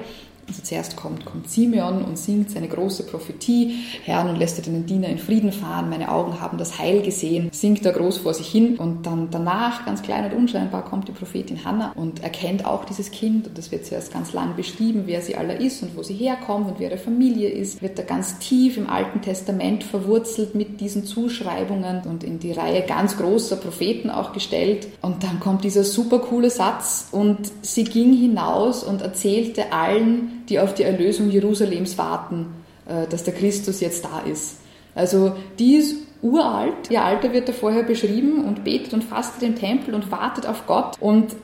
Also 0.53 0.65
zuerst 0.65 0.97
kommt, 0.97 1.25
kommt 1.25 1.49
Simeon 1.49 2.05
und 2.05 2.19
singt 2.19 2.51
seine 2.51 2.69
große 2.69 3.05
Prophetie. 3.07 3.85
Herr, 4.05 4.23
nun 4.23 4.37
lässt 4.37 4.59
er 4.59 4.65
den 4.65 4.85
Diener 4.85 5.09
in 5.09 5.17
Frieden 5.17 5.51
fahren, 5.51 5.89
meine 5.89 6.13
Augen 6.13 6.43
haben 6.43 6.59
das 6.59 6.79
Heil 6.79 7.01
gesehen, 7.01 7.49
singt 7.53 7.87
er 7.87 7.93
groß 7.93 8.19
vor 8.19 8.35
sich 8.35 8.49
hin. 8.49 8.77
Und 8.77 9.07
dann 9.07 9.29
danach, 9.31 9.87
ganz 9.87 10.03
klein 10.03 10.27
und 10.27 10.37
unscheinbar, 10.37 10.85
kommt 10.85 11.09
die 11.09 11.13
Prophetin 11.13 11.65
Hannah 11.65 11.93
und 11.95 12.23
erkennt 12.23 12.67
auch 12.67 12.85
dieses 12.85 13.11
Kind. 13.11 13.47
Und 13.47 13.57
das 13.57 13.73
wird 13.73 13.87
zuerst 13.87 14.13
ganz 14.13 14.35
lang 14.35 14.55
beschrieben, 14.55 15.05
wer 15.07 15.23
sie 15.23 15.37
aller 15.37 15.59
ist 15.59 15.83
und 15.83 15.97
wo 15.97 16.03
sie 16.03 16.13
herkommt 16.13 16.69
und 16.69 16.81
wer 16.81 16.91
ihre 16.91 16.99
Familie 16.99 17.49
ist. 17.49 17.81
Wird 17.81 17.99
da 17.99 18.03
ganz 18.03 18.39
tief 18.39 18.77
im 18.77 18.91
Alten 18.91 19.23
Testament 19.23 19.85
verwurzelt 19.85 20.55
mit 20.55 20.83
diesen 20.83 21.07
Zuschreibungen 21.07 22.03
und 22.03 22.25
in 22.25 22.41
die 22.41 22.53
Reihe 22.53 22.83
ganz 22.83 23.17
großer 23.17 23.57
Propheten 23.57 24.11
auch 24.11 24.35
gestellt. 24.35 24.89
Und 25.01 25.25
dann 25.25 25.41
kommt 25.41 25.65
dieser 25.65 25.83
super 25.83 26.19
coole 26.19 26.51
Satz 26.51 27.09
und 27.11 27.39
sie 27.63 27.85
ging 27.85 28.13
hinaus 28.13 28.85
und 28.85 29.01
erzählte 29.01 29.73
allen, 29.73 30.42
die 30.49 30.61
auf 30.61 30.75
die 30.75 30.83
Erlösung 30.83 31.31
Jerusalems 31.31 31.99
warten, 31.99 32.47
äh, 32.87 33.07
dass 33.09 33.25
der 33.25 33.35
Christus 33.35 33.81
jetzt 33.81 34.05
da 34.05 34.21
ist. 34.21 34.59
Also 34.95 35.37
die 35.59 35.77
ist 35.77 35.97
uralt, 36.21 36.91
ihr 36.91 37.03
Alter 37.03 37.33
wird 37.33 37.49
da 37.49 37.53
vorher 37.53 37.83
beschrieben 37.83 38.45
und 38.45 38.65
betet 38.65 38.95
und 38.95 39.05
fastet 39.05 39.43
im 39.43 39.57
Tempel 39.57 39.95
und 39.95 40.11
wartet 40.11 40.47
auf 40.47 40.67
Gott 40.67 40.97
und 41.01 41.35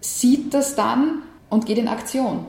sieht 0.00 0.52
das 0.52 0.74
dann 0.74 1.22
und 1.48 1.66
geht 1.66 1.78
in 1.78 1.88
Aktion 1.88 2.46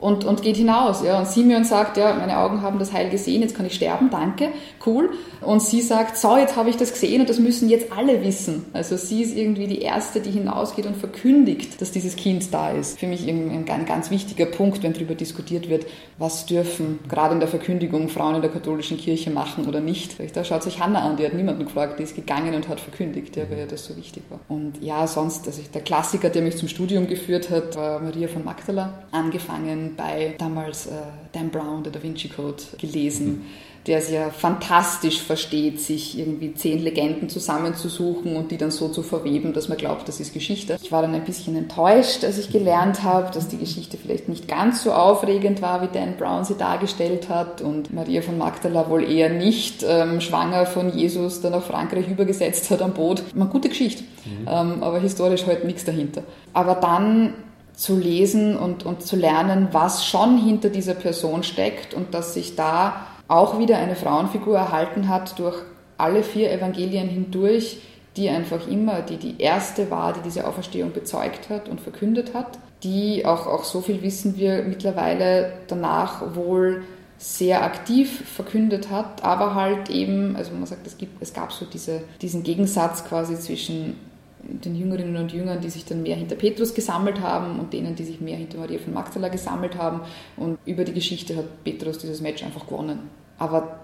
und, 0.00 0.24
und 0.24 0.42
geht 0.42 0.56
hinaus. 0.56 1.02
Ja. 1.04 1.18
Und 1.18 1.26
Simeon 1.26 1.64
sagt, 1.64 1.96
ja, 1.96 2.14
meine 2.14 2.38
Augen 2.38 2.62
haben 2.62 2.78
das 2.78 2.92
Heil 2.92 3.10
gesehen, 3.10 3.42
jetzt 3.42 3.54
kann 3.54 3.66
ich 3.66 3.74
sterben, 3.74 4.10
danke, 4.10 4.48
cool. 4.86 5.10
Und 5.40 5.62
sie 5.62 5.80
sagt, 5.80 6.16
so, 6.16 6.36
jetzt 6.36 6.56
habe 6.56 6.70
ich 6.70 6.76
das 6.76 6.92
gesehen 6.92 7.20
und 7.20 7.30
das 7.30 7.38
müssen 7.38 7.68
jetzt 7.68 7.92
alle 7.92 8.24
wissen. 8.24 8.64
Also 8.72 8.96
sie 8.96 9.22
ist 9.22 9.36
irgendwie 9.36 9.66
die 9.66 9.80
Erste, 9.80 10.20
die 10.20 10.30
hinausgeht 10.30 10.86
und 10.86 10.96
verkündigt, 10.96 11.80
dass 11.80 11.92
dieses 11.92 12.16
Kind 12.16 12.52
da 12.52 12.70
ist. 12.70 12.98
Für 12.98 13.06
mich 13.06 13.26
ein, 13.28 13.66
ein 13.68 13.86
ganz 13.86 14.10
wichtiger 14.10 14.46
Punkt, 14.46 14.82
wenn 14.82 14.92
darüber 14.92 15.14
diskutiert 15.14 15.68
wird, 15.68 15.86
was 16.18 16.46
dürfen 16.46 16.98
gerade 17.08 17.34
in 17.34 17.40
der 17.40 17.48
Verkündigung 17.48 18.08
Frauen 18.08 18.36
in 18.36 18.42
der 18.42 18.50
katholischen 18.50 18.98
Kirche 18.98 19.30
machen 19.30 19.66
oder 19.66 19.80
nicht. 19.80 20.16
Da 20.34 20.44
schaut 20.44 20.62
sich 20.62 20.80
Hannah 20.80 21.02
an, 21.02 21.16
die 21.16 21.24
hat 21.24 21.34
niemanden 21.34 21.64
gefragt, 21.64 21.98
die 21.98 22.02
ist 22.02 22.16
gegangen 22.16 22.54
und 22.54 22.68
hat 22.68 22.80
verkündigt, 22.80 23.36
ja, 23.36 23.44
weil 23.50 23.58
ihr 23.58 23.66
das 23.66 23.84
so 23.84 23.96
wichtig 23.96 24.22
war. 24.28 24.40
Und 24.48 24.82
ja, 24.82 25.06
sonst, 25.06 25.46
also 25.46 25.62
der 25.72 25.82
Klassiker, 25.82 26.28
der 26.28 26.42
mich 26.42 26.56
zum 26.56 26.68
Studium 26.68 27.06
geführt 27.06 27.50
hat, 27.50 27.76
war 27.76 28.00
Maria 28.00 28.28
von 28.28 28.44
Magdala, 28.44 29.02
angefangen 29.10 29.89
bei 29.96 30.34
damals 30.38 30.86
äh, 30.86 30.90
Dan 31.32 31.50
Brown, 31.50 31.82
der 31.82 31.92
Da 31.92 32.02
Vinci 32.02 32.28
Code, 32.28 32.62
gelesen. 32.78 33.46
Der 33.86 33.96
es 33.96 34.10
ja 34.10 34.28
fantastisch 34.28 35.22
versteht, 35.22 35.80
sich 35.80 36.18
irgendwie 36.18 36.52
zehn 36.52 36.80
Legenden 36.80 37.30
zusammenzusuchen 37.30 38.36
und 38.36 38.50
die 38.50 38.58
dann 38.58 38.70
so 38.70 38.88
zu 38.88 39.02
verweben, 39.02 39.54
dass 39.54 39.70
man 39.70 39.78
glaubt, 39.78 40.06
das 40.06 40.20
ist 40.20 40.34
Geschichte. 40.34 40.76
Ich 40.82 40.92
war 40.92 41.00
dann 41.00 41.14
ein 41.14 41.24
bisschen 41.24 41.56
enttäuscht, 41.56 42.22
als 42.22 42.36
ich 42.36 42.52
gelernt 42.52 43.02
habe, 43.04 43.32
dass 43.32 43.48
die 43.48 43.56
Geschichte 43.56 43.96
vielleicht 43.96 44.28
nicht 44.28 44.48
ganz 44.48 44.84
so 44.84 44.92
aufregend 44.92 45.62
war, 45.62 45.80
wie 45.80 45.88
Dan 45.90 46.18
Brown 46.18 46.44
sie 46.44 46.56
dargestellt 46.56 47.30
hat 47.30 47.62
und 47.62 47.90
Maria 47.90 48.20
von 48.20 48.36
Magdala 48.36 48.90
wohl 48.90 49.02
eher 49.02 49.30
nicht 49.30 49.82
ähm, 49.88 50.20
schwanger 50.20 50.66
von 50.66 50.94
Jesus 50.94 51.40
dann 51.40 51.52
nach 51.52 51.62
Frankreich 51.62 52.06
übergesetzt 52.06 52.68
hat 52.70 52.82
am 52.82 52.92
Boot. 52.92 53.22
Eine 53.34 53.46
gute 53.46 53.70
Geschichte, 53.70 54.02
mhm. 54.26 54.46
ähm, 54.46 54.82
aber 54.82 55.00
historisch 55.00 55.46
halt 55.46 55.64
nichts 55.64 55.86
dahinter. 55.86 56.22
Aber 56.52 56.74
dann 56.74 57.32
zu 57.80 57.96
lesen 57.96 58.58
und, 58.58 58.84
und 58.84 59.00
zu 59.02 59.16
lernen, 59.16 59.68
was 59.72 60.04
schon 60.04 60.36
hinter 60.36 60.68
dieser 60.68 60.92
Person 60.92 61.42
steckt 61.42 61.94
und 61.94 62.12
dass 62.12 62.34
sich 62.34 62.54
da 62.54 63.06
auch 63.26 63.58
wieder 63.58 63.78
eine 63.78 63.96
Frauenfigur 63.96 64.58
erhalten 64.58 65.08
hat 65.08 65.38
durch 65.38 65.56
alle 65.96 66.22
vier 66.22 66.52
Evangelien 66.52 67.08
hindurch, 67.08 67.78
die 68.18 68.28
einfach 68.28 68.68
immer 68.68 69.00
die, 69.00 69.16
die 69.16 69.40
erste 69.40 69.90
war, 69.90 70.12
die 70.12 70.20
diese 70.20 70.46
Auferstehung 70.46 70.92
bezeugt 70.92 71.48
hat 71.48 71.70
und 71.70 71.80
verkündet 71.80 72.34
hat, 72.34 72.58
die 72.82 73.24
auch, 73.24 73.46
auch 73.46 73.64
so 73.64 73.80
viel 73.80 74.02
wissen 74.02 74.36
wir 74.36 74.62
mittlerweile 74.62 75.54
danach 75.66 76.34
wohl 76.34 76.82
sehr 77.16 77.64
aktiv 77.64 78.28
verkündet 78.28 78.90
hat, 78.90 79.24
aber 79.24 79.54
halt 79.54 79.88
eben, 79.88 80.36
also 80.36 80.52
man 80.52 80.66
sagt, 80.66 80.86
es, 80.86 80.98
gibt, 80.98 81.22
es 81.22 81.32
gab 81.32 81.50
so 81.50 81.64
diese, 81.64 82.02
diesen 82.20 82.42
Gegensatz 82.42 83.06
quasi 83.06 83.38
zwischen 83.38 83.96
den 84.42 84.74
Jüngerinnen 84.74 85.16
und 85.16 85.32
Jüngern, 85.32 85.60
die 85.60 85.70
sich 85.70 85.84
dann 85.84 86.02
mehr 86.02 86.16
hinter 86.16 86.36
Petrus 86.36 86.74
gesammelt 86.74 87.20
haben 87.20 87.58
und 87.58 87.72
denen, 87.72 87.94
die 87.94 88.04
sich 88.04 88.20
mehr 88.20 88.36
hinter 88.36 88.58
Maria 88.58 88.78
von 88.78 88.94
Magdala 88.94 89.28
gesammelt 89.28 89.76
haben. 89.76 90.02
Und 90.36 90.58
über 90.64 90.84
die 90.84 90.94
Geschichte 90.94 91.36
hat 91.36 91.64
Petrus 91.64 91.98
dieses 91.98 92.20
Match 92.20 92.42
einfach 92.42 92.66
gewonnen. 92.66 93.10
Aber 93.38 93.80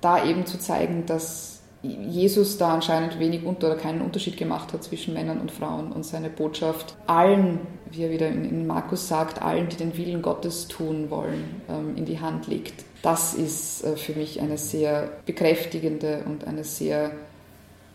da 0.00 0.24
eben 0.24 0.46
zu 0.46 0.58
zeigen, 0.58 1.06
dass 1.06 1.58
Jesus 1.82 2.58
da 2.58 2.74
anscheinend 2.74 3.20
wenig 3.20 3.44
unter 3.44 3.68
oder 3.68 3.76
keinen 3.76 4.00
Unterschied 4.00 4.36
gemacht 4.36 4.72
hat 4.72 4.82
zwischen 4.82 5.14
Männern 5.14 5.40
und 5.40 5.52
Frauen 5.52 5.92
und 5.92 6.04
seine 6.04 6.28
Botschaft 6.28 6.96
allen, 7.06 7.60
wie 7.90 8.02
er 8.02 8.10
wieder 8.10 8.28
in, 8.28 8.66
Markus 8.66 9.06
sagt, 9.06 9.40
allen, 9.42 9.68
die 9.68 9.76
den 9.76 9.96
Willen 9.96 10.20
Gottes 10.20 10.66
tun 10.66 11.10
wollen, 11.10 11.62
ähm, 11.68 11.96
in 11.96 12.04
die 12.04 12.18
Hand 12.18 12.48
legt. 12.48 12.84
Das 13.02 13.34
ist 13.34 13.84
äh, 13.84 13.96
für 13.96 14.12
mich 14.14 14.40
eine 14.40 14.58
sehr 14.58 15.08
bekräftigende 15.24 16.24
und 16.26 16.48
eine 16.48 16.64
sehr 16.64 17.12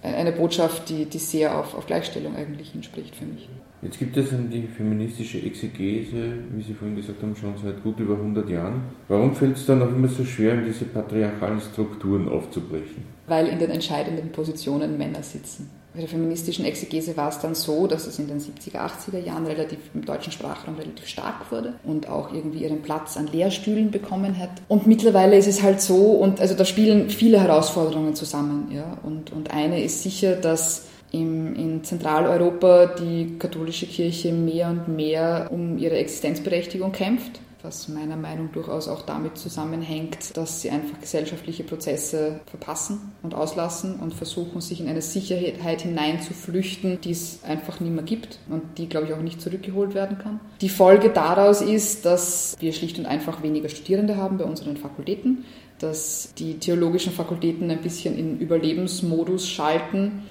eine 0.04 0.32
Botschaft, 0.32 0.90
die, 0.90 1.06
die 1.06 1.18
sehr 1.18 1.58
auf, 1.58 1.76
auf 1.76 1.86
Gleichstellung 1.86 2.36
eigentlich 2.36 2.72
hinspricht 2.72 3.16
für 3.16 3.26
mich. 3.26 3.48
Jetzt 3.82 4.00
gibt 4.00 4.16
es 4.16 4.30
die 4.32 4.68
feministische 4.68 5.42
Exegese, 5.42 6.36
wie 6.52 6.62
Sie 6.62 6.74
vorhin 6.74 6.96
gesagt 6.96 7.22
haben, 7.22 7.36
schon 7.36 7.58
seit 7.62 7.84
gut 7.84 8.00
über 8.00 8.14
100 8.16 8.50
Jahren. 8.50 8.84
Warum 9.10 9.36
fällt 9.36 9.58
es 9.58 9.66
dann 9.66 9.82
auch 9.82 9.90
immer 9.90 10.08
so 10.08 10.24
schwer, 10.24 10.54
in 10.54 10.66
diese 10.66 10.86
patriarchalen 10.86 11.60
Strukturen 11.60 12.30
aufzubrechen? 12.30 13.04
Weil 13.28 13.48
in 13.48 13.60
den 13.60 13.72
entscheidenden 13.72 14.32
Positionen 14.32 14.98
Männer 14.98 15.22
sitzen. 15.22 15.70
Bei 15.94 16.00
der 16.00 16.10
feministischen 16.10 16.66
Exegese 16.66 17.16
war 17.16 17.30
es 17.30 17.38
dann 17.40 17.54
so, 17.54 17.86
dass 17.86 18.08
es 18.08 18.18
in 18.18 18.28
den 18.28 18.40
70er, 18.40 18.78
80er 18.78 19.20
Jahren 19.20 19.46
relativ 19.46 19.78
im 19.94 20.04
deutschen 20.04 20.32
Sprachraum 20.32 20.76
relativ 20.76 21.08
stark 21.08 21.52
wurde 21.52 21.76
und 21.84 22.10
auch 22.10 22.34
irgendwie 22.34 22.64
ihren 22.64 22.82
Platz 22.82 23.16
an 23.16 23.28
Lehrstühlen 23.28 23.92
bekommen 23.92 24.40
hat. 24.40 24.50
Und 24.68 24.88
mittlerweile 24.88 25.38
ist 25.38 25.48
es 25.48 25.62
halt 25.62 25.82
so, 25.82 26.14
und 26.14 26.42
also 26.42 26.56
da 26.56 26.66
spielen 26.66 27.12
viele 27.12 27.40
Herausforderungen 27.40 28.16
zusammen. 28.16 28.72
Ja? 28.72 28.98
Und, 29.04 29.32
und 29.32 29.52
eine 29.52 29.84
ist 29.84 30.02
sicher, 30.02 30.36
dass 30.36 30.86
in 31.12 31.84
Zentraleuropa 31.84 32.88
die 32.88 33.38
katholische 33.38 33.86
Kirche 33.86 34.34
mehr 34.34 34.72
und 34.72 34.88
mehr 34.88 35.50
um 35.52 35.78
ihre 35.78 35.98
Existenzberechtigung 35.98 36.92
kämpft 36.92 37.40
was 37.64 37.88
meiner 37.88 38.18
Meinung 38.18 38.48
nach 38.48 38.54
durchaus 38.54 38.88
auch 38.90 39.04
damit 39.04 39.38
zusammenhängt, 39.38 40.36
dass 40.36 40.62
sie 40.62 40.70
einfach 40.70 41.00
gesellschaftliche 41.00 41.64
Prozesse 41.64 42.42
verpassen 42.46 43.14
und 43.24 43.34
auslassen 43.34 43.96
und 43.96 44.14
versuchen, 44.14 44.60
sich 44.60 44.82
in 44.82 44.90
eine 44.90 45.02
Sicherheit 45.02 45.82
hineinzuflüchten, 45.82 47.00
die 47.02 47.12
es 47.12 47.44
einfach 47.44 47.80
nicht 47.80 47.94
mehr 47.94 48.04
gibt 48.04 48.40
und 48.50 48.62
die, 48.78 48.90
glaube 48.90 49.08
ich, 49.08 49.14
auch 49.14 49.22
nicht 49.22 49.42
zurückgeholt 49.42 49.94
werden 49.94 50.18
kann. 50.18 50.42
Die 50.62 50.70
Folge 50.70 51.10
daraus 51.10 51.62
ist, 51.62 52.06
dass 52.06 52.58
wir 52.60 52.74
schlicht 52.74 53.00
und 53.00 53.06
einfach 53.06 53.42
weniger 53.42 53.70
Studierende 53.70 54.18
haben 54.18 54.38
bei 54.38 54.46
unseren 54.46 54.76
Fakultäten, 54.76 55.46
dass 55.80 56.34
die 56.38 56.60
theologischen 56.60 57.14
Fakultäten 57.14 57.72
ein 57.72 57.82
bisschen 57.82 58.18
in 58.18 58.40
Überlebensmodus 58.40 59.48
schalten 59.50 60.24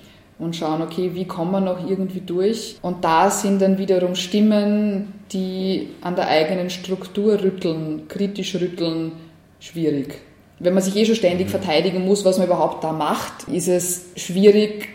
und 0.42 0.56
schauen, 0.56 0.82
okay, 0.82 1.12
wie 1.14 1.24
kommen 1.24 1.52
wir 1.52 1.60
noch 1.60 1.88
irgendwie 1.88 2.20
durch? 2.20 2.76
Und 2.82 3.04
da 3.04 3.30
sind 3.30 3.62
dann 3.62 3.78
wiederum 3.78 4.16
Stimmen, 4.16 5.12
die 5.32 5.88
an 6.00 6.16
der 6.16 6.26
eigenen 6.28 6.68
Struktur 6.68 7.40
rütteln, 7.42 8.08
kritisch 8.08 8.56
rütteln, 8.56 9.12
schwierig. 9.60 10.20
Wenn 10.58 10.74
man 10.74 10.82
sich 10.82 10.96
eh 10.96 11.04
schon 11.04 11.14
ständig 11.14 11.48
verteidigen 11.48 12.04
muss, 12.04 12.24
was 12.24 12.38
man 12.38 12.48
überhaupt 12.48 12.82
da 12.82 12.92
macht, 12.92 13.48
ist 13.48 13.68
es 13.68 14.10
schwierig, 14.16 14.88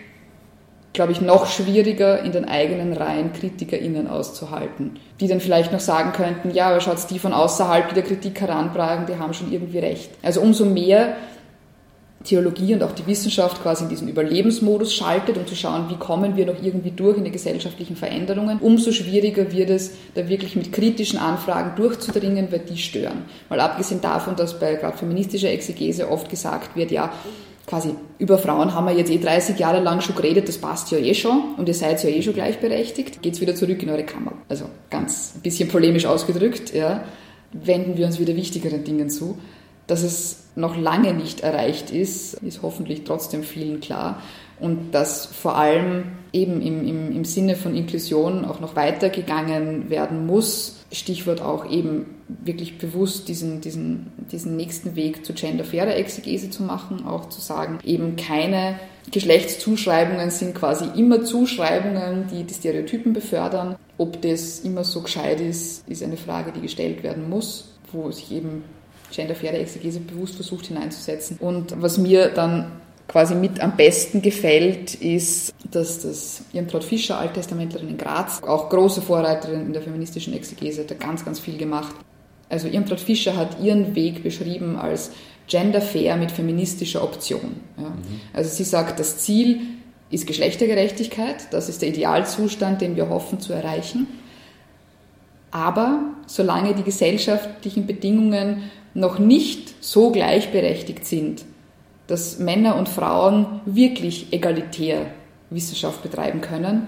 glaube 0.94 1.12
ich, 1.14 1.22
noch 1.22 1.46
schwieriger 1.46 2.24
in 2.24 2.32
den 2.32 2.46
eigenen 2.46 2.94
Reihen 2.94 3.32
KritikerInnen 3.32 4.08
auszuhalten, 4.08 5.00
die 5.20 5.28
dann 5.28 5.40
vielleicht 5.40 5.72
noch 5.72 5.80
sagen 5.80 6.12
könnten, 6.12 6.52
ja, 6.52 6.70
aber 6.70 6.82
schaut 6.82 7.10
die 7.10 7.20
von 7.20 7.34
außerhalb, 7.34 7.90
die 7.90 7.96
der 7.96 8.04
Kritik 8.04 8.42
herantragen, 8.42 9.06
die 9.06 9.18
haben 9.18 9.34
schon 9.34 9.52
irgendwie 9.52 9.80
recht. 9.80 10.10
Also 10.24 10.42
umso 10.42 10.66
mehr 10.66 11.16
Theologie 12.28 12.74
und 12.74 12.84
auch 12.84 12.92
die 12.92 13.08
Wissenschaft 13.08 13.62
quasi 13.62 13.86
in 13.86 13.90
diesen 13.90 14.10
Überlebensmodus 14.10 14.94
schaltet, 14.94 15.38
um 15.38 15.48
zu 15.48 15.56
schauen, 15.56 15.90
wie 15.90 15.96
kommen 15.96 16.36
wir 16.36 16.46
noch 16.46 16.62
irgendwie 16.62 16.92
durch 16.92 17.18
in 17.18 17.24
die 17.24 17.32
gesellschaftlichen 17.32 17.96
Veränderungen, 17.96 18.60
umso 18.60 18.92
schwieriger 18.92 19.52
wird 19.54 19.70
es, 19.70 19.94
da 20.14 20.28
wirklich 20.28 20.58
mit 20.58 20.74
kritischen 20.74 21.20
Anfragen 21.20 21.76
durchzudringen, 21.78 22.52
weil 22.52 22.60
die 22.60 22.78
stören. 22.78 23.24
Mal 23.50 23.62
abgesehen 23.62 24.02
davon, 24.02 24.36
dass 24.36 24.60
bei 24.60 24.76
gerade 24.76 24.98
feministischer 24.98 25.50
Exegese 25.50 26.12
oft 26.12 26.30
gesagt 26.30 26.76
wird, 26.76 26.92
ja, 26.92 27.14
quasi 27.66 27.96
über 28.18 28.38
Frauen 28.38 28.74
haben 28.74 28.88
wir 28.88 28.94
jetzt 28.94 29.12
eh 29.12 29.20
30 29.20 29.58
Jahre 29.58 29.82
lang 29.82 30.02
schon 30.02 30.16
geredet, 30.16 30.48
das 30.50 30.58
passt 30.58 30.92
ja 30.92 30.98
eh 30.98 31.14
schon 31.14 31.56
und 31.58 31.68
ihr 31.68 31.74
seid 31.74 32.04
ja 32.04 32.10
eh 32.10 32.22
schon 32.22 32.34
gleichberechtigt, 32.34 33.22
geht's 33.22 33.40
wieder 33.40 33.56
zurück 33.56 33.82
in 33.84 33.90
eure 33.90 34.04
Kammer. 34.04 34.34
Also 34.50 34.66
ganz 34.90 35.34
ein 35.36 35.42
bisschen 35.42 35.70
polemisch 35.70 36.06
ausgedrückt, 36.06 36.74
ja, 36.74 37.04
wenden 37.54 37.98
wir 37.98 38.06
uns 38.06 38.20
wieder 38.20 38.36
wichtigeren 38.36 38.84
Dingen 38.84 39.10
zu. 39.10 39.38
Dass 39.88 40.04
es 40.04 40.44
noch 40.56 40.78
lange 40.78 41.14
nicht 41.14 41.42
erreicht 41.42 41.92
ist, 41.92 42.36
ist 42.36 42.62
hoffentlich 42.62 43.04
trotzdem 43.04 43.44
vielen 43.44 43.80
klar. 43.80 44.22
Und 44.60 44.92
dass 44.92 45.26
vor 45.26 45.56
allem 45.56 46.04
eben 46.34 46.62
im, 46.62 46.86
im, 46.88 47.16
im 47.16 47.26
Sinne 47.26 47.56
von 47.56 47.76
Inklusion 47.76 48.44
auch 48.44 48.60
noch 48.60 48.76
weitergegangen 48.76 49.90
werden 49.90 50.26
muss. 50.26 50.78
Stichwort 50.92 51.42
auch 51.42 51.70
eben 51.70 52.06
wirklich 52.28 52.78
bewusst 52.78 53.28
diesen, 53.28 53.62
diesen, 53.62 54.12
diesen 54.32 54.56
nächsten 54.56 54.96
Weg 54.96 55.26
zu 55.26 55.34
genderfairer 55.34 55.96
Exegese 55.96 56.50
zu 56.50 56.64
machen, 56.64 57.06
auch 57.06 57.30
zu 57.30 57.42
sagen, 57.42 57.80
eben 57.84 58.16
keine 58.16 58.80
Geschlechtszuschreibungen 59.12 60.32
sind 60.32 60.56
quasi 60.56 60.86
immer 60.96 61.24
Zuschreibungen, 61.24 62.26
die 62.32 62.44
die 62.44 62.54
Stereotypen 62.54 63.14
befördern. 63.14 63.76
Ob 63.98 64.22
das 64.22 64.60
immer 64.60 64.84
so 64.84 65.02
gescheit 65.02 65.40
ist, 65.40 65.88
ist 65.88 66.04
eine 66.04 66.18
Frage, 66.18 66.52
die 66.52 66.62
gestellt 66.62 67.04
werden 67.04 67.30
muss, 67.30 67.76
wo 67.92 68.12
sich 68.12 68.32
eben 68.32 68.64
genderfaire 69.12 69.58
Exegese 69.58 70.00
bewusst 70.00 70.36
versucht 70.36 70.68
hineinzusetzen. 70.68 71.38
Und 71.40 71.82
was 71.82 71.98
mir 71.98 72.30
dann 72.30 72.72
quasi 73.08 73.36
mit 73.36 73.62
am 73.62 73.76
besten 73.78 74.22
gefällt, 74.22 74.96
ist, 74.96 75.54
dass 75.72 76.02
das 76.02 76.42
Irmtraut 76.54 76.84
Fischer, 76.84 77.18
Alttestamentlerin 77.18 77.90
in 77.90 77.98
Graz, 77.98 78.44
auch 78.44 78.70
große 78.70 79.02
Vorreiterin 79.02 79.62
in 79.62 79.74
der 79.74 79.82
feministischen 79.82 80.34
Exegese, 80.34 80.82
hat 80.82 80.92
da 80.92 80.96
ganz, 80.96 81.24
ganz 81.24 81.40
viel 81.40 81.58
gemacht. 81.58 81.96
Also 82.50 82.68
Irmtraut 82.68 83.00
Fischer 83.00 83.36
hat 83.36 83.62
ihren 83.62 83.96
Weg 83.96 84.24
beschrieben 84.24 84.78
als 84.78 85.12
genderfair 85.48 86.18
mit 86.18 86.32
feministischer 86.32 87.04
Option. 87.04 87.62
Ja. 87.78 87.90
Mhm. 87.90 87.96
Also 88.34 88.50
sie 88.50 88.64
sagt, 88.64 89.00
das 89.00 89.20
Ziel 89.20 89.62
ist 90.10 90.28
Geschlechtergerechtigkeit, 90.28 91.48
das 91.52 91.70
ist 91.70 91.82
der 91.82 91.90
Idealzustand, 91.90 92.82
den 92.82 92.96
wir 92.96 93.10
hoffen 93.10 93.40
zu 93.40 93.54
erreichen. 93.54 94.08
Aber 95.52 96.02
solange 96.28 96.76
die 96.76 96.84
gesellschaftlichen 96.84 97.88
Bedingungen 97.88 98.70
noch 98.98 99.20
nicht 99.20 99.76
so 99.84 100.12
gleichberechtigt 100.12 101.06
sind, 101.06 101.46
dass 102.08 102.40
Männer 102.40 102.78
und 102.78 102.90
Frauen 102.90 103.62
wirklich 103.66 104.34
egalitär 104.34 105.06
Wissenschaft 105.52 106.02
betreiben 106.02 106.42
können, 106.42 106.88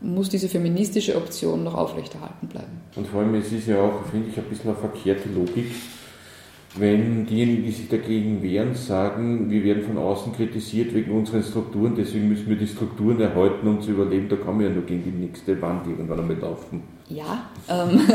muss 0.00 0.28
diese 0.28 0.48
feministische 0.48 1.16
Option 1.16 1.62
noch 1.62 1.74
aufrechterhalten 1.74 2.48
bleiben. 2.48 2.80
Und 2.96 3.06
vor 3.06 3.20
allem, 3.20 3.36
es 3.36 3.52
ist 3.52 3.68
ja 3.68 3.80
auch, 3.80 4.04
finde 4.10 4.30
ich, 4.30 4.36
ein 4.36 4.44
bisschen 4.44 4.70
eine 4.70 4.78
verkehrte 4.78 5.28
Logik, 5.28 5.70
wenn 6.74 7.24
diejenigen, 7.26 7.64
die 7.64 7.70
sich 7.70 7.88
dagegen 7.88 8.42
wehren, 8.42 8.74
sagen, 8.74 9.48
wir 9.48 9.62
werden 9.62 9.84
von 9.84 9.98
außen 9.98 10.32
kritisiert 10.32 10.92
wegen 10.92 11.12
unseren 11.12 11.44
Strukturen, 11.44 11.94
deswegen 11.96 12.30
müssen 12.30 12.48
wir 12.48 12.56
die 12.56 12.66
Strukturen 12.66 13.20
erhalten, 13.20 13.68
um 13.68 13.80
zu 13.80 13.92
überleben, 13.92 14.28
da 14.28 14.36
kann 14.36 14.56
man 14.56 14.66
ja 14.66 14.70
nur 14.70 14.84
gegen 14.84 15.04
die 15.04 15.10
nächste 15.10 15.60
Wand 15.62 15.86
irgendwann 15.86 16.18
einmal 16.18 16.38
laufen. 16.38 16.82
Ja, 17.08 17.42
ähm, 17.68 18.08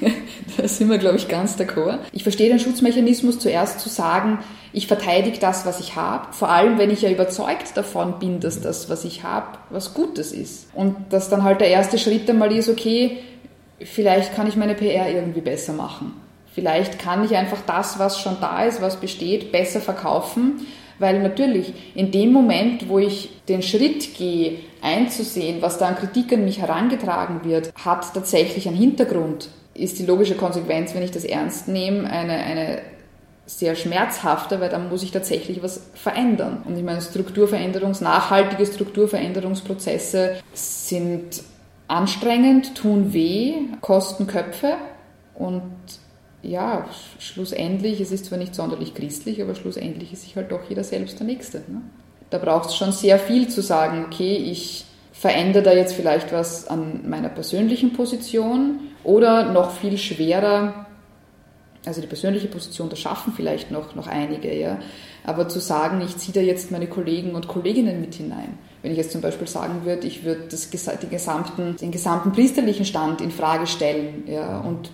da 0.56 0.66
sind 0.66 0.90
wir, 0.90 0.98
glaube 0.98 1.16
ich, 1.16 1.28
ganz 1.28 1.56
d'accord. 1.56 1.98
Ich 2.12 2.22
verstehe 2.22 2.48
den 2.48 2.58
Schutzmechanismus 2.58 3.38
zuerst 3.38 3.80
zu 3.80 3.88
sagen, 3.88 4.38
ich 4.72 4.86
verteidige 4.86 5.38
das, 5.38 5.66
was 5.66 5.80
ich 5.80 5.96
habe, 5.96 6.32
vor 6.32 6.48
allem 6.48 6.78
wenn 6.78 6.90
ich 6.90 7.02
ja 7.02 7.10
überzeugt 7.10 7.76
davon 7.76 8.18
bin, 8.18 8.40
dass 8.40 8.60
das, 8.60 8.88
was 8.88 9.04
ich 9.04 9.22
habe, 9.22 9.58
was 9.70 9.94
Gutes 9.94 10.32
ist. 10.32 10.68
Und 10.74 10.96
dass 11.10 11.28
dann 11.28 11.44
halt 11.44 11.60
der 11.60 11.68
erste 11.68 11.98
Schritt 11.98 12.28
einmal 12.28 12.52
ist, 12.52 12.68
okay, 12.68 13.18
vielleicht 13.80 14.34
kann 14.34 14.46
ich 14.46 14.56
meine 14.56 14.74
PR 14.74 15.10
irgendwie 15.10 15.40
besser 15.40 15.72
machen. 15.72 16.14
Vielleicht 16.54 16.98
kann 16.98 17.24
ich 17.24 17.36
einfach 17.36 17.60
das, 17.66 17.98
was 17.98 18.18
schon 18.18 18.36
da 18.40 18.64
ist, 18.64 18.82
was 18.82 18.96
besteht, 18.96 19.52
besser 19.52 19.80
verkaufen, 19.80 20.66
weil 20.98 21.20
natürlich 21.20 21.72
in 21.94 22.10
dem 22.10 22.32
Moment, 22.32 22.88
wo 22.88 22.98
ich 22.98 23.30
den 23.48 23.62
Schritt 23.62 24.14
gehe, 24.16 24.58
einzusehen, 24.82 25.62
was 25.62 25.78
da 25.78 25.88
an 25.88 25.96
Kritik 25.96 26.32
an 26.32 26.44
mich 26.44 26.60
herangetragen 26.60 27.44
wird, 27.44 27.72
hat 27.74 28.12
tatsächlich 28.14 28.66
einen 28.68 28.76
Hintergrund. 28.76 29.48
Ist 29.74 29.98
die 29.98 30.06
logische 30.06 30.34
Konsequenz, 30.34 30.94
wenn 30.94 31.02
ich 31.02 31.12
das 31.12 31.24
ernst 31.24 31.68
nehme, 31.68 32.10
eine, 32.10 32.32
eine 32.32 32.78
sehr 33.46 33.74
schmerzhafter, 33.74 34.60
weil 34.60 34.68
dann 34.68 34.88
muss 34.88 35.02
ich 35.02 35.10
tatsächlich 35.10 35.62
was 35.62 35.90
verändern. 35.94 36.62
Und 36.64 36.76
ich 36.76 36.84
meine, 36.84 37.00
Strukturveränderungs-, 37.00 38.02
nachhaltige 38.02 38.66
Strukturveränderungsprozesse 38.66 40.36
sind 40.52 41.42
anstrengend, 41.88 42.74
tun 42.74 43.12
weh, 43.12 43.54
kosten 43.80 44.26
Köpfe 44.26 44.74
und 45.34 45.62
ja, 46.42 46.86
schlussendlich, 47.18 48.00
es 48.00 48.10
ist 48.10 48.26
zwar 48.26 48.38
nicht 48.38 48.54
sonderlich 48.54 48.94
christlich, 48.94 49.40
aber 49.40 49.54
schlussendlich 49.54 50.12
ist 50.12 50.22
sich 50.22 50.36
halt 50.36 50.50
doch 50.50 50.68
jeder 50.68 50.84
selbst 50.84 51.18
der 51.18 51.26
Nächste. 51.26 51.58
Ne? 51.58 51.82
Da 52.30 52.38
braucht 52.38 52.70
es 52.70 52.76
schon 52.76 52.92
sehr 52.92 53.18
viel 53.18 53.48
zu 53.48 53.62
sagen, 53.62 54.04
okay, 54.06 54.36
ich 54.36 54.84
verändere 55.12 55.62
da 55.62 55.72
jetzt 55.72 55.94
vielleicht 55.94 56.32
was 56.32 56.66
an 56.66 57.08
meiner 57.08 57.28
persönlichen 57.28 57.92
Position 57.92 58.80
oder 59.04 59.52
noch 59.52 59.70
viel 59.70 59.98
schwerer, 59.98 60.86
also 61.84 62.00
die 62.00 62.06
persönliche 62.06 62.48
Position, 62.48 62.88
da 62.88 62.96
schaffen 62.96 63.32
vielleicht 63.36 63.70
noch, 63.70 63.94
noch 63.94 64.06
einige, 64.06 64.56
ja. 64.56 64.78
Aber 65.24 65.48
zu 65.48 65.60
sagen, 65.60 66.00
ich 66.00 66.16
ziehe 66.16 66.32
da 66.32 66.40
jetzt 66.40 66.72
meine 66.72 66.88
Kollegen 66.88 67.34
und 67.34 67.46
Kolleginnen 67.46 68.00
mit 68.00 68.14
hinein. 68.14 68.58
Wenn 68.82 68.90
ich 68.90 68.98
jetzt 68.98 69.12
zum 69.12 69.20
Beispiel 69.20 69.46
sagen 69.46 69.84
würde, 69.84 70.06
ich 70.06 70.24
würde 70.24 70.42
das, 70.50 70.70
den, 70.70 71.10
gesamten, 71.10 71.76
den 71.76 71.92
gesamten 71.92 72.32
priesterlichen 72.32 72.84
Stand 72.84 73.20
in 73.20 73.30
Frage 73.30 73.66
stellen, 73.68 74.24
ja, 74.26 74.58
und 74.60 74.90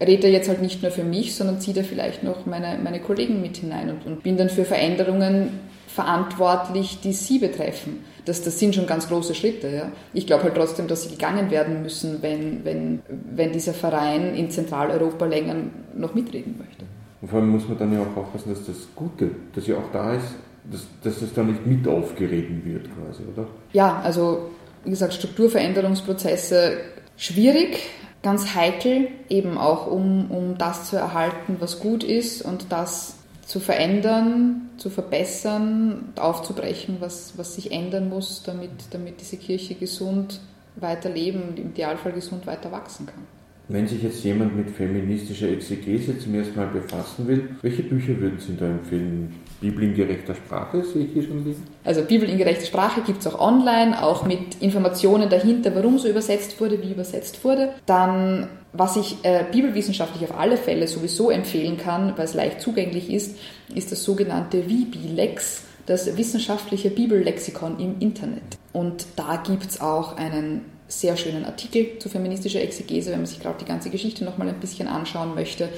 redet 0.00 0.24
er 0.24 0.30
jetzt 0.30 0.48
halt 0.48 0.62
nicht 0.62 0.82
nur 0.82 0.90
für 0.90 1.04
mich, 1.04 1.34
sondern 1.34 1.60
zieht 1.60 1.76
er 1.76 1.84
vielleicht 1.84 2.22
noch 2.22 2.46
meine, 2.46 2.78
meine 2.82 3.00
Kollegen 3.00 3.40
mit 3.40 3.56
hinein 3.56 3.90
und, 3.90 4.06
und 4.06 4.22
bin 4.22 4.36
dann 4.36 4.48
für 4.48 4.64
Veränderungen 4.64 5.60
verantwortlich, 5.88 7.00
die 7.00 7.12
sie 7.12 7.38
betreffen. 7.38 8.04
Das, 8.26 8.42
das 8.42 8.58
sind 8.58 8.74
schon 8.74 8.86
ganz 8.86 9.08
große 9.08 9.34
Schritte. 9.34 9.68
Ja. 9.68 9.92
Ich 10.12 10.26
glaube 10.26 10.44
halt 10.44 10.54
trotzdem, 10.54 10.88
dass 10.88 11.04
sie 11.04 11.10
gegangen 11.10 11.50
werden 11.50 11.82
müssen, 11.82 12.20
wenn, 12.20 12.64
wenn, 12.64 13.00
wenn 13.08 13.52
dieser 13.52 13.72
Verein 13.72 14.34
in 14.34 14.50
Zentraleuropa 14.50 15.24
länger 15.24 15.54
noch 15.94 16.14
mitreden 16.14 16.56
möchte. 16.58 16.84
Und 17.22 17.28
vor 17.28 17.38
allem 17.40 17.48
muss 17.48 17.66
man 17.66 17.78
dann 17.78 17.92
ja 17.94 18.00
auch 18.02 18.16
aufpassen, 18.16 18.50
dass 18.50 18.66
das 18.66 18.76
Gute, 18.94 19.30
das 19.54 19.66
ja 19.66 19.76
auch 19.76 19.90
da 19.92 20.14
ist, 20.14 20.34
dass, 20.70 20.86
dass 21.02 21.20
das 21.20 21.32
dann 21.32 21.46
nicht 21.46 21.66
mit 21.66 21.88
aufgereden 21.88 22.62
wird 22.64 22.84
quasi, 22.94 23.22
oder? 23.32 23.46
Ja, 23.72 24.00
also 24.02 24.50
wie 24.84 24.90
gesagt, 24.90 25.14
Strukturveränderungsprozesse 25.14 26.78
schwierig, 27.16 27.88
ganz 28.26 28.56
heikel, 28.56 29.06
eben 29.28 29.56
auch 29.56 29.86
um, 29.86 30.32
um 30.32 30.58
das 30.58 30.90
zu 30.90 30.96
erhalten, 30.96 31.58
was 31.60 31.78
gut 31.78 32.02
ist 32.02 32.42
und 32.42 32.72
das 32.72 33.18
zu 33.46 33.60
verändern, 33.60 34.62
zu 34.78 34.90
verbessern, 34.90 36.12
aufzubrechen, 36.16 36.96
was, 36.98 37.38
was 37.38 37.54
sich 37.54 37.70
ändern 37.70 38.08
muss, 38.08 38.42
damit, 38.44 38.72
damit 38.90 39.20
diese 39.20 39.36
Kirche 39.36 39.76
gesund 39.76 40.40
weiterleben 40.74 41.42
und 41.50 41.60
im 41.60 41.68
Idealfall 41.68 42.10
gesund 42.10 42.48
weiter 42.48 42.72
wachsen 42.72 43.06
kann. 43.06 43.22
Wenn 43.68 43.86
sich 43.86 44.02
jetzt 44.02 44.24
jemand 44.24 44.56
mit 44.56 44.70
feministischer 44.70 45.48
Exegese 45.48 46.18
zum 46.18 46.34
ersten 46.34 46.56
Mal 46.56 46.66
befassen 46.66 47.28
will, 47.28 47.50
welche 47.62 47.84
Bücher 47.84 48.18
würden 48.18 48.40
Sie 48.40 48.56
da 48.56 48.66
empfehlen? 48.66 49.34
Bibel 49.60 49.82
in 49.84 49.94
gerechter 49.94 50.34
Sprache, 50.34 50.84
sehe 50.84 51.04
ich 51.04 51.12
hier 51.12 51.22
schon 51.22 51.44
liegen? 51.44 51.62
Also 51.84 52.02
Bibel 52.02 52.28
in 52.28 52.38
gerechter 52.38 52.66
Sprache 52.66 53.00
gibt 53.00 53.20
es 53.20 53.26
auch 53.26 53.40
online, 53.40 54.02
auch 54.02 54.26
mit 54.26 54.60
Informationen 54.60 55.30
dahinter, 55.30 55.74
warum 55.74 55.98
so 55.98 56.08
übersetzt 56.08 56.60
wurde, 56.60 56.82
wie 56.82 56.92
übersetzt 56.92 57.42
wurde. 57.44 57.70
Dann, 57.86 58.48
was 58.72 58.96
ich 58.96 59.16
äh, 59.22 59.44
bibelwissenschaftlich 59.50 60.28
auf 60.28 60.38
alle 60.38 60.56
Fälle 60.56 60.86
sowieso 60.88 61.30
empfehlen 61.30 61.78
kann, 61.78 62.12
weil 62.16 62.26
es 62.26 62.34
leicht 62.34 62.60
zugänglich 62.60 63.10
ist, 63.10 63.38
ist 63.74 63.92
das 63.92 64.02
sogenannte 64.02 64.68
Vibilex, 64.68 65.62
das 65.86 66.16
wissenschaftliche 66.16 66.90
Bibellexikon 66.90 67.78
im 67.78 67.98
Internet. 68.00 68.58
Und 68.72 69.06
da 69.16 69.42
gibt 69.46 69.70
es 69.70 69.80
auch 69.80 70.16
einen 70.16 70.62
sehr 70.88 71.16
schönen 71.16 71.44
Artikel 71.44 71.98
zu 71.98 72.08
feministischer 72.08 72.60
Exegese, 72.60 73.10
wenn 73.10 73.18
man 73.18 73.26
sich 73.26 73.40
gerade 73.40 73.58
die 73.58 73.64
ganze 73.64 73.90
Geschichte 73.90 74.24
nochmal 74.24 74.48
ein 74.48 74.60
bisschen 74.60 74.86
anschauen 74.86 75.34
möchte. 75.34 75.68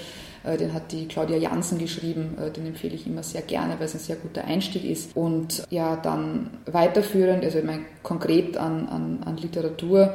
Äh, 0.49 0.57
den 0.57 0.73
hat 0.73 0.93
die 0.93 1.07
Claudia 1.07 1.37
Jansen 1.37 1.79
geschrieben, 1.79 2.37
äh, 2.41 2.51
den 2.51 2.67
empfehle 2.67 2.95
ich 2.95 3.07
immer 3.07 3.23
sehr 3.23 3.43
gerne, 3.43 3.75
weil 3.79 3.87
es 3.87 3.95
ein 3.95 4.01
sehr 4.01 4.17
guter 4.17 4.45
Einstieg 4.45 4.85
ist. 4.85 5.17
Und 5.17 5.65
ja, 5.71 5.97
dann 5.97 6.51
weiterführend, 6.67 7.45
also 7.45 7.59
ich 7.59 7.65
meine 7.65 7.83
konkret 8.03 8.57
an, 8.57 8.89
an, 8.89 9.21
an 9.25 9.37
Literatur, 9.37 10.15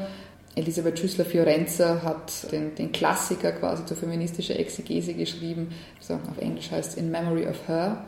Elisabeth 0.55 0.99
Schüssler-Fiorenza 0.99 2.03
hat 2.03 2.51
den, 2.51 2.75
den, 2.75 2.91
Klassiker 2.91 3.51
quasi 3.53 3.86
zur 3.86 3.97
feministischen 3.97 4.55
Exegese 4.55 5.13
geschrieben, 5.13 5.69
also 5.99 6.13
auf 6.13 6.38
Englisch 6.39 6.69
heißt 6.69 6.95
In 6.97 7.09
Memory 7.09 7.47
of 7.47 7.67
Her, 7.67 8.05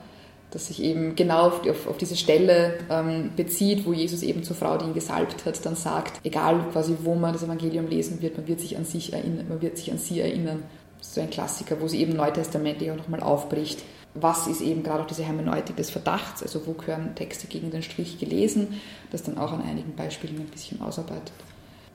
das 0.51 0.67
sich 0.67 0.83
eben 0.83 1.15
genau 1.15 1.47
auf, 1.47 1.67
auf, 1.67 1.87
auf 1.87 1.97
diese 1.97 2.15
Stelle 2.15 2.75
ähm, 2.91 3.31
bezieht, 3.35 3.87
wo 3.87 3.93
Jesus 3.93 4.21
eben 4.21 4.43
zur 4.43 4.55
Frau, 4.55 4.77
die 4.77 4.85
ihn 4.85 4.93
gesalbt 4.93 5.43
hat, 5.45 5.65
dann 5.65 5.75
sagt, 5.75 6.19
egal 6.23 6.63
quasi 6.71 6.95
wo 7.01 7.15
man 7.15 7.33
das 7.33 7.41
Evangelium 7.41 7.87
lesen 7.87 8.21
wird, 8.21 8.37
man 8.37 8.47
wird 8.47 8.59
sich 8.59 8.77
an 8.77 8.85
sich 8.85 9.11
erinnern, 9.11 9.47
man 9.49 9.61
wird 9.63 9.77
sich 9.77 9.91
an 9.91 9.97
sie 9.97 10.19
erinnern 10.19 10.63
so 11.13 11.21
ein 11.21 11.29
Klassiker, 11.29 11.79
wo 11.81 11.87
sie 11.87 12.01
eben 12.01 12.13
neutestamentlich 12.13 12.91
auch 12.91 12.97
nochmal 12.97 13.21
aufbricht. 13.21 13.83
Was 14.13 14.47
ist 14.47 14.61
eben 14.61 14.83
gerade 14.83 15.03
auch 15.03 15.07
diese 15.07 15.23
Hermeneutik 15.23 15.75
des 15.75 15.89
Verdachts, 15.89 16.41
also 16.41 16.65
wo 16.65 16.73
gehören 16.73 17.15
Texte 17.15 17.47
gegen 17.47 17.69
den 17.69 17.83
Strich 17.83 18.17
gelesen, 18.17 18.79
das 19.11 19.23
dann 19.23 19.37
auch 19.37 19.51
an 19.51 19.61
einigen 19.61 19.93
Beispielen 19.95 20.37
ein 20.37 20.47
bisschen 20.47 20.81
ausarbeitet. 20.81 21.33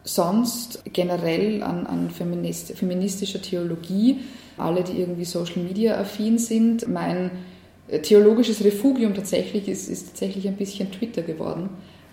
Sonst 0.04 0.82
generell 0.92 1.62
an, 1.62 1.86
an 1.86 2.10
feminist, 2.10 2.72
feministischer 2.72 3.40
Theologie, 3.40 4.20
alle, 4.58 4.84
die 4.84 4.98
irgendwie 4.98 5.24
Social 5.24 5.62
Media 5.62 5.98
affin 5.98 6.38
sind, 6.38 6.88
mein 6.88 7.30
theologisches 8.02 8.62
Refugium 8.62 9.14
tatsächlich 9.14 9.68
ist, 9.68 9.88
ist 9.88 10.08
tatsächlich 10.08 10.46
ein 10.46 10.56
bisschen 10.56 10.92
Twitter 10.92 11.22
geworden 11.22 11.70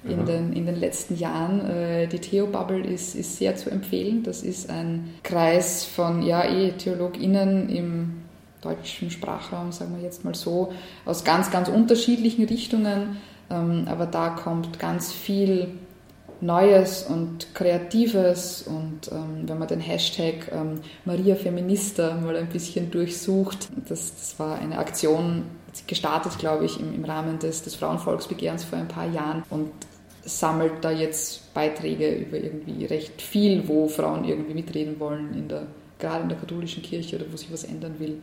in 0.10 0.26
den, 0.26 0.54
in 0.54 0.66
den 0.66 0.76
letzten 0.76 1.16
Jahren. 1.16 1.66
Äh, 1.70 2.08
die 2.08 2.20
Theo-Bubble 2.20 2.86
ist, 2.86 3.16
ist 3.16 3.38
sehr 3.38 3.56
zu 3.56 3.70
empfehlen. 3.70 4.24
Das 4.24 4.42
ist 4.44 4.70
ein 4.70 5.14
Kreis 5.24 5.84
von 5.84 6.22
ja, 6.22 6.44
eh, 6.44 6.72
TheologInnen 6.72 7.70
im 7.70 8.22
deutschen 8.62 9.12
Sprachraum, 9.12 9.72
sagen 9.72 9.96
wir 9.96 10.04
jetzt 10.04 10.26
mal 10.26 10.36
so, 10.36 10.74
aus 11.06 11.24
ganz, 11.24 11.52
ganz 11.52 11.70
unterschiedlichen 11.70 12.46
Richtungen. 12.46 13.18
Ähm, 13.50 13.86
aber 13.88 14.06
da 14.06 14.30
kommt 14.30 14.80
ganz 14.80 15.12
viel 15.12 15.70
Neues 16.40 17.04
und 17.04 17.56
Kreatives 17.56 18.62
und 18.62 19.12
ähm, 19.12 19.48
wenn 19.48 19.58
man 19.58 19.68
den 19.68 19.80
Hashtag 19.80 20.52
ähm, 20.52 20.82
Maria 21.04 21.36
Feminista 21.36 22.16
mal 22.16 22.36
ein 22.36 22.50
bisschen 22.50 22.92
durchsucht, 22.92 23.70
das, 23.90 24.14
das 24.16 24.40
war 24.40 24.60
eine 24.60 24.78
Aktion, 24.78 25.46
gestartet, 25.86 26.40
glaube 26.40 26.66
ich, 26.66 26.80
im, 26.80 26.94
im 26.94 27.06
Rahmen 27.06 27.40
des, 27.40 27.64
des 27.64 27.76
Frauenvolksbegehrens 27.76 28.64
vor 28.64 28.80
ein 28.80 28.88
paar 28.88 29.08
Jahren 29.08 29.44
und 29.50 29.72
sammelt 30.28 30.74
da 30.84 30.92
jetzt 30.92 31.54
Beiträge 31.54 32.14
über 32.16 32.38
irgendwie 32.38 32.86
recht 32.86 33.22
viel, 33.22 33.68
wo 33.68 33.88
Frauen 33.88 34.26
irgendwie 34.26 34.54
mitreden 34.54 35.00
wollen, 35.00 35.34
in 35.34 35.48
der, 35.48 35.68
gerade 36.00 36.24
in 36.24 36.30
der 36.30 36.38
katholischen 36.38 36.84
Kirche 36.84 37.16
oder 37.16 37.26
wo 37.32 37.38
sich 37.38 37.52
was 37.52 37.64
ändern 37.64 37.96
will. 38.00 38.22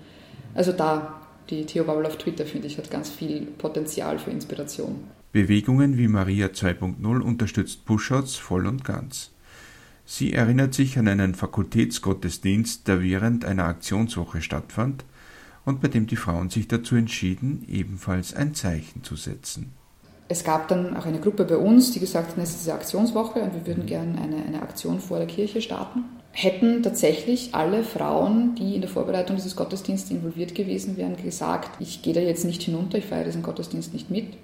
Also 0.54 0.72
da, 0.72 1.22
die 1.48 1.64
Theo 1.64 1.84
Bubble 1.84 2.06
auf 2.06 2.18
Twitter, 2.18 2.44
finde 2.44 2.66
ich, 2.66 2.76
hat 2.76 2.90
ganz 2.90 3.10
viel 3.10 3.46
Potenzial 3.46 4.18
für 4.18 4.30
Inspiration. 4.30 4.96
Bewegungen 5.32 5.96
wie 5.96 6.06
Maria 6.06 6.48
2.0 6.48 7.20
unterstützt 7.20 7.86
Pushouts 7.86 8.36
voll 8.36 8.66
und 8.66 8.84
ganz. 8.84 9.32
Sie 10.04 10.34
erinnert 10.34 10.74
sich 10.74 10.98
an 10.98 11.08
einen 11.08 11.34
Fakultätsgottesdienst, 11.34 12.86
der 12.86 13.02
während 13.02 13.46
einer 13.46 13.64
Aktionswoche 13.64 14.42
stattfand 14.42 15.06
und 15.64 15.80
bei 15.80 15.88
dem 15.88 16.06
die 16.06 16.16
Frauen 16.16 16.50
sich 16.50 16.68
dazu 16.68 16.94
entschieden, 16.94 17.64
ebenfalls 17.66 18.34
ein 18.34 18.54
Zeichen 18.54 19.02
zu 19.02 19.16
setzen 19.16 19.72
es 20.28 20.42
gab 20.42 20.68
dann 20.68 20.96
auch 20.96 21.06
eine 21.06 21.20
Gruppe 21.20 21.44
bei 21.44 21.56
uns, 21.56 21.92
die 21.92 22.00
gesagt 22.00 22.30
hat, 22.30 22.42
es 22.42 22.50
ist 22.50 22.60
diese 22.60 22.74
Aktionswoche 22.74 23.40
und 23.40 23.54
wir 23.54 23.66
würden 23.66 23.86
gerne 23.86 24.18
eine, 24.20 24.36
eine 24.46 24.62
Aktion 24.62 25.00
vor 25.00 25.18
der 25.18 25.26
Kirche 25.26 25.60
starten. 25.60 26.04
hätten 26.32 26.82
tatsächlich 26.82 27.54
alle 27.54 27.84
Frauen, 27.84 28.54
die 28.56 28.74
in 28.74 28.80
der 28.80 28.90
Vorbereitung 28.90 29.36
dieses 29.36 29.54
Gottesdienstes 29.54 30.10
involviert 30.10 30.54
gewesen 30.54 30.96
wären, 30.96 31.16
gesagt, 31.16 31.70
ich 31.80 32.02
gehe 32.02 32.14
da 32.14 32.20
jetzt 32.20 32.44
nicht 32.44 32.62
hinunter, 32.62 32.98
ich 32.98 33.04
feiere 33.06 33.24
diesen 33.24 33.42
Gottesdienst 33.42 33.92
nicht 33.92 34.10
mit. 34.10 34.34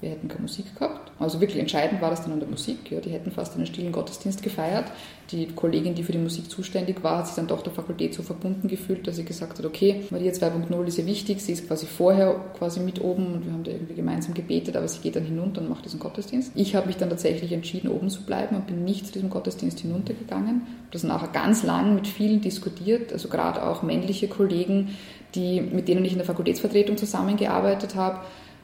Wir 0.00 0.10
hätten 0.10 0.28
keine 0.28 0.42
Musik 0.42 0.76
gehabt. 0.76 1.10
Also 1.18 1.40
wirklich 1.40 1.58
entscheidend 1.58 2.00
war 2.00 2.10
das 2.10 2.22
dann 2.22 2.32
an 2.32 2.38
der 2.38 2.48
Musik. 2.48 2.90
Ja, 2.90 3.00
die 3.00 3.10
hätten 3.10 3.32
fast 3.32 3.56
einen 3.56 3.66
stillen 3.66 3.90
Gottesdienst 3.90 4.42
gefeiert. 4.44 4.84
Die 5.32 5.48
Kollegin, 5.48 5.96
die 5.96 6.04
für 6.04 6.12
die 6.12 6.18
Musik 6.18 6.48
zuständig 6.48 7.02
war, 7.02 7.18
hat 7.18 7.26
sich 7.26 7.34
dann 7.34 7.48
doch 7.48 7.62
der 7.62 7.72
Fakultät 7.72 8.14
so 8.14 8.22
verbunden 8.22 8.68
gefühlt, 8.68 9.06
dass 9.06 9.16
sie 9.16 9.24
gesagt 9.24 9.58
hat, 9.58 9.66
okay, 9.66 10.04
Maria 10.10 10.30
2.0 10.32 10.84
ist 10.86 10.98
ja 10.98 11.06
wichtig, 11.06 11.40
sie 11.42 11.52
ist 11.52 11.66
quasi 11.66 11.86
vorher 11.86 12.34
quasi 12.56 12.78
mit 12.80 13.00
oben 13.00 13.34
und 13.34 13.44
wir 13.44 13.52
haben 13.52 13.64
da 13.64 13.72
irgendwie 13.72 13.94
gemeinsam 13.94 14.34
gebetet, 14.34 14.76
aber 14.76 14.86
sie 14.86 15.00
geht 15.00 15.16
dann 15.16 15.24
hinunter 15.24 15.60
und 15.60 15.68
macht 15.68 15.84
diesen 15.84 15.98
Gottesdienst. 15.98 16.52
Ich 16.54 16.76
habe 16.76 16.86
mich 16.86 16.96
dann 16.96 17.10
tatsächlich 17.10 17.52
entschieden, 17.52 17.90
oben 17.90 18.08
zu 18.08 18.22
bleiben 18.22 18.54
und 18.54 18.68
bin 18.68 18.84
nicht 18.84 19.06
zu 19.06 19.12
diesem 19.12 19.30
Gottesdienst 19.30 19.80
hinuntergegangen. 19.80 20.62
Das 20.92 21.02
nachher 21.02 21.28
ganz 21.28 21.64
lang 21.64 21.96
mit 21.96 22.06
vielen 22.06 22.40
diskutiert, 22.40 23.12
also 23.12 23.28
gerade 23.28 23.66
auch 23.66 23.82
männliche 23.82 24.28
Kollegen, 24.28 24.96
die, 25.34 25.60
mit 25.60 25.88
denen 25.88 26.04
ich 26.04 26.12
in 26.12 26.18
der 26.18 26.26
Fakultätsvertretung 26.26 26.96
zusammengearbeitet 26.96 27.96
habe, 27.96 28.20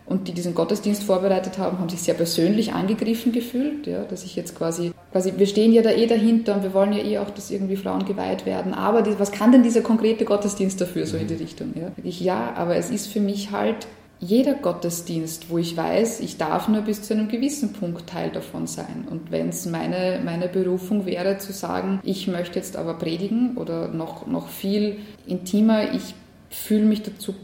und 0.06 0.28
die 0.28 0.32
diesen 0.32 0.54
Gottesdienst 0.54 1.02
vorbereitet 1.02 1.58
haben, 1.58 1.78
haben 1.78 1.88
sich 1.88 2.02
sehr 2.02 2.14
persönlich 2.14 2.72
angegriffen 2.72 3.32
gefühlt, 3.32 3.86
ja, 3.86 4.04
dass 4.04 4.24
ich 4.24 4.36
jetzt 4.36 4.56
quasi, 4.56 4.92
quasi, 5.12 5.32
wir 5.36 5.46
stehen 5.46 5.72
ja 5.72 5.82
da 5.82 5.90
eh 5.90 6.06
dahinter 6.06 6.56
und 6.56 6.62
wir 6.62 6.74
wollen 6.74 6.92
ja 6.92 7.02
eh 7.02 7.18
auch, 7.18 7.30
dass 7.30 7.50
irgendwie 7.50 7.76
Frauen 7.76 8.04
geweiht 8.04 8.44
werden, 8.44 8.74
aber 8.74 9.02
die, 9.02 9.18
was 9.18 9.32
kann 9.32 9.52
denn 9.52 9.62
dieser 9.62 9.80
konkrete 9.80 10.24
Gottesdienst 10.24 10.80
dafür, 10.80 11.06
so 11.06 11.16
in 11.16 11.26
die 11.26 11.34
Richtung? 11.34 11.72
Ja? 11.74 11.92
Ich, 12.02 12.20
ja, 12.20 12.52
aber 12.54 12.76
es 12.76 12.90
ist 12.90 13.06
für 13.06 13.20
mich 13.20 13.50
halt 13.50 13.86
jeder 14.20 14.54
Gottesdienst, 14.54 15.50
wo 15.50 15.58
ich 15.58 15.76
weiß, 15.76 16.20
ich 16.20 16.38
darf 16.38 16.68
nur 16.68 16.82
bis 16.82 17.02
zu 17.02 17.14
einem 17.14 17.28
gewissen 17.28 17.72
Punkt 17.72 18.06
Teil 18.06 18.30
davon 18.30 18.66
sein. 18.66 19.06
Und 19.10 19.30
wenn 19.30 19.50
es 19.50 19.66
meine, 19.66 20.20
meine 20.24 20.48
Berufung 20.48 21.04
wäre, 21.04 21.38
zu 21.38 21.52
sagen, 21.52 22.00
ich 22.02 22.26
möchte 22.26 22.58
jetzt 22.58 22.76
aber 22.76 22.94
predigen 22.94 23.56
oder 23.56 23.88
noch, 23.88 24.26
noch 24.26 24.48
viel 24.48 24.98
intimer, 25.26 25.92
ich 25.92 26.14
fühle 26.48 26.84
mich 26.84 27.02
dazu 27.02 27.34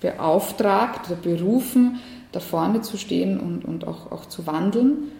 beauftragt 0.00 1.10
oder 1.10 1.16
berufen, 1.16 2.00
da 2.32 2.40
vorne 2.40 2.82
zu 2.82 2.96
stehen 2.96 3.40
und, 3.40 3.64
und 3.64 3.86
auch, 3.86 4.12
auch 4.12 4.26
zu 4.26 4.46
wandeln. 4.46 5.10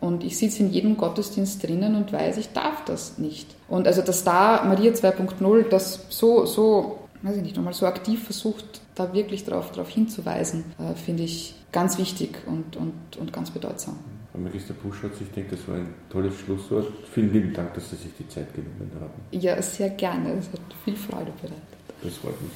Und 0.00 0.24
ich 0.24 0.38
sitze 0.38 0.62
in 0.62 0.70
jedem 0.70 0.96
Gottesdienst 0.96 1.62
drinnen 1.62 1.94
und 1.94 2.12
weiß, 2.12 2.38
ich 2.38 2.52
darf 2.52 2.84
das 2.86 3.18
nicht. 3.18 3.54
Und 3.68 3.86
also, 3.86 4.00
dass 4.00 4.24
da 4.24 4.64
Maria 4.64 4.92
2.0 4.92 5.68
das 5.68 6.06
so, 6.08 6.46
so, 6.46 6.98
weiß 7.22 7.36
ich 7.36 7.42
nicht, 7.42 7.56
nochmal 7.56 7.74
so 7.74 7.86
aktiv 7.86 8.24
versucht, 8.24 8.80
da 8.94 9.12
wirklich 9.12 9.44
darauf 9.44 9.72
drauf 9.72 9.90
hinzuweisen, 9.90 10.64
äh, 10.78 10.94
finde 10.94 11.24
ich 11.24 11.54
ganz 11.70 11.98
wichtig 11.98 12.38
und, 12.46 12.76
und, 12.76 12.94
und 13.18 13.32
ganz 13.32 13.50
bedeutsam. 13.50 13.98
Frau 14.32 14.38
Magister 14.38 14.74
Buschatz, 14.74 15.20
ich 15.20 15.30
denke, 15.32 15.56
das 15.56 15.68
war 15.68 15.76
ein 15.76 15.92
tolles 16.08 16.34
Schlusswort. 16.38 16.86
Vielen 17.12 17.32
lieben 17.32 17.52
Dank, 17.52 17.74
dass 17.74 17.90
Sie 17.90 17.96
sich 17.96 18.12
die 18.18 18.28
Zeit 18.28 18.54
genommen 18.54 18.90
haben. 19.00 19.12
Ja, 19.32 19.60
sehr 19.60 19.90
gerne. 19.90 20.34
Es 20.34 20.46
hat 20.46 20.60
viel 20.84 20.96
Freude 20.96 21.32
bereitet. 21.42 21.58
Das 22.02 22.16
freut 22.16 22.40
mich. 22.40 22.52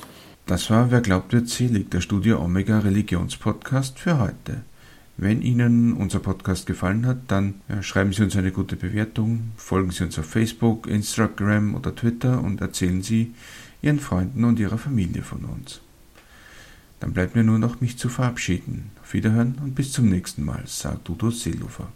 Das 0.46 0.68
war 0.68 0.90
Wer 0.90 1.00
glaubt 1.00 1.32
wird 1.32 1.48
selig, 1.48 1.90
der 1.90 2.02
Studio 2.02 2.38
Omega 2.38 2.80
Religionspodcast 2.80 3.98
für 3.98 4.18
heute. 4.18 4.60
Wenn 5.16 5.40
Ihnen 5.40 5.94
unser 5.94 6.18
Podcast 6.18 6.66
gefallen 6.66 7.06
hat, 7.06 7.16
dann 7.28 7.54
ja, 7.66 7.82
schreiben 7.82 8.12
Sie 8.12 8.22
uns 8.22 8.36
eine 8.36 8.52
gute 8.52 8.76
Bewertung, 8.76 9.52
folgen 9.56 9.90
Sie 9.90 10.04
uns 10.04 10.18
auf 10.18 10.26
Facebook, 10.26 10.86
Instagram 10.86 11.74
oder 11.74 11.94
Twitter 11.94 12.42
und 12.42 12.60
erzählen 12.60 13.02
Sie 13.02 13.32
Ihren 13.80 14.00
Freunden 14.00 14.44
und 14.44 14.58
Ihrer 14.58 14.76
Familie 14.76 15.22
von 15.22 15.46
uns. 15.46 15.80
Dann 17.00 17.14
bleibt 17.14 17.34
mir 17.34 17.44
nur 17.44 17.58
noch, 17.58 17.80
mich 17.80 17.96
zu 17.96 18.10
verabschieden. 18.10 18.90
Auf 19.02 19.14
Wiederhören 19.14 19.56
und 19.62 19.74
bis 19.74 19.92
zum 19.92 20.10
nächsten 20.10 20.44
Mal, 20.44 20.64
sagt 20.66 21.08
Udo 21.08 21.30
Seelofer. 21.30 21.88